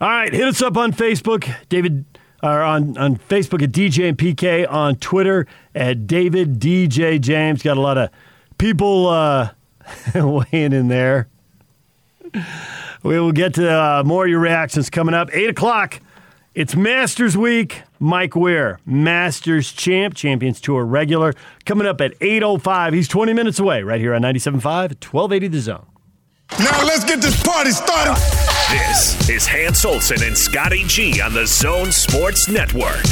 All 0.00 0.08
right, 0.08 0.32
hit 0.32 0.46
us 0.46 0.62
up 0.62 0.76
on 0.76 0.92
Facebook, 0.92 1.52
David, 1.68 2.04
or 2.42 2.62
on, 2.62 2.96
on 2.96 3.16
Facebook 3.16 3.62
at 3.62 3.72
DJ 3.72 4.08
and 4.08 4.16
PK, 4.16 4.70
on 4.70 4.94
Twitter 4.96 5.46
at 5.74 6.06
David 6.06 6.60
DJ 6.60 7.20
James. 7.20 7.62
Got 7.62 7.76
a 7.76 7.80
lot 7.80 7.98
of 7.98 8.10
people 8.58 9.08
uh, 9.08 9.50
weighing 10.14 10.72
in 10.72 10.88
there. 10.88 11.28
We 13.02 13.18
will 13.18 13.32
get 13.32 13.54
to 13.54 13.70
uh, 13.70 14.02
more 14.06 14.24
of 14.24 14.30
your 14.30 14.40
reactions 14.40 14.88
coming 14.88 15.14
up. 15.14 15.30
8 15.32 15.50
o'clock. 15.50 16.00
It's 16.58 16.74
Masters 16.74 17.36
Week. 17.36 17.84
Mike 18.00 18.34
Weir, 18.34 18.80
Masters 18.84 19.70
champ, 19.70 20.16
Champions 20.16 20.60
Tour 20.60 20.84
regular, 20.84 21.32
coming 21.64 21.86
up 21.86 22.00
at 22.00 22.18
8.05. 22.18 22.94
He's 22.94 23.06
20 23.06 23.32
minutes 23.32 23.60
away 23.60 23.84
right 23.84 24.00
here 24.00 24.12
on 24.12 24.22
97.5 24.22 24.56
at 24.56 25.04
1280 25.04 25.46
The 25.46 25.60
Zone. 25.60 25.86
Now 26.58 26.82
let's 26.82 27.04
get 27.04 27.20
this 27.22 27.40
party 27.44 27.70
started. 27.70 28.47
This 28.70 29.30
is 29.30 29.46
Hans 29.46 29.82
Olsen 29.86 30.22
and 30.22 30.36
Scotty 30.36 30.84
G 30.84 31.22
on 31.22 31.32
the 31.32 31.46
Zone 31.46 31.90
Sports 31.90 32.48
Network. 32.50 33.02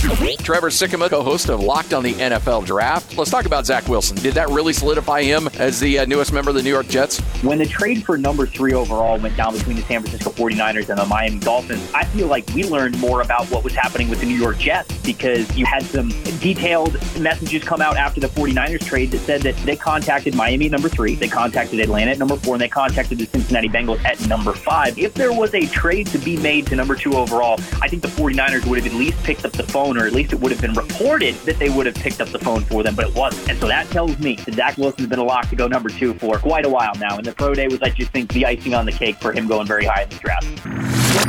Trevor 0.43 0.69
Sikkema, 0.69 1.09
co-host 1.09 1.49
of 1.49 1.61
Locked 1.61 1.95
on 1.95 2.03
the 2.03 2.13
NFL 2.13 2.67
Draft. 2.67 3.17
Let's 3.17 3.31
talk 3.31 3.47
about 3.47 3.65
Zach 3.65 3.89
Wilson. 3.89 4.19
Did 4.19 4.35
that 4.35 4.51
really 4.51 4.75
solidify 4.75 5.23
him 5.23 5.49
as 5.59 5.81
the 5.81 6.01
uh, 6.01 6.05
newest 6.05 6.35
member 6.35 6.51
of 6.51 6.57
the 6.57 6.63
New 6.63 6.69
York 6.69 6.89
Jets? 6.89 7.21
When 7.43 7.57
the 7.57 7.65
trade 7.65 8.05
for 8.05 8.19
number 8.19 8.47
three 8.47 8.75
overall 8.75 9.19
went 9.19 9.35
down 9.39 9.55
between 9.55 9.77
the 9.77 9.83
San 9.83 10.03
Francisco 10.03 10.29
49ers 10.31 10.91
and 10.91 10.99
the 10.99 11.07
Miami 11.07 11.39
Dolphins, 11.39 11.91
I 11.95 12.05
feel 12.05 12.27
like 12.27 12.47
we 12.55 12.65
learned 12.65 12.99
more 13.01 13.23
about 13.23 13.47
what 13.47 13.65
was 13.65 13.75
happening 13.75 14.11
with 14.11 14.21
the 14.21 14.27
New 14.27 14.37
York 14.39 14.59
Jets 14.59 14.95
because 15.07 15.57
you 15.57 15.65
had 15.65 15.85
some 15.85 16.11
detailed 16.39 16.93
messages 17.19 17.65
come 17.65 17.81
out 17.81 17.97
after 17.97 18.21
the 18.21 18.29
49ers 18.29 18.85
trade 18.85 19.11
that 19.11 19.21
said 19.21 19.41
that 19.41 19.57
they 19.65 19.77
contacted 19.77 20.35
Miami 20.35 20.67
at 20.67 20.73
number 20.73 20.91
three, 20.91 21.15
they 21.15 21.29
contacted 21.29 21.81
Atlanta 21.81 22.11
at 22.11 22.19
number 22.19 22.37
four, 22.37 22.57
and 22.57 22.61
they 22.61 22.69
contacted 22.69 23.17
the 23.17 23.25
Cincinnati 23.25 23.71
Bengals 23.71 24.05
at 24.05 24.21
number 24.29 24.53
five. 24.53 24.99
If 24.99 25.15
there 25.15 25.33
was 25.33 25.46
a 25.55 25.67
trade 25.67 26.07
to 26.09 26.19
be 26.19 26.37
made 26.37 26.67
to 26.69 26.77
number 26.77 26.95
two 26.95 27.15
overall, 27.15 27.61
I 27.81 27.89
think 27.89 28.03
the 28.03 28.09
49ers 28.09 28.67
would 28.67 28.83
have 28.83 28.93
at 28.93 28.99
least 28.99 29.23
picked 29.25 29.45
up 29.45 29.53
the 29.53 29.63
phone, 29.63 29.99
or 29.99 30.07
at 30.07 30.13
least 30.13 30.33
it 30.33 30.41
would 30.41 30.53
have 30.53 30.61
been 30.61 30.75
reported 30.75 31.35
that 31.47 31.59
they 31.59 31.69
would 31.69 31.87
have 31.87 31.95
picked 31.95 32.21
up 32.21 32.29
the 32.29 32.39
phone 32.39 32.63
for 32.63 32.83
them, 32.83 32.95
but 32.95 33.09
it 33.09 33.15
wasn't. 33.15 33.51
And 33.51 33.59
so 33.59 33.69
that 33.69 33.89
tells 33.89 34.19
me 34.19 34.37
that 34.37 34.55
Zach 34.55 34.77
Wilson's 34.79 35.09
been 35.09 35.19
a 35.19 35.25
lock 35.25 35.49
to 35.51 35.57
go 35.57 35.67
number 35.67 35.89
two 35.89 36.15
for 36.15 36.39
quite 36.39 36.65
a 36.65 36.69
while 36.69 36.95
now. 36.97 37.17
And 37.17 37.25
the 37.25 37.33
pro 37.33 37.55
day 37.55 37.69
was, 37.69 37.81
I 37.83 37.91
just 37.91 38.13
think, 38.13 38.33
the 38.33 38.47
icing 38.47 38.75
on 38.75 38.87
the 38.87 38.93
cake 38.93 39.17
for 39.17 39.33
him 39.33 39.47
going 39.47 39.67
very 39.67 39.85
high 39.85 40.03
in 40.03 40.09
the 40.09 40.17
draft. 40.17 40.47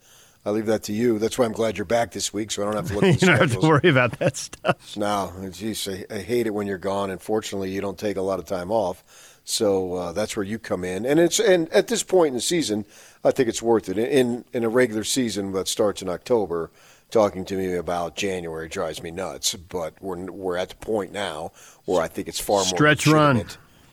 I 0.45 0.51
leave 0.51 0.67
that 0.67 0.83
to 0.83 0.93
you. 0.93 1.19
That's 1.19 1.37
why 1.37 1.45
I'm 1.45 1.51
glad 1.51 1.77
you're 1.77 1.85
back 1.85 2.11
this 2.11 2.33
week, 2.33 2.51
so 2.51 2.61
I 2.61 2.65
don't 2.65 2.75
have 2.75 2.87
to 2.87 2.93
look 2.95 3.03
you 3.21 3.27
don't 3.27 3.37
have 3.37 3.59
to 3.59 3.67
worry 3.67 3.89
about 3.89 4.19
that 4.19 4.37
stuff. 4.37 4.95
No, 4.95 5.33
geez, 5.51 5.87
I, 5.87 6.05
I 6.09 6.19
hate 6.19 6.47
it 6.47 6.53
when 6.53 6.65
you're 6.65 6.77
gone. 6.77 7.09
Unfortunately, 7.09 7.71
you 7.71 7.81
don't 7.81 7.99
take 7.99 8.17
a 8.17 8.21
lot 8.21 8.39
of 8.39 8.45
time 8.45 8.71
off, 8.71 9.03
so 9.43 9.93
uh, 9.95 10.11
that's 10.13 10.37
where 10.37 10.45
you 10.45 10.57
come 10.57 10.83
in. 10.83 11.05
And 11.05 11.19
it's 11.19 11.39
and 11.39 11.67
at 11.69 11.87
this 11.87 12.03
point 12.03 12.29
in 12.29 12.33
the 12.35 12.41
season, 12.41 12.85
I 13.23 13.31
think 13.31 13.49
it's 13.49 13.61
worth 13.61 13.89
it. 13.89 13.97
In 13.97 14.45
in 14.53 14.63
a 14.63 14.69
regular 14.69 15.03
season 15.03 15.51
that 15.53 15.67
starts 15.67 16.01
in 16.01 16.07
October, 16.07 16.71
talking 17.11 17.43
to 17.45 17.55
me 17.55 17.73
about 17.75 18.15
January 18.15 18.69
drives 18.69 19.03
me 19.03 19.11
nuts. 19.11 19.55
But 19.55 20.01
we're 20.01 20.31
we're 20.31 20.57
at 20.57 20.69
the 20.69 20.75
point 20.75 21.11
now 21.11 21.51
where 21.85 22.01
I 22.01 22.07
think 22.07 22.27
it's 22.29 22.39
far 22.39 22.59
more 22.59 22.65
Stretch 22.65 23.07
run. 23.07 23.45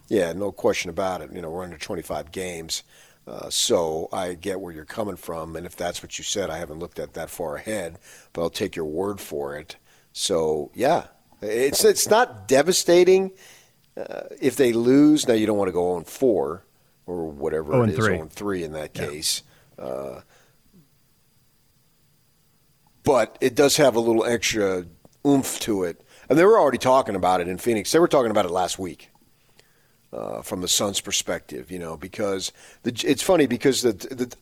Yeah, 0.08 0.32
no 0.32 0.52
question 0.52 0.90
about 0.90 1.20
it. 1.22 1.32
You 1.32 1.42
know, 1.42 1.50
we're 1.50 1.64
under 1.64 1.78
25 1.78 2.30
games. 2.30 2.84
Uh, 3.26 3.50
so 3.50 4.08
I 4.12 4.34
get 4.34 4.60
where 4.60 4.72
you're 4.72 4.84
coming 4.84 5.16
from, 5.16 5.56
and 5.56 5.66
if 5.66 5.74
that's 5.76 6.00
what 6.02 6.16
you 6.16 6.22
said, 6.24 6.48
I 6.48 6.58
haven't 6.58 6.78
looked 6.78 6.98
at 7.00 7.14
that 7.14 7.28
far 7.28 7.56
ahead, 7.56 7.98
but 8.32 8.42
I'll 8.42 8.50
take 8.50 8.76
your 8.76 8.84
word 8.84 9.20
for 9.20 9.56
it. 9.56 9.76
So 10.12 10.70
yeah, 10.74 11.08
it's 11.42 11.84
it's 11.84 12.08
not 12.08 12.46
devastating. 12.48 13.32
uh, 13.96 14.24
if 14.40 14.56
they 14.56 14.72
lose, 14.72 15.26
now 15.26 15.34
you 15.34 15.46
don't 15.46 15.58
want 15.58 15.68
to 15.68 15.72
go 15.72 15.92
on 15.92 16.04
four 16.04 16.64
or 17.06 17.26
whatever 17.28 17.72
0 17.72 17.82
it 17.84 17.90
is, 17.90 17.96
3. 17.96 18.04
0 18.16 18.28
three 18.30 18.62
in 18.64 18.72
that 18.72 18.94
case. 18.94 19.42
Uh, 19.78 20.20
but 23.04 23.36
it 23.40 23.54
does 23.54 23.76
have 23.76 23.94
a 23.96 24.00
little 24.00 24.24
extra 24.24 24.84
oomph 25.26 25.60
to 25.60 25.84
it. 25.84 26.00
And 26.28 26.38
they 26.38 26.44
were 26.44 26.58
already 26.58 26.78
talking 26.78 27.14
about 27.14 27.40
it 27.40 27.48
in 27.48 27.58
Phoenix. 27.58 27.92
They 27.92 27.98
were 28.00 28.08
talking 28.08 28.30
about 28.30 28.44
it 28.44 28.50
last 28.50 28.78
week. 28.78 29.10
Uh, 30.16 30.40
from 30.40 30.62
the 30.62 30.68
Suns' 30.68 30.98
perspective, 30.98 31.70
you 31.70 31.78
know, 31.78 31.94
because 31.98 32.50
the, 32.84 33.02
it's 33.04 33.22
funny 33.22 33.46
because 33.46 33.82
the, 33.82 33.92
the 33.92 34.34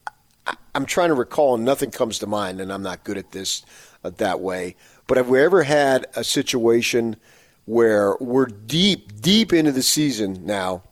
I'm 0.73 0.87
trying 0.87 1.09
to 1.09 1.15
recall, 1.15 1.57
and 1.57 1.65
nothing 1.65 1.91
comes 1.91 2.21
to 2.21 2.29
mind, 2.29 2.61
and 2.61 2.73
I'm 2.73 2.83
not 2.85 3.03
good 3.03 3.19
at 3.19 3.33
this 3.33 3.65
uh, 4.05 4.11
that 4.19 4.39
way. 4.39 4.77
But 5.09 5.17
have 5.17 5.29
we 5.29 5.41
ever 5.41 5.65
had 5.65 6.07
a 6.15 6.23
situation 6.23 7.17
where 7.65 8.17
we're 8.21 8.47
deep, 8.47 9.21
deep 9.21 9.53
into 9.53 9.73
the 9.73 9.83
season 9.83 10.47
now, 10.47 10.85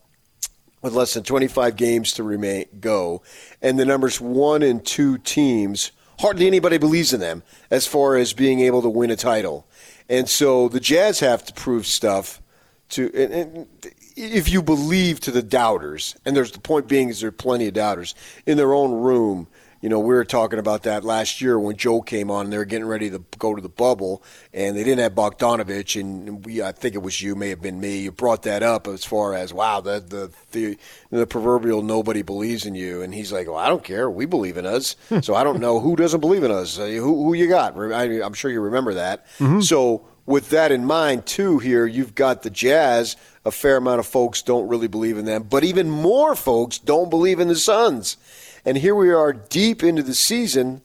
with 0.80 0.94
less 0.94 1.14
than 1.14 1.22
25 1.22 1.76
games 1.76 2.12
to 2.14 2.24
remain 2.24 2.64
go, 2.80 3.22
and 3.62 3.78
the 3.78 3.84
numbers 3.84 4.20
one 4.20 4.64
and 4.64 4.84
two 4.84 5.16
teams 5.18 5.92
hardly 6.18 6.48
anybody 6.48 6.78
believes 6.78 7.12
in 7.12 7.20
them 7.20 7.44
as 7.70 7.86
far 7.86 8.16
as 8.16 8.32
being 8.32 8.58
able 8.58 8.82
to 8.82 8.88
win 8.88 9.12
a 9.12 9.16
title, 9.16 9.64
and 10.08 10.28
so 10.28 10.68
the 10.68 10.80
Jazz 10.80 11.20
have 11.20 11.44
to 11.44 11.52
prove 11.52 11.86
stuff 11.86 12.42
to. 12.88 13.12
And, 13.14 13.32
and 13.32 13.68
if 14.16 14.48
you 14.50 14.62
believe 14.62 15.20
to 15.20 15.30
the 15.30 15.42
doubters, 15.42 16.16
and 16.24 16.36
there's 16.36 16.52
the 16.52 16.60
point 16.60 16.88
being 16.88 17.08
is 17.08 17.20
there 17.20 17.28
are 17.28 17.32
plenty 17.32 17.66
of 17.68 17.74
doubters 17.74 18.14
in 18.46 18.56
their 18.56 18.72
own 18.74 18.92
room. 18.92 19.48
You 19.80 19.88
know, 19.88 19.98
we 19.98 20.14
were 20.14 20.24
talking 20.24 20.60
about 20.60 20.84
that 20.84 21.02
last 21.02 21.40
year 21.40 21.58
when 21.58 21.76
Joe 21.76 22.02
came 22.02 22.30
on. 22.30 22.46
and 22.46 22.52
They 22.52 22.56
were 22.56 22.64
getting 22.64 22.86
ready 22.86 23.10
to 23.10 23.18
go 23.38 23.52
to 23.56 23.60
the 23.60 23.68
bubble, 23.68 24.22
and 24.54 24.76
they 24.76 24.84
didn't 24.84 25.00
have 25.00 25.14
Bogdanovich. 25.16 26.00
And 26.00 26.46
we, 26.46 26.62
I 26.62 26.70
think 26.70 26.94
it 26.94 27.02
was 27.02 27.20
you, 27.20 27.34
may 27.34 27.48
have 27.48 27.60
been 27.60 27.80
me. 27.80 27.98
You 28.02 28.12
brought 28.12 28.42
that 28.42 28.62
up 28.62 28.86
as 28.86 29.04
far 29.04 29.34
as 29.34 29.52
wow, 29.52 29.80
the 29.80 29.98
the 29.98 30.30
the, 30.52 30.78
the 31.10 31.26
proverbial 31.26 31.82
nobody 31.82 32.22
believes 32.22 32.64
in 32.64 32.76
you. 32.76 33.02
And 33.02 33.12
he's 33.12 33.32
like, 33.32 33.48
well, 33.48 33.56
I 33.56 33.68
don't 33.68 33.82
care. 33.82 34.08
We 34.08 34.24
believe 34.24 34.56
in 34.56 34.66
us. 34.66 34.94
so 35.20 35.34
I 35.34 35.42
don't 35.42 35.58
know 35.58 35.80
who 35.80 35.96
doesn't 35.96 36.20
believe 36.20 36.44
in 36.44 36.52
us. 36.52 36.78
Uh, 36.78 36.86
who 36.86 37.24
who 37.24 37.34
you 37.34 37.48
got? 37.48 37.76
I, 37.76 38.04
I'm 38.24 38.34
sure 38.34 38.52
you 38.52 38.60
remember 38.60 38.94
that. 38.94 39.26
So 39.62 40.06
with 40.26 40.50
that 40.50 40.70
in 40.70 40.84
mind, 40.84 41.26
too, 41.26 41.58
here 41.58 41.86
you've 41.86 42.14
got 42.14 42.42
the 42.42 42.50
Jazz. 42.50 43.16
A 43.44 43.50
fair 43.50 43.76
amount 43.76 44.00
of 44.00 44.06
folks 44.06 44.42
don't 44.42 44.68
really 44.68 44.86
believe 44.86 45.18
in 45.18 45.24
them, 45.24 45.42
but 45.42 45.64
even 45.64 45.90
more 45.90 46.36
folks 46.36 46.78
don't 46.78 47.10
believe 47.10 47.40
in 47.40 47.48
the 47.48 47.56
Suns. 47.56 48.16
And 48.64 48.76
here 48.76 48.94
we 48.94 49.10
are 49.10 49.32
deep 49.32 49.82
into 49.82 50.02
the 50.02 50.14
season, 50.14 50.82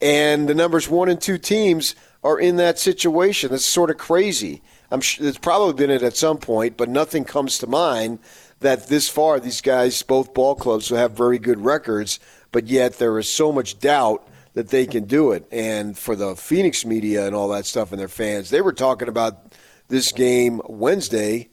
and 0.00 0.48
the 0.48 0.54
numbers 0.54 0.88
one 0.88 1.08
and 1.08 1.20
two 1.20 1.38
teams 1.38 1.94
are 2.24 2.40
in 2.40 2.56
that 2.56 2.78
situation. 2.78 3.50
That's 3.50 3.64
sort 3.64 3.90
of 3.90 3.98
crazy. 3.98 4.62
I'm 4.90 5.00
sure 5.00 5.26
it's 5.26 5.38
probably 5.38 5.74
been 5.74 5.90
it 5.90 6.02
at 6.02 6.16
some 6.16 6.38
point, 6.38 6.76
but 6.76 6.88
nothing 6.88 7.24
comes 7.24 7.58
to 7.58 7.66
mind 7.66 8.18
that 8.60 8.88
this 8.88 9.08
far 9.08 9.38
these 9.38 9.60
guys, 9.60 10.02
both 10.02 10.34
ball 10.34 10.56
clubs, 10.56 10.90
will 10.90 10.98
have 10.98 11.12
very 11.12 11.38
good 11.38 11.60
records, 11.60 12.18
but 12.50 12.66
yet 12.66 12.94
there 12.94 13.16
is 13.18 13.28
so 13.28 13.52
much 13.52 13.78
doubt 13.78 14.26
that 14.54 14.70
they 14.70 14.86
can 14.86 15.04
do 15.04 15.30
it. 15.30 15.46
And 15.52 15.96
for 15.96 16.16
the 16.16 16.34
Phoenix 16.34 16.84
media 16.84 17.26
and 17.26 17.36
all 17.36 17.48
that 17.50 17.66
stuff 17.66 17.92
and 17.92 18.00
their 18.00 18.08
fans, 18.08 18.50
they 18.50 18.60
were 18.60 18.72
talking 18.72 19.06
about 19.06 19.52
this 19.88 20.12
game 20.12 20.60
Wednesday 20.66 21.48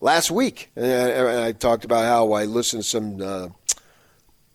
last 0.00 0.30
week. 0.30 0.70
And 0.76 0.86
I, 0.86 1.08
and 1.08 1.40
I 1.40 1.52
talked 1.52 1.84
about 1.84 2.04
how 2.04 2.32
I 2.32 2.44
listen 2.44 2.80
to 2.80 2.84
some 2.84 3.20
uh, 3.20 3.48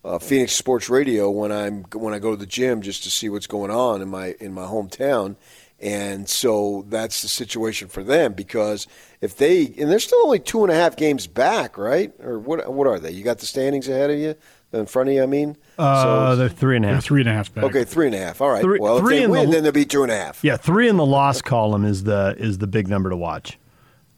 uh, 0.04 0.20
Phoenix 0.20 0.54
sports 0.54 0.90
radio 0.90 1.30
when 1.30 1.52
I'm 1.52 1.84
when 1.94 2.14
I 2.14 2.20
go 2.20 2.32
to 2.32 2.38
the 2.38 2.46
gym 2.46 2.82
just 2.82 3.04
to 3.04 3.12
see 3.12 3.30
what's 3.30 3.48
going 3.48 3.72
on 3.72 4.02
in 4.02 4.10
my 4.10 4.36
in 4.40 4.54
my 4.54 4.64
hometown. 4.64 5.36
And 5.78 6.28
so 6.30 6.86
that's 6.88 7.22
the 7.22 7.28
situation 7.28 7.90
for 7.90 8.02
them 8.02 8.34
because 8.34 8.88
if 9.20 9.36
they 9.36 9.66
and 9.78 9.92
they're 9.92 10.00
still 10.00 10.24
only 10.24 10.40
two 10.40 10.64
and 10.64 10.72
a 10.72 10.76
half 10.76 10.96
games 10.96 11.28
back, 11.28 11.78
right? 11.78 12.14
Or 12.22 12.40
what? 12.40 12.72
What 12.74 12.88
are 12.88 13.00
they? 13.00 13.12
You 13.12 13.24
got 13.24 13.40
the 13.40 13.46
standings 13.46 13.90
ahead 13.90 14.10
of 14.10 14.18
you, 14.18 14.36
in 14.74 14.86
front 14.86 15.10
of 15.10 15.16
you. 15.16 15.24
I 15.24 15.26
mean, 15.26 15.58
Uh, 15.80 16.36
they're 16.36 16.50
three 16.50 16.76
and 16.76 16.86
a 16.86 16.90
half. 16.96 17.04
three 17.04 17.22
and 17.22 17.30
a 17.30 17.34
half 17.34 17.54
back. 17.54 17.64
okay, 17.66 17.84
three 17.84 18.08
and 18.08 18.16
a 18.16 18.20
half. 18.20 18.42
All 18.42 18.50
right. 18.50 18.62
Three- 18.62 18.80
well, 18.80 19.00
three 19.00 19.18
if 19.18 19.32
they 19.32 19.40
in 19.42 19.46
the- 19.50 19.52
then 19.56 19.64
they'll 19.64 19.72
be 19.72 19.86
two 19.86 20.04
and 20.04 20.12
a 20.12 20.18
half. 20.18 20.44
Yeah, 20.44 20.58
three 20.58 20.88
in 20.90 20.98
the 20.98 21.06
loss 21.06 21.42
column 21.42 21.86
is 21.86 22.04
the 22.04 22.36
is 22.38 22.58
the 22.60 22.68
big 22.68 22.88
number 22.88 23.10
to 23.10 23.18
watch. 23.18 23.58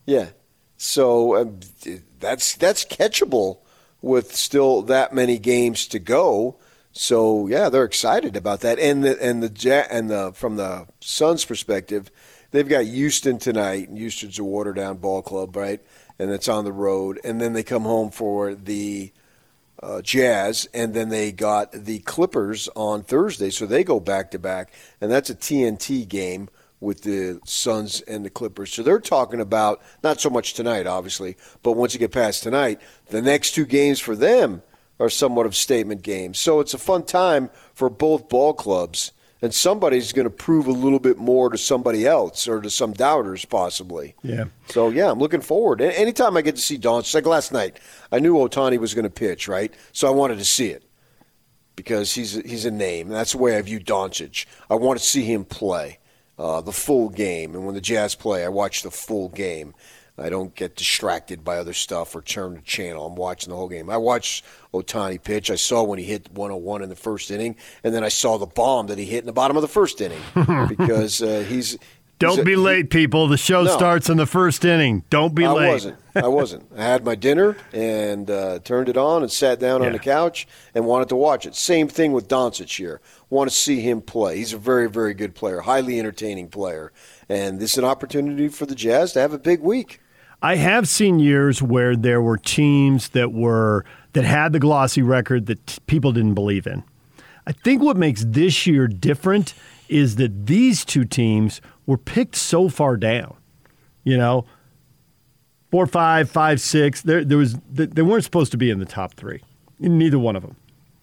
Yeah. 0.06 0.28
So 0.78 1.36
um, 1.36 1.60
that's 2.20 2.56
that's 2.56 2.86
catchable 2.86 3.60
with 4.02 4.36
still 4.36 4.82
that 4.84 5.14
many 5.14 5.38
games 5.40 5.88
to 5.88 6.00
go. 6.00 6.58
So 6.92 7.48
yeah, 7.48 7.70
they're 7.70 7.84
excited 7.84 8.36
about 8.36 8.62
that. 8.62 8.80
And 8.80 9.04
the 9.04 9.22
and 9.24 9.42
the 9.44 9.88
and 9.92 10.10
the 10.10 10.32
from 10.34 10.56
the 10.56 10.88
Suns' 11.00 11.46
perspective, 11.46 12.10
they've 12.52 12.68
got 12.68 12.86
Houston 12.86 13.38
tonight. 13.40 13.90
and 13.90 13.98
Houston's 13.98 14.40
a 14.40 14.44
watered 14.44 14.76
down 14.78 14.98
ball 14.98 15.22
club, 15.22 15.56
right? 15.56 15.80
And 16.20 16.32
it's 16.32 16.48
on 16.48 16.64
the 16.66 16.72
road. 16.72 17.20
And 17.24 17.40
then 17.42 17.54
they 17.54 17.64
come 17.64 17.84
home 17.84 18.10
for 18.12 18.56
the 18.56 19.12
uh, 19.82 20.02
Jazz, 20.02 20.68
and 20.74 20.94
then 20.94 21.10
they 21.10 21.32
got 21.32 21.72
the 21.72 22.00
Clippers 22.00 22.68
on 22.76 23.04
Thursday, 23.04 23.50
so 23.50 23.66
they 23.66 23.84
go 23.84 24.00
back 24.00 24.32
to 24.32 24.40
back, 24.40 24.72
and 25.02 25.12
that's 25.12 25.30
a 25.30 25.36
TNT 25.36 26.08
game 26.08 26.50
with 26.80 27.02
the 27.02 27.40
Suns 27.46 28.02
and 28.02 28.24
the 28.24 28.30
Clippers. 28.30 28.72
So 28.74 28.84
they're 28.84 29.00
talking 29.00 29.42
about 29.42 29.82
not 30.04 30.22
so 30.22 30.30
much 30.30 30.54
tonight, 30.54 30.88
obviously, 30.88 31.36
but 31.64 31.74
once 31.74 31.94
you 31.94 32.00
get 32.00 32.12
past 32.12 32.44
tonight, 32.44 32.82
the 33.08 33.22
next 33.22 33.52
two 33.52 33.66
games 33.66 34.00
for 34.00 34.16
them 34.16 34.62
are 35.00 35.10
somewhat 35.10 35.46
of 35.46 35.56
statement 35.56 36.02
games. 36.02 36.40
So 36.40 36.60
it's 36.60 36.74
a 36.74 36.80
fun 36.80 37.04
time 37.04 37.50
for 37.74 37.90
both 37.90 38.30
ball 38.30 38.54
clubs, 38.54 39.12
and 39.42 39.54
somebody's 39.54 40.14
going 40.14 40.26
to 40.26 40.30
prove 40.30 40.68
a 40.68 40.72
little 40.72 41.00
bit 41.00 41.18
more 41.18 41.50
to 41.50 41.58
somebody 41.58 42.06
else 42.08 42.48
or 42.48 42.62
to 42.62 42.70
some 42.70 42.94
doubters, 42.94 43.46
possibly. 43.46 44.16
Yeah. 44.24 44.46
So 44.70 44.90
yeah, 44.90 45.12
I'm 45.12 45.20
looking 45.20 45.42
forward. 45.42 45.82
Anytime 45.82 46.38
I 46.38 46.42
get 46.42 46.56
to 46.56 46.62
see 46.62 46.78
Doncic, 46.78 47.14
like 47.14 47.26
last 47.26 47.52
night, 47.52 47.80
I 48.12 48.20
knew 48.20 48.36
Ohtani 48.36 48.80
was 48.80 48.94
going 48.94 49.04
to 49.04 49.10
pitch, 49.10 49.48
right? 49.48 49.74
So 49.92 50.08
I 50.08 50.12
wanted 50.12 50.40
to 50.40 50.46
see 50.46 50.70
it 50.70 50.84
because 51.76 52.14
he's 52.14 52.34
he's 52.34 52.66
a 52.66 52.72
name. 52.72 53.08
That's 53.10 53.32
the 53.32 53.38
way 53.38 53.58
I 53.58 53.62
view 53.62 53.80
Doncic. 53.80 54.46
I 54.70 54.76
want 54.76 55.00
to 55.00 55.06
see 55.06 55.24
him 55.24 55.46
play 55.46 56.00
uh, 56.38 56.62
the 56.62 56.74
full 56.74 57.10
game, 57.10 57.56
and 57.56 57.66
when 57.66 57.76
the 57.76 57.82
Jazz 57.82 58.16
play, 58.16 58.44
I 58.44 58.50
watch 58.50 58.82
the 58.82 58.92
full 58.92 59.30
game. 59.30 59.74
I 60.20 60.30
don't 60.30 60.56
get 60.56 60.76
distracted 60.76 61.44
by 61.44 61.58
other 61.58 61.74
stuff 61.74 62.16
or 62.16 62.22
turn 62.22 62.56
the 62.56 62.62
channel. 62.62 63.06
I'm 63.06 63.16
watching 63.16 63.50
the 63.52 63.56
whole 63.56 63.70
game. 63.70 63.90
I 63.90 63.98
watched 63.98 64.44
Ohtani 64.74 65.24
pitch. 65.24 65.52
I 65.52 65.56
saw 65.56 65.84
when 65.84 66.00
he 66.00 66.06
hit 66.06 66.32
101 66.32 66.82
in 66.82 66.90
the 66.90 66.96
first 66.96 67.30
inning, 67.30 67.56
and 67.84 67.94
then 67.94 68.04
I 68.04 68.10
saw 68.10 68.38
the 68.38 68.48
bomb 68.48 68.88
that 68.88 68.98
he 68.98 69.06
hit 69.06 69.20
in 69.20 69.26
the 69.28 69.34
bottom 69.34 69.56
of 69.58 69.62
the 69.62 69.68
first 69.68 70.02
inning 70.02 70.22
because 70.68 71.22
uh, 71.22 71.46
he's. 71.48 71.78
Don't 72.20 72.32
he's 72.32 72.40
a- 72.40 72.46
be 72.46 72.56
late, 72.56 72.90
people. 72.90 73.28
The 73.28 73.38
show 73.38 73.62
No. 73.64 73.78
starts 73.78 74.10
in 74.10 74.18
the 74.18 74.26
first 74.26 74.66
inning. 74.66 75.04
Don't 75.12 75.36
be 75.36 75.46
I 75.46 75.52
late. 75.52 75.68
wasn't. 75.68 76.00
I 76.16 76.28
wasn't. 76.28 76.66
I 76.76 76.84
had 76.84 77.06
my 77.06 77.14
dinner 77.14 77.56
and 77.72 78.28
uh, 78.32 78.58
turned 78.64 78.90
it 78.90 78.98
on 78.98 79.22
and 79.22 79.32
sat 79.32 79.60
down 79.60 79.84
on 79.86 79.92
the 79.92 80.00
couch 80.00 80.48
and 80.74 80.88
wanted 80.88 81.10
to 81.10 81.16
watch 81.16 81.46
it. 81.46 81.54
Same 81.54 81.88
thing 81.88 82.14
with 82.14 82.28
Doncic 82.28 82.76
here. 82.76 83.02
Want 83.30 83.52
to 83.52 83.56
see 83.56 83.82
him 83.82 84.02
play. 84.02 84.38
He's 84.38 84.52
a 84.54 84.58
very, 84.58 84.90
very 84.90 85.14
good 85.14 85.36
player, 85.36 85.60
highly 85.60 86.00
entertaining 86.00 86.48
player, 86.48 86.92
and 87.30 87.60
this 87.60 87.74
is 87.74 87.78
an 87.78 87.86
opportunity 87.86 88.48
for 88.48 88.66
the 88.66 88.74
Jazz 88.74 89.14
to 89.14 89.20
have 89.20 89.32
a 89.34 89.38
big 89.38 89.60
week. 89.60 90.00
I 90.42 90.56
have 90.56 90.88
seen 90.88 91.20
years 91.20 91.62
where 91.62 91.96
there 91.96 92.22
were 92.22 92.38
teams 92.38 93.10
that 93.10 93.32
were 93.34 93.86
that 94.14 94.24
had 94.24 94.54
the 94.54 94.60
glossy 94.60 95.02
record 95.02 95.48
that 95.48 95.66
t- 95.66 95.80
people 95.88 96.12
didn't 96.12 96.34
believe 96.36 96.68
in. 96.68 96.84
I 97.46 97.52
think 97.52 97.82
what 97.82 97.98
makes 97.98 98.24
this 98.26 98.68
year 98.68 98.88
different 98.88 99.54
is 99.90 100.18
that 100.18 100.48
these 100.48 100.84
two 100.84 101.06
teams 101.06 101.62
were 101.86 101.98
picked 101.98 102.36
so 102.36 102.70
far 102.70 102.98
down. 102.98 103.36
You 104.04 104.18
know, 104.18 104.46
four, 105.72 105.88
five, 105.88 106.30
five, 106.30 106.62
six. 106.62 107.02
There, 107.02 107.24
there 107.24 107.38
was 107.38 107.56
they 107.72 108.02
weren't 108.02 108.24
supposed 108.24 108.52
to 108.52 108.58
be 108.58 108.70
in 108.70 108.80
the 108.80 108.86
top 108.86 109.14
three. 109.16 109.42
Neither 109.80 110.20
one 110.20 110.36
of 110.36 110.44
them. 110.44 110.56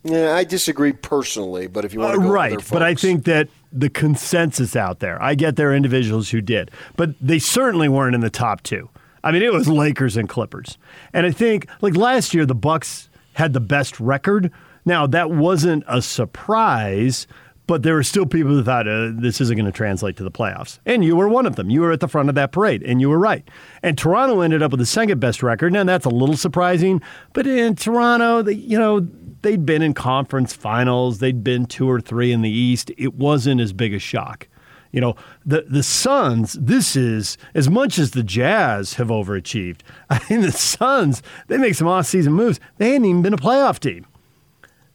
Yeah, 0.04 0.34
I 0.34 0.44
disagree 0.44 0.92
personally, 0.92 1.66
but 1.66 1.84
if 1.84 1.94
you 1.94 2.00
want 2.00 2.20
to 2.20 2.26
Uh, 2.28 2.30
right, 2.30 2.70
but 2.70 2.82
I 2.82 2.94
think 2.94 3.24
that 3.24 3.48
the 3.72 3.88
consensus 3.88 4.76
out 4.76 5.00
there, 5.00 5.20
I 5.22 5.34
get 5.34 5.56
there 5.56 5.70
are 5.70 5.74
individuals 5.74 6.28
who 6.28 6.42
did, 6.42 6.70
but 6.96 7.14
they 7.20 7.38
certainly 7.38 7.88
weren't 7.88 8.14
in 8.14 8.20
the 8.20 8.30
top 8.30 8.62
two. 8.62 8.90
I 9.24 9.32
mean, 9.32 9.42
it 9.42 9.52
was 9.52 9.66
Lakers 9.66 10.18
and 10.18 10.28
Clippers, 10.28 10.76
and 11.14 11.24
I 11.24 11.30
think 11.30 11.66
like 11.80 11.96
last 11.96 12.34
year 12.34 12.44
the 12.44 12.54
Bucks 12.54 13.08
had 13.32 13.54
the 13.54 13.60
best 13.60 13.98
record. 13.98 14.52
Now 14.84 15.06
that 15.06 15.30
wasn't 15.30 15.82
a 15.88 16.02
surprise, 16.02 17.26
but 17.66 17.82
there 17.82 17.94
were 17.94 18.02
still 18.02 18.26
people 18.26 18.50
who 18.50 18.62
thought 18.62 18.86
uh, 18.86 19.12
this 19.14 19.40
isn't 19.40 19.56
going 19.56 19.64
to 19.64 19.72
translate 19.72 20.18
to 20.18 20.24
the 20.24 20.30
playoffs, 20.30 20.78
and 20.84 21.02
you 21.02 21.16
were 21.16 21.28
one 21.28 21.46
of 21.46 21.56
them. 21.56 21.70
You 21.70 21.80
were 21.80 21.90
at 21.90 22.00
the 22.00 22.06
front 22.06 22.28
of 22.28 22.34
that 22.34 22.52
parade, 22.52 22.82
and 22.82 23.00
you 23.00 23.08
were 23.08 23.18
right. 23.18 23.48
And 23.82 23.96
Toronto 23.96 24.42
ended 24.42 24.62
up 24.62 24.72
with 24.72 24.80
the 24.80 24.86
second 24.86 25.20
best 25.20 25.42
record. 25.42 25.72
Now 25.72 25.84
that's 25.84 26.04
a 26.04 26.10
little 26.10 26.36
surprising, 26.36 27.00
but 27.32 27.46
in 27.46 27.76
Toronto, 27.76 28.42
they, 28.42 28.52
you 28.52 28.78
know, 28.78 29.08
they'd 29.40 29.64
been 29.64 29.80
in 29.80 29.94
conference 29.94 30.52
finals, 30.52 31.20
they'd 31.20 31.42
been 31.42 31.64
two 31.64 31.90
or 31.90 32.02
three 32.02 32.30
in 32.30 32.42
the 32.42 32.50
East. 32.50 32.90
It 32.98 33.14
wasn't 33.14 33.62
as 33.62 33.72
big 33.72 33.94
a 33.94 33.98
shock. 33.98 34.48
You 34.94 35.00
know, 35.00 35.16
the 35.44 35.62
the 35.68 35.82
Suns, 35.82 36.52
this 36.52 36.94
is 36.94 37.36
as 37.52 37.68
much 37.68 37.98
as 37.98 38.12
the 38.12 38.22
Jazz 38.22 38.94
have 38.94 39.08
overachieved. 39.08 39.80
I 40.10 40.20
mean, 40.30 40.42
the 40.42 40.52
Suns, 40.52 41.20
they 41.48 41.58
make 41.58 41.74
some 41.74 41.88
off-season 41.88 42.32
moves. 42.32 42.60
They 42.78 42.92
hadn't 42.92 43.06
even 43.06 43.20
been 43.20 43.34
a 43.34 43.36
playoff 43.36 43.80
team. 43.80 44.06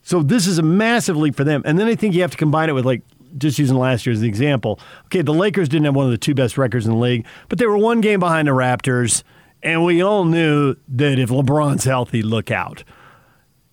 So 0.01 0.23
this 0.23 0.47
is 0.47 0.57
a 0.57 0.63
massive 0.63 1.17
leap 1.17 1.35
for 1.35 1.43
them. 1.43 1.63
And 1.65 1.77
then 1.77 1.87
I 1.87 1.95
think 1.95 2.15
you 2.15 2.21
have 2.21 2.31
to 2.31 2.37
combine 2.37 2.69
it 2.69 2.71
with 2.71 2.85
like 2.85 3.01
just 3.37 3.59
using 3.59 3.75
last 3.75 4.05
year 4.05 4.13
as 4.13 4.21
an 4.21 4.27
example. 4.27 4.79
Okay, 5.07 5.21
the 5.21 5.33
Lakers 5.33 5.67
didn't 5.67 5.83
have 5.83 5.95
one 5.97 6.05
of 6.05 6.11
the 6.11 6.17
two 6.17 6.33
best 6.33 6.57
records 6.57 6.85
in 6.85 6.93
the 6.93 6.97
league, 6.97 7.25
but 7.49 7.59
they 7.59 7.65
were 7.65 7.77
one 7.77 7.99
game 7.99 8.21
behind 8.21 8.47
the 8.47 8.53
Raptors 8.53 9.23
And 9.61 9.83
we 9.83 10.01
all 10.01 10.23
knew 10.23 10.77
that 10.87 11.19
if 11.19 11.29
LeBron's 11.29 11.83
healthy, 11.83 12.21
look 12.21 12.49
out. 12.49 12.85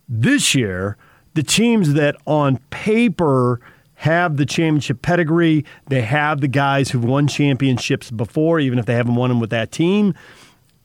This 0.08 0.56
year, 0.56 0.96
the 1.34 1.44
teams 1.44 1.92
that 1.92 2.16
on 2.26 2.56
paper 2.70 3.60
have 3.96 4.36
the 4.36 4.46
championship 4.46 5.02
pedigree, 5.02 5.64
they 5.88 6.02
have 6.02 6.40
the 6.40 6.48
guys 6.48 6.90
who've 6.90 7.04
won 7.04 7.26
championships 7.26 8.10
before, 8.10 8.60
even 8.60 8.78
if 8.78 8.86
they 8.86 8.94
haven't 8.94 9.14
won 9.14 9.30
them 9.30 9.40
with 9.40 9.50
that 9.50 9.72
team, 9.72 10.14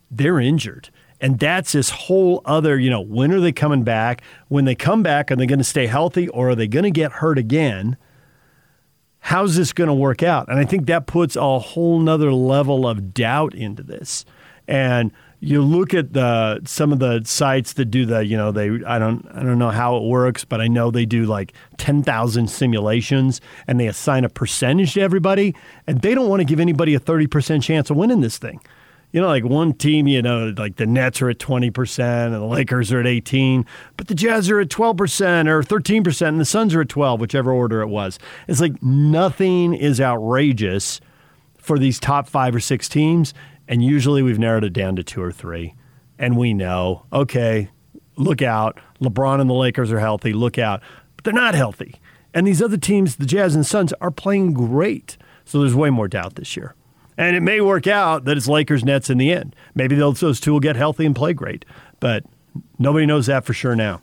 they're 0.09 0.39
injured. 0.39 0.89
And 1.19 1.37
that's 1.37 1.73
this 1.73 1.91
whole 1.91 2.41
other, 2.45 2.79
you 2.79 2.89
know, 2.89 3.01
when 3.01 3.31
are 3.31 3.39
they 3.39 3.51
coming 3.51 3.83
back? 3.83 4.23
When 4.47 4.65
they 4.65 4.75
come 4.75 5.03
back, 5.03 5.29
are 5.29 5.35
they 5.35 5.45
going 5.45 5.59
to 5.59 5.65
stay 5.65 5.87
healthy 5.87 6.27
or 6.29 6.49
are 6.49 6.55
they 6.55 6.67
going 6.67 6.83
to 6.83 6.91
get 6.91 7.11
hurt 7.11 7.37
again? 7.37 7.95
How's 9.19 9.55
this 9.55 9.71
going 9.71 9.89
to 9.89 9.93
work 9.93 10.23
out? 10.23 10.49
And 10.49 10.57
I 10.57 10.65
think 10.65 10.87
that 10.87 11.05
puts 11.05 11.35
a 11.35 11.59
whole 11.59 11.99
nother 11.99 12.33
level 12.33 12.87
of 12.87 13.13
doubt 13.13 13.53
into 13.53 13.83
this. 13.83 14.25
And 14.67 15.11
you 15.43 15.61
look 15.63 15.93
at 15.95 16.13
the 16.13 16.61
some 16.65 16.93
of 16.93 16.99
the 16.99 17.23
sites 17.25 17.73
that 17.73 17.85
do 17.85 18.05
the, 18.05 18.23
you 18.23 18.37
know, 18.37 18.51
they 18.51 18.69
I 18.85 18.99
don't 18.99 19.27
I 19.33 19.41
don't 19.41 19.57
know 19.57 19.71
how 19.71 19.97
it 19.97 20.03
works, 20.03 20.45
but 20.45 20.61
I 20.61 20.67
know 20.67 20.91
they 20.91 21.05
do 21.05 21.25
like 21.25 21.53
10,000 21.77 22.47
simulations 22.47 23.41
and 23.67 23.79
they 23.79 23.87
assign 23.87 24.23
a 24.23 24.29
percentage 24.29 24.93
to 24.93 25.01
everybody 25.01 25.55
and 25.87 26.01
they 26.01 26.13
don't 26.13 26.29
want 26.29 26.41
to 26.41 26.45
give 26.45 26.59
anybody 26.59 26.93
a 26.93 26.99
30% 26.99 27.63
chance 27.63 27.89
of 27.89 27.97
winning 27.97 28.21
this 28.21 28.37
thing 28.37 28.61
you 29.11 29.19
know, 29.19 29.27
like 29.27 29.43
one 29.43 29.73
team, 29.73 30.07
you 30.07 30.21
know, 30.21 30.53
like 30.57 30.77
the 30.77 30.85
Nets 30.85 31.21
are 31.21 31.29
at 31.29 31.37
20% 31.37 31.99
and 31.99 32.33
the 32.33 32.45
Lakers 32.45 32.91
are 32.91 32.99
at 32.99 33.07
18, 33.07 33.65
but 33.97 34.07
the 34.07 34.15
Jazz 34.15 34.49
are 34.49 34.59
at 34.59 34.69
12% 34.69 35.47
or 35.47 35.61
13% 35.61 36.27
and 36.27 36.39
the 36.39 36.45
Suns 36.45 36.73
are 36.73 36.81
at 36.81 36.89
12, 36.89 37.19
whichever 37.19 37.51
order 37.51 37.81
it 37.81 37.87
was. 37.87 38.19
It's 38.47 38.61
like 38.61 38.81
nothing 38.81 39.73
is 39.73 39.99
outrageous 39.99 41.01
for 41.57 41.77
these 41.77 41.99
top 41.99 42.27
5 42.27 42.55
or 42.55 42.59
6 42.59 42.89
teams 42.89 43.33
and 43.71 43.81
usually 43.81 44.21
we've 44.21 44.37
narrowed 44.37 44.65
it 44.65 44.73
down 44.73 44.97
to 44.97 45.03
2 45.03 45.21
or 45.21 45.31
3. 45.31 45.73
And 46.19 46.37
we 46.37 46.53
know, 46.53 47.05
okay, 47.13 47.69
look 48.17 48.41
out. 48.41 48.77
LeBron 48.99 49.39
and 49.39 49.49
the 49.49 49.53
Lakers 49.53 49.93
are 49.93 49.99
healthy, 49.99 50.33
look 50.33 50.59
out. 50.59 50.81
But 51.15 51.23
they're 51.23 51.33
not 51.33 51.55
healthy. 51.55 51.95
And 52.33 52.45
these 52.45 52.61
other 52.61 52.75
teams, 52.75 53.15
the 53.15 53.25
Jazz 53.25 53.55
and 53.55 53.65
Suns 53.65 53.93
are 54.01 54.11
playing 54.11 54.53
great. 54.53 55.17
So 55.45 55.61
there's 55.61 55.73
way 55.73 55.89
more 55.89 56.09
doubt 56.09 56.35
this 56.35 56.57
year. 56.57 56.75
And 57.17 57.33
it 57.33 57.39
may 57.39 57.61
work 57.61 57.87
out 57.87 58.25
that 58.25 58.35
it's 58.35 58.47
Lakers 58.47 58.83
Nets 58.83 59.09
in 59.09 59.17
the 59.17 59.31
end. 59.31 59.55
Maybe 59.73 59.95
those, 59.95 60.19
those 60.19 60.41
two 60.41 60.51
will 60.51 60.59
get 60.59 60.75
healthy 60.75 61.05
and 61.05 61.15
play 61.15 61.31
great, 61.31 61.63
but 62.01 62.25
nobody 62.77 63.05
knows 63.05 63.27
that 63.27 63.45
for 63.45 63.53
sure 63.53 63.75
now. 63.75 64.01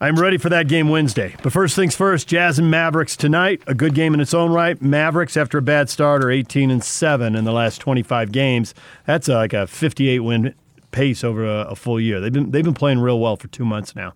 I'm 0.00 0.16
ready 0.16 0.38
for 0.38 0.48
that 0.48 0.66
game 0.66 0.88
Wednesday. 0.88 1.36
But 1.42 1.52
first 1.52 1.76
things 1.76 1.94
first, 1.94 2.26
Jazz 2.26 2.58
and 2.58 2.70
Mavericks 2.70 3.16
tonight. 3.16 3.62
A 3.66 3.74
good 3.74 3.94
game 3.94 4.12
in 4.12 4.20
its 4.20 4.34
own 4.34 4.50
right. 4.52 4.80
Mavericks, 4.82 5.36
after 5.36 5.58
a 5.58 5.62
bad 5.62 5.88
start, 5.88 6.24
are 6.24 6.30
18 6.30 6.70
and 6.70 6.82
7 6.82 7.36
in 7.36 7.44
the 7.44 7.52
last 7.52 7.78
25 7.78 8.32
games. 8.32 8.74
That's 9.06 9.28
like 9.28 9.52
a 9.52 9.66
58 9.66 10.18
win 10.20 10.54
pace 10.90 11.22
over 11.22 11.44
a, 11.44 11.76
full 11.76 12.00
year. 12.00 12.20
They've 12.20 12.32
been, 12.32 12.50
they've 12.50 12.64
been 12.64 12.74
playing 12.74 12.98
real 13.00 13.20
well 13.20 13.36
for 13.36 13.46
two 13.48 13.64
months 13.64 13.94
now. 13.94 14.14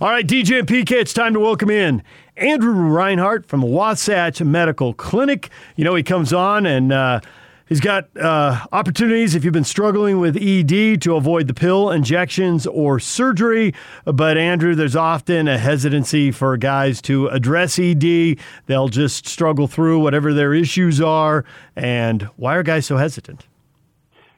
All 0.00 0.10
right, 0.10 0.26
DJ 0.26 0.60
and 0.60 0.68
PK, 0.68 0.92
it's 0.92 1.12
time 1.12 1.32
to 1.34 1.40
welcome 1.40 1.70
in 1.70 2.02
Andrew 2.36 2.72
Reinhardt 2.72 3.46
from 3.46 3.62
Wasatch 3.62 4.40
Medical 4.40 4.94
Clinic. 4.94 5.50
You 5.74 5.84
know, 5.84 5.94
he 5.94 6.02
comes 6.02 6.32
on 6.32 6.66
and 6.66 6.92
uh, 6.92 7.20
he's 7.68 7.80
got 7.80 8.08
uh, 8.16 8.64
opportunities 8.72 9.34
if 9.34 9.44
you've 9.44 9.52
been 9.52 9.64
struggling 9.64 10.20
with 10.20 10.36
ED 10.36 11.00
to 11.02 11.16
avoid 11.16 11.48
the 11.48 11.54
pill, 11.54 11.90
injections, 11.90 12.66
or 12.66 12.98
surgery. 12.98 13.74
But, 14.04 14.36
Andrew, 14.36 14.74
there's 14.74 14.96
often 14.96 15.48
a 15.48 15.58
hesitancy 15.58 16.30
for 16.30 16.56
guys 16.56 17.00
to 17.02 17.28
address 17.28 17.78
ED. 17.78 18.38
They'll 18.66 18.88
just 18.88 19.26
struggle 19.26 19.66
through 19.66 20.00
whatever 20.00 20.34
their 20.34 20.54
issues 20.54 21.00
are. 21.00 21.44
And 21.76 22.22
why 22.36 22.56
are 22.56 22.62
guys 22.62 22.86
so 22.86 22.96
hesitant? 22.96 23.46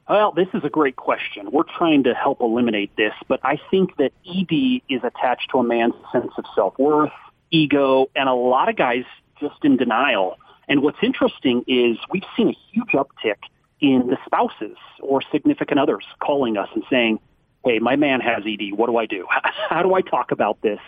Well, 0.08 0.32
this 0.32 0.48
is 0.54 0.64
a 0.64 0.68
great 0.68 0.96
question. 0.96 1.52
We're 1.52 1.62
trying 1.78 2.02
to 2.02 2.14
help 2.14 2.40
eliminate 2.40 2.90
this, 2.96 3.12
but 3.28 3.38
I 3.44 3.58
think 3.70 3.96
that 3.98 4.10
ED 4.26 4.82
is 4.92 5.04
attached 5.04 5.50
to 5.52 5.58
a 5.58 5.62
man's 5.62 5.94
sense 6.10 6.32
of 6.36 6.44
self-worth, 6.52 7.12
ego, 7.52 8.10
and 8.16 8.28
a 8.28 8.34
lot 8.34 8.68
of 8.68 8.74
guys 8.74 9.04
just 9.38 9.64
in 9.64 9.76
denial. 9.76 10.36
And 10.70 10.82
what's 10.82 10.98
interesting 11.02 11.64
is 11.66 11.98
we've 12.10 12.22
seen 12.36 12.48
a 12.48 12.56
huge 12.72 12.92
uptick 12.92 13.38
in 13.80 14.06
the 14.06 14.16
spouses 14.24 14.76
or 15.00 15.20
significant 15.32 15.80
others 15.80 16.04
calling 16.20 16.56
us 16.56 16.68
and 16.74 16.84
saying, 16.88 17.18
hey, 17.64 17.80
my 17.80 17.96
man 17.96 18.20
has 18.20 18.44
ED. 18.46 18.72
What 18.76 18.86
do 18.86 18.96
I 18.96 19.06
do? 19.06 19.26
How 19.68 19.82
do 19.82 19.94
I 19.94 20.00
talk 20.00 20.30
about 20.30 20.62
this? 20.62 20.78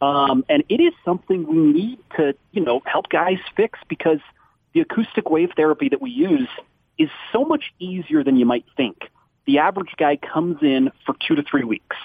Um, 0.00 0.44
and 0.48 0.64
it 0.70 0.80
is 0.80 0.94
something 1.04 1.46
we 1.46 1.58
need 1.58 1.98
to, 2.16 2.34
you 2.52 2.64
know, 2.64 2.80
help 2.86 3.10
guys 3.10 3.38
fix 3.54 3.78
because 3.86 4.20
the 4.72 4.80
acoustic 4.80 5.28
wave 5.28 5.50
therapy 5.54 5.90
that 5.90 6.00
we 6.00 6.10
use 6.10 6.48
is 6.96 7.10
so 7.30 7.44
much 7.44 7.64
easier 7.78 8.24
than 8.24 8.36
you 8.36 8.46
might 8.46 8.64
think. 8.76 9.10
The 9.46 9.58
average 9.58 9.92
guy 9.98 10.16
comes 10.16 10.62
in 10.62 10.90
for 11.04 11.14
two 11.26 11.34
to 11.34 11.42
three 11.42 11.64
weeks. 11.64 11.96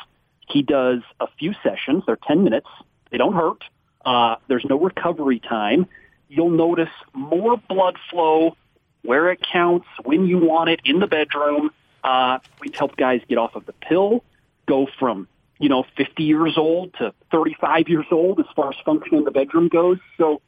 He 0.50 0.62
does 0.62 1.00
a 1.22 1.28
few 1.40 1.54
sessions. 1.64 2.04
They're 2.06 2.20
10 2.28 2.44
minutes. 2.44 2.68
They 3.12 3.18
don't 3.18 3.34
hurt. 3.34 3.64
Uh, 4.04 4.36
there's 4.50 4.66
no 4.66 4.78
recovery 4.78 5.40
time. 5.40 5.88
You'll 6.36 6.50
notice 6.50 6.90
more 7.14 7.58
blood 7.58 7.96
flow 8.10 8.58
where 9.04 9.32
it 9.32 9.40
counts, 9.40 9.86
when 10.04 10.26
you 10.26 10.40
want 10.40 10.68
it, 10.68 10.80
in 10.84 11.00
the 11.00 11.06
bedroom. 11.06 11.70
Uh, 12.04 12.40
we've 12.60 12.74
helped 12.74 12.98
guys 12.98 13.22
get 13.30 13.38
off 13.38 13.56
of 13.56 13.68
the 13.68 13.74
pill, 13.74 14.24
go 14.66 14.88
from, 14.98 15.28
you 15.60 15.70
know, 15.70 15.86
50 15.96 16.24
years 16.24 16.58
old 16.58 16.92
to 16.96 17.14
35 17.32 17.88
years 17.88 18.08
old 18.10 18.40
as 18.40 18.48
far 18.56 18.70
as 18.70 18.76
function 18.84 19.20
in 19.20 19.26
the 19.26 19.32
bedroom 19.32 19.68
goes. 19.68 20.00
So 20.18 20.42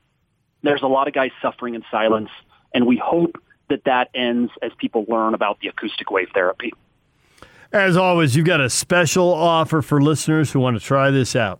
there's 0.63 0.81
a 0.81 0.87
lot 0.87 1.07
of 1.07 1.13
guys 1.13 1.29
suffering 1.39 1.75
in 1.75 1.83
silence, 1.91 2.31
and 2.73 2.87
we 2.87 2.97
hope 2.97 3.37
that 3.69 3.83
that 3.83 4.09
ends 4.15 4.51
as 4.63 4.71
people 4.79 5.05
learn 5.07 5.35
about 5.35 5.59
the 5.59 5.67
acoustic 5.67 6.09
wave 6.09 6.29
therapy. 6.33 6.73
As 7.71 7.95
always, 7.95 8.35
you've 8.35 8.47
got 8.47 8.59
a 8.59 8.71
special 8.71 9.31
offer 9.31 9.83
for 9.83 10.01
listeners 10.01 10.51
who 10.51 10.59
want 10.59 10.79
to 10.79 10.83
try 10.83 11.11
this 11.11 11.35
out. 11.35 11.59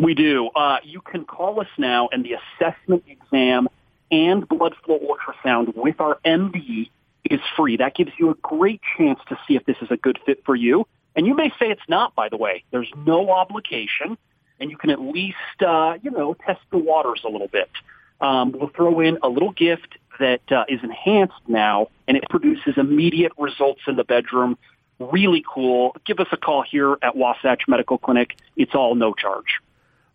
We 0.00 0.14
do. 0.14 0.48
Uh, 0.56 0.78
you 0.82 1.02
can 1.02 1.24
call 1.24 1.60
us 1.60 1.68
now, 1.76 2.08
and 2.10 2.24
the 2.24 2.34
assessment 2.34 3.04
exam 3.06 3.68
and 4.10 4.48
blood 4.48 4.74
flow 4.84 4.98
ultrasound 4.98 5.76
with 5.76 6.00
our 6.00 6.18
MD 6.24 6.88
is 7.24 7.40
free. 7.54 7.76
That 7.76 7.94
gives 7.94 8.10
you 8.18 8.30
a 8.30 8.34
great 8.34 8.80
chance 8.96 9.20
to 9.28 9.38
see 9.46 9.56
if 9.56 9.66
this 9.66 9.76
is 9.82 9.90
a 9.90 9.98
good 9.98 10.18
fit 10.24 10.42
for 10.46 10.56
you. 10.56 10.86
And 11.14 11.26
you 11.26 11.34
may 11.34 11.50
say 11.50 11.70
it's 11.70 11.86
not, 11.86 12.14
by 12.14 12.30
the 12.30 12.38
way. 12.38 12.64
There's 12.70 12.90
no 12.96 13.30
obligation, 13.30 14.16
and 14.58 14.70
you 14.70 14.78
can 14.78 14.88
at 14.88 15.00
least, 15.00 15.36
uh, 15.60 15.98
you 16.02 16.10
know, 16.10 16.34
test 16.46 16.60
the 16.70 16.78
waters 16.78 17.20
a 17.24 17.28
little 17.28 17.48
bit. 17.48 17.70
Um, 18.22 18.52
we'll 18.52 18.70
throw 18.70 19.00
in 19.00 19.18
a 19.22 19.28
little 19.28 19.52
gift 19.52 19.98
that 20.18 20.50
uh, 20.50 20.64
is 20.68 20.80
enhanced 20.82 21.34
now, 21.46 21.88
and 22.08 22.16
it 22.16 22.24
produces 22.30 22.78
immediate 22.78 23.32
results 23.36 23.82
in 23.86 23.96
the 23.96 24.04
bedroom. 24.04 24.56
Really 24.98 25.44
cool. 25.46 25.94
Give 26.06 26.20
us 26.20 26.28
a 26.32 26.38
call 26.38 26.62
here 26.62 26.96
at 27.02 27.16
Wasatch 27.16 27.62
Medical 27.68 27.98
Clinic. 27.98 28.36
It's 28.56 28.74
all 28.74 28.94
no 28.94 29.12
charge. 29.12 29.60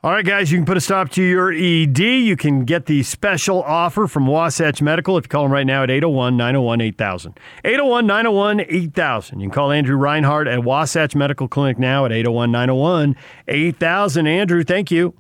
All 0.06 0.12
right, 0.12 0.24
guys, 0.24 0.52
you 0.52 0.60
can 0.60 0.66
put 0.66 0.78
a 0.78 0.82
stop 0.82 1.10
to 1.14 1.24
your 1.24 1.52
ED. 1.52 1.98
You 1.98 2.38
can 2.38 2.64
get 2.64 2.86
the 2.86 3.02
special 3.02 3.64
offer 3.64 4.06
from 4.06 4.28
Wasatch 4.28 4.80
Medical 4.80 5.18
if 5.18 5.24
you 5.24 5.30
call 5.30 5.42
them 5.42 5.52
right 5.52 5.66
now 5.66 5.82
at 5.82 5.90
801 5.90 6.38
901 6.38 6.80
8000. 6.80 7.40
801 7.64 8.06
901 8.06 8.60
8000. 8.70 9.40
You 9.40 9.48
can 9.48 9.52
call 9.52 9.72
Andrew 9.72 9.96
Reinhardt 9.96 10.48
at 10.48 10.64
Wasatch 10.64 11.16
Medical 11.16 11.48
Clinic 11.48 11.80
now 11.80 12.06
at 12.06 12.12
801 12.12 12.52
901 12.52 13.16
8000. 13.48 14.28
Andrew, 14.28 14.64
thank 14.64 14.92
you. 14.92 15.16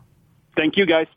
Thank 0.55 0.77
you, 0.77 0.85
guys. 0.85 1.07